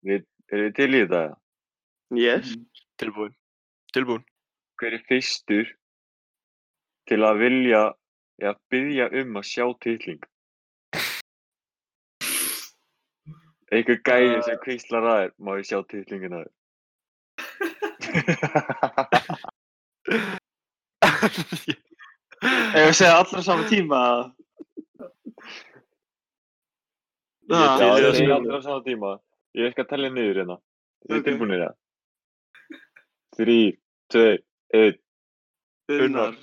[0.05, 0.21] Er
[0.51, 1.21] þið til í þetta?
[2.15, 2.53] Yes.
[3.01, 3.33] Tilbúin.
[3.93, 4.23] Tilbúin.
[4.77, 5.73] Hver er fyrstur
[7.09, 7.83] til að vilja
[8.37, 10.21] eða byggja um að sjá titling?
[13.73, 16.43] Einhver gæði sem kvíslar að þér, má ég sjá titlingin að
[20.07, 20.37] þér?
[21.27, 24.01] Ef við segja allra saman tíma
[27.47, 29.09] Ég Ah, Já, í það að er segja allir á sama tíma.
[29.55, 30.57] Ég skal tellja niður hérna.
[31.07, 31.25] Þið okay.
[31.29, 31.75] tilbúinir það?
[33.37, 33.73] Þrýr,
[34.11, 34.39] tveir,
[34.75, 34.97] einn.
[35.87, 36.35] Unnar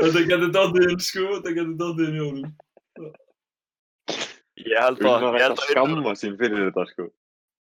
[0.00, 2.52] þetta getur dottið inn sko, þetta getur dottið inn í honum.
[4.60, 7.08] Ég held að, Unnar ég held að skamma sín fyrir þetta, sko.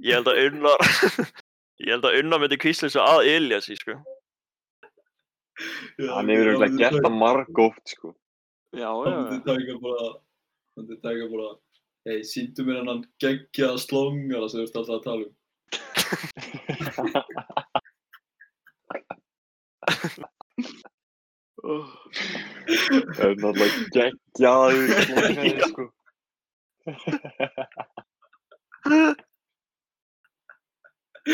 [0.02, 0.80] Ég held að unnar,
[1.86, 3.94] ég held að unnar myndi kvísla þessu að Eliassi, sko.
[6.02, 8.08] Já, Hann hefur hann auðvitað gert það margóft, sko.
[8.74, 11.50] Já, Hann já, myndi taka bara, hann myndi taka bara,
[12.10, 15.34] hei, síndu mér hennan geggjaða slongara sem þú ert alltaf að tala um.
[23.12, 25.84] Það er náttúrulega geggjaður, slangari, sko.
[31.22, 31.30] Hvað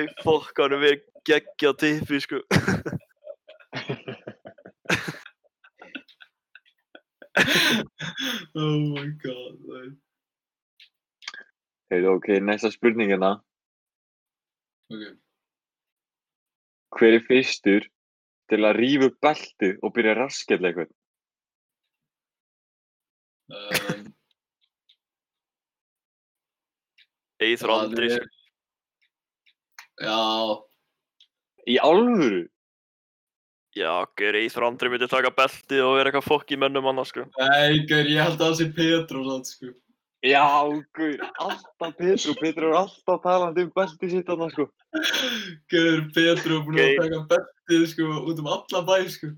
[0.00, 0.96] í fokkanum er
[1.28, 2.40] geggja tippi, sko.
[8.56, 9.60] oh my god.
[11.92, 13.44] Heyrðu, ok, næsta spurningina.
[14.88, 15.25] Ok.
[16.96, 17.86] Hver er fyrstur
[18.50, 20.92] til að rífa upp beltið og byrja að raskella eitthvað?
[23.46, 24.06] Um,
[27.46, 28.32] Eithur það Andri, sko.
[30.06, 30.20] Já,
[31.66, 32.44] Í alvöru?
[33.76, 37.26] Já, gaur, Eithor Andri myndi taka beltið og vera eitthvað fokk í mönnum annars, sko.
[37.36, 39.72] nei, gaur, ég held að það sé Petro, satt, sko.
[40.24, 40.64] Já,
[40.96, 44.64] guð, alltaf Petru, Petru er alltaf talandi um belti sitt annars, sko.
[45.70, 49.28] Gaur, Petro er búin að taka bettið, sko, út um alla bæ, sko.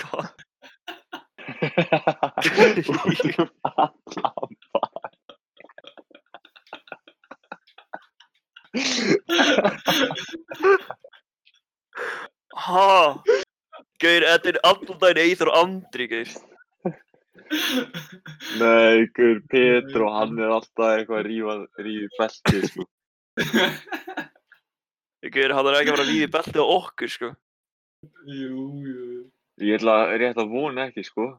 [0.00, 0.28] Hvað?
[12.68, 12.90] Ha?
[13.98, 16.28] Gaur, þetta er allan daginn Eithor Andri, gaur.
[18.60, 21.54] Nei, guð, Petru, hann er alltaf eitthvað að rífa,
[21.86, 22.86] rífa belti, sko.
[25.34, 27.32] Gaur, hann er ekki að fara að lífi beltið á okkur, sko.
[28.28, 29.24] Jú, jú.
[29.58, 31.24] Ég ætla rétt að vona ekki, sko.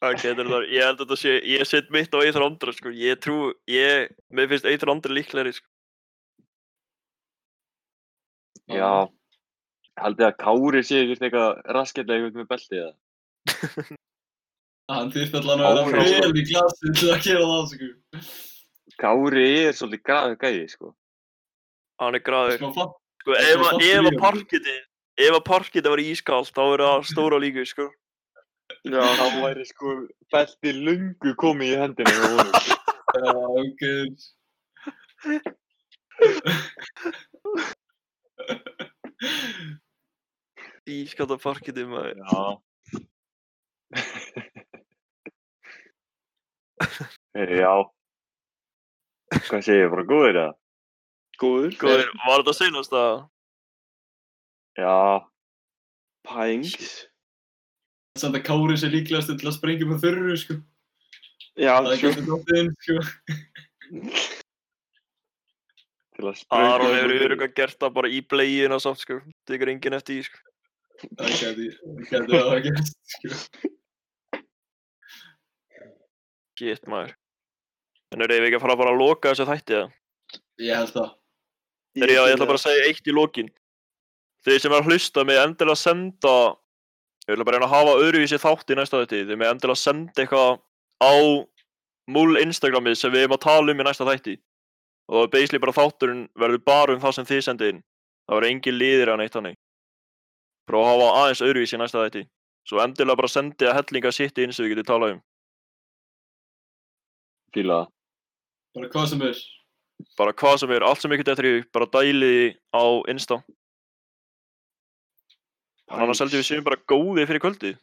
[0.00, 2.72] Ok, þetta er það, ég held að þetta sé, ég set mitt á Eithor Andra,
[2.72, 2.88] sko.
[2.96, 5.68] Ég trú, ég, mér finnst Eithor Andri líklegri, sko.
[8.70, 8.92] Já,
[10.00, 12.94] haldið að Kári sé ekkert eitthvað rasketlega eitthvað með beltið, eða?
[14.90, 17.88] Hann þýrst allan að vera vel í klassi til að gera það, sko.
[19.00, 20.92] Kári er svolítið graður gæði, sko.
[22.00, 22.22] Hann er
[22.76, 22.96] fatt.
[23.20, 23.98] Sko, ef að, fast ef
[25.28, 27.86] að að parketið var ískalt, þá er það stóra líku, sko.
[28.86, 29.88] Já, þá væri sko
[30.32, 32.54] beltið lungu komið í hendina hjá honum.
[33.10, 33.32] Já,
[33.66, 33.82] ok.
[40.90, 42.16] Ískalt að parketið, maður.
[42.24, 42.42] Já.
[47.60, 47.74] Já.
[49.30, 50.54] Hvað segir ég, bara góður það?
[51.40, 51.76] Góður.
[51.80, 53.20] Góður, var þetta seinast að?
[54.80, 54.96] Já,
[56.26, 56.90] Pængs.
[58.18, 60.54] Samt að Kári sé líklegast til að sprengja með þurru, sko.
[61.60, 62.02] Já, Það sko.
[62.08, 62.96] getur dóttið inn, sko.
[66.28, 66.44] Að.
[66.52, 68.20] Aron hefur öruglega gert það bara í
[68.68, 69.20] og sátt, sko.
[69.48, 70.38] Tekur enginn eftir því, sko.
[71.16, 73.70] Það geti, það geti það að gerst, sko.
[76.60, 77.16] Shit, maður.
[78.12, 79.88] En eru við ekki að fara bara að loka þessu þætti, eða?
[80.60, 81.10] Ég held það.
[81.96, 83.48] Þegar ég, ég ætla bara að segja eitt í lokin.
[84.44, 86.34] Þeir sem er að hlusta með endilega að senda,
[87.26, 89.76] ég ætla bara að reyna að hafa öðruvísi þátt í næsta þætti, þeir með endilega
[89.76, 90.60] að senda eitthvað
[91.00, 91.12] á
[92.10, 94.36] múl Instagramið sem við erum að tala um í næsta þætti.
[95.10, 97.80] Og það er basically bara þátturinn verður bara um það sem þið sendið inn.
[98.26, 99.56] Það verður engin liðir að neitt þannig.
[100.70, 102.22] Prófa að hafa aðeins öðruvísi í næsta þætti.
[102.70, 105.22] Svo endilega bara sendið að hellinga sitt inn sem við getum talað um.
[107.56, 107.90] Fíla það.
[108.78, 109.40] Bara hvað sem er.
[110.20, 113.40] Bara hvað sem er, allt sem ykkur í hug, bara dælið því á Insta.
[115.90, 117.78] En annars held ég við séum bara góðið fyrir kvöldið.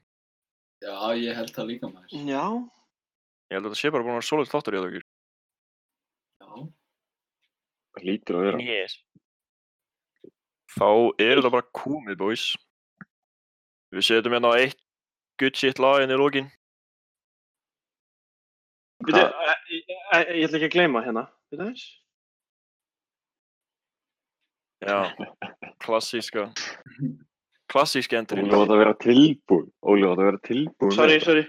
[0.85, 2.15] Já, ég held það líka, maður.
[2.15, 2.43] Já.
[3.51, 5.06] Ég held að þetta sé bara búin að vera svolítið þáttur í það okkur.
[7.97, 8.61] Það lítur að vera.
[8.61, 8.97] Yes.
[10.77, 10.89] Þá
[11.23, 12.45] er þetta bara komið, boys.
[13.95, 14.77] Við setjum hérna eitt
[15.41, 16.51] good shit lag inn í lókin.
[19.07, 19.31] Ég,
[20.11, 21.27] ætla ekki að gleyma hérna.
[21.49, 21.85] Bíddu aðeins.
[24.83, 24.97] Já,
[25.81, 26.51] klassíska.
[27.71, 28.51] Klassíski Óli endurinn.
[28.53, 29.69] átt að vera tilbúin.
[29.81, 30.93] Óli átt að vera tilbúin.
[30.97, 31.47] Sorry, sorry.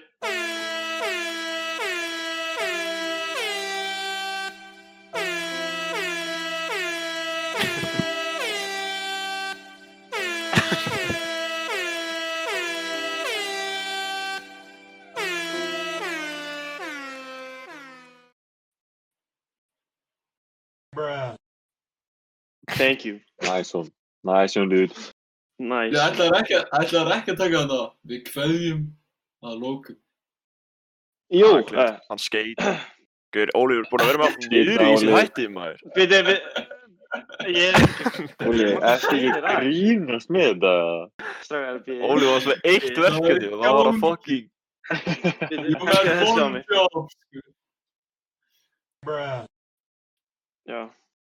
[22.89, 23.20] Thank you.
[23.44, 23.90] Nice one.
[24.24, 24.93] Nice one, dude.
[25.59, 25.93] Nice.
[25.93, 27.81] Ég ætlaði ekki, að- ætlaðir ekki að taka þetta.
[28.12, 28.81] Við kveðjum
[29.48, 29.97] að lókum.
[31.39, 32.62] Jú, uh, Hann skeit.
[33.35, 35.16] Guður, Óli er búin að vera með allt niður í þessi Óli.
[35.19, 35.81] hætti, maður.
[35.97, 36.39] bíddu, við...
[37.48, 38.24] Ég ekki...
[38.48, 40.73] Óli, ertu ekki að grínast með þetta?
[41.44, 42.09] Strákar, bíddu.
[42.09, 44.47] Óli var með eitt Ég- verkefni og það var að fucking...
[45.51, 47.02] Bíddu, You ekki had þessi á sko.
[50.69, 50.81] Já.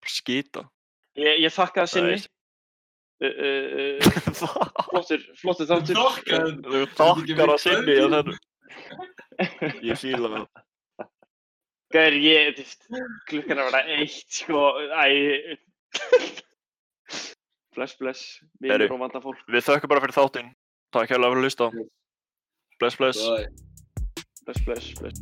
[0.07, 0.63] Skita.
[1.21, 2.19] Ég, ég þakka það sinni.
[3.21, 3.67] Uh, uh,
[4.01, 4.03] uh,
[4.89, 6.01] flottur, flottur þáttur.
[6.65, 8.37] Þú takkar að sinni að þennu.
[9.85, 10.47] Ég fíla það.
[11.91, 12.61] Gæður, ég,
[13.27, 14.61] klukkan er að vera eitt, sko,
[14.95, 15.59] æ...
[17.75, 18.23] bless, bless,
[18.63, 19.43] vinur og vanda fólk.
[19.51, 20.53] Við þökkum bara fyrir þáttinn.
[20.95, 21.67] Takk hérlega fyrir að hlusta.
[22.79, 23.19] Bless, bless.
[23.27, 23.51] Bye.
[24.47, 25.19] Bless, bless, bless.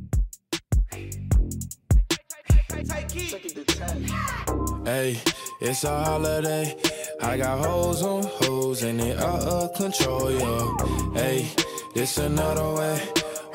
[4.85, 5.17] Hey,
[5.61, 6.77] it's a holiday.
[7.21, 10.77] I got hoes on hoes and they out of control, yo.
[11.15, 11.49] Hey,
[11.95, 13.01] this another way.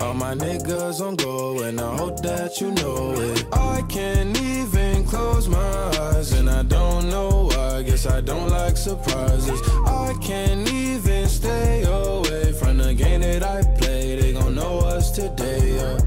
[0.02, 3.46] All my niggas on go, and I hope that you know it.
[3.54, 7.84] I can't even close my eyes, and I don't know why.
[7.84, 9.62] Guess I don't like surprises.
[9.86, 14.20] I can't even stay away from the game that I play.
[14.20, 16.00] They gon' know us today, yeah.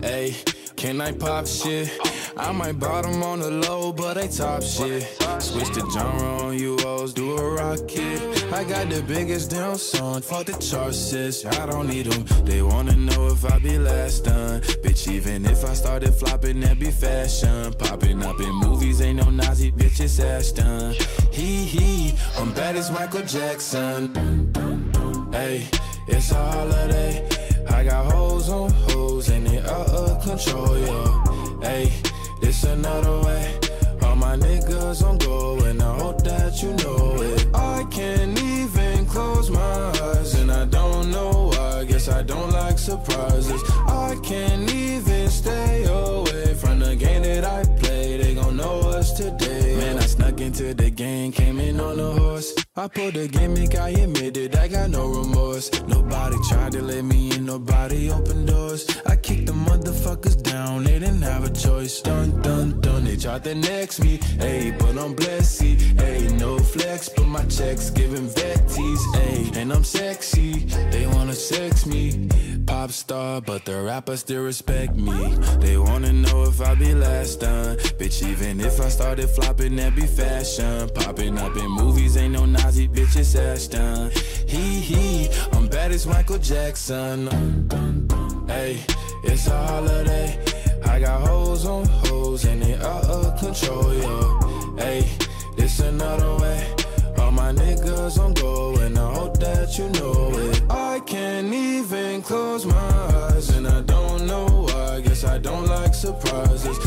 [0.00, 0.36] Hey,
[0.76, 1.90] can I pop shit?
[2.36, 5.02] I might bottom on the low, but they top shit.
[5.40, 8.52] Switch the genre on you hoes, do a rocket.
[8.52, 11.44] I got the biggest damn song, fuck the charts.
[11.44, 12.24] I don't need them.
[12.44, 14.60] They wanna know if I be last done.
[14.82, 17.74] Bitch, even if I started flopping, that be fashion.
[17.74, 20.92] Popping up in movies, ain't no Nazi bitch, it's Ashton.
[21.30, 24.14] Hee hee, I'm bad as Michael Jackson.
[25.32, 25.68] Hey,
[26.06, 27.28] it's a holiday.
[27.68, 31.22] I got hoes on hoes and they out of control, yeah.
[31.62, 31.92] Hey,
[32.52, 33.58] this another way.
[34.02, 37.46] All my niggas on go and I hope that you know it.
[37.54, 41.84] I can't even close my eyes and I don't know why.
[41.84, 43.62] Guess I don't like surprises.
[43.86, 48.18] I can't even stay away from the game that I play.
[48.18, 49.76] They gon' know us today.
[49.76, 52.61] Man, I snuck into the game, came in on a horse.
[52.74, 55.70] I pulled a gimmick, I admit it, I got no remorse.
[55.82, 58.88] Nobody tried to let me in, nobody opened doors.
[59.04, 62.00] I kicked the motherfuckers down, they didn't have a choice.
[62.00, 64.16] Dun dun dun, they tried to next me.
[64.38, 65.62] Hey, but I'm blessed,
[66.00, 70.64] hey, no flex, but my checks giving vetties, hey, and I'm sexy.
[70.90, 72.30] They wanna sex me.
[72.66, 75.34] Pop star, but the rappers still respect me.
[75.58, 77.76] They wanna know if I be last done.
[77.98, 80.88] Bitch, even if I started flopping, that be fashion.
[80.94, 84.12] Popping up in movies, ain't no Nazi bitch, it's Ashton.
[84.46, 87.26] He hee, I'm bad as Michael Jackson.
[88.46, 88.78] Hey,
[89.24, 90.38] it's a holiday.
[90.84, 94.76] I got hoes on hoes and they out of control, yo.
[94.78, 95.10] Hey,
[95.56, 96.74] this another way.
[97.18, 100.62] All my niggas on go and I hope that you know it.
[100.70, 102.90] I can't even close my
[103.24, 105.00] eyes and I don't know why.
[105.00, 106.78] Guess I don't like surprises.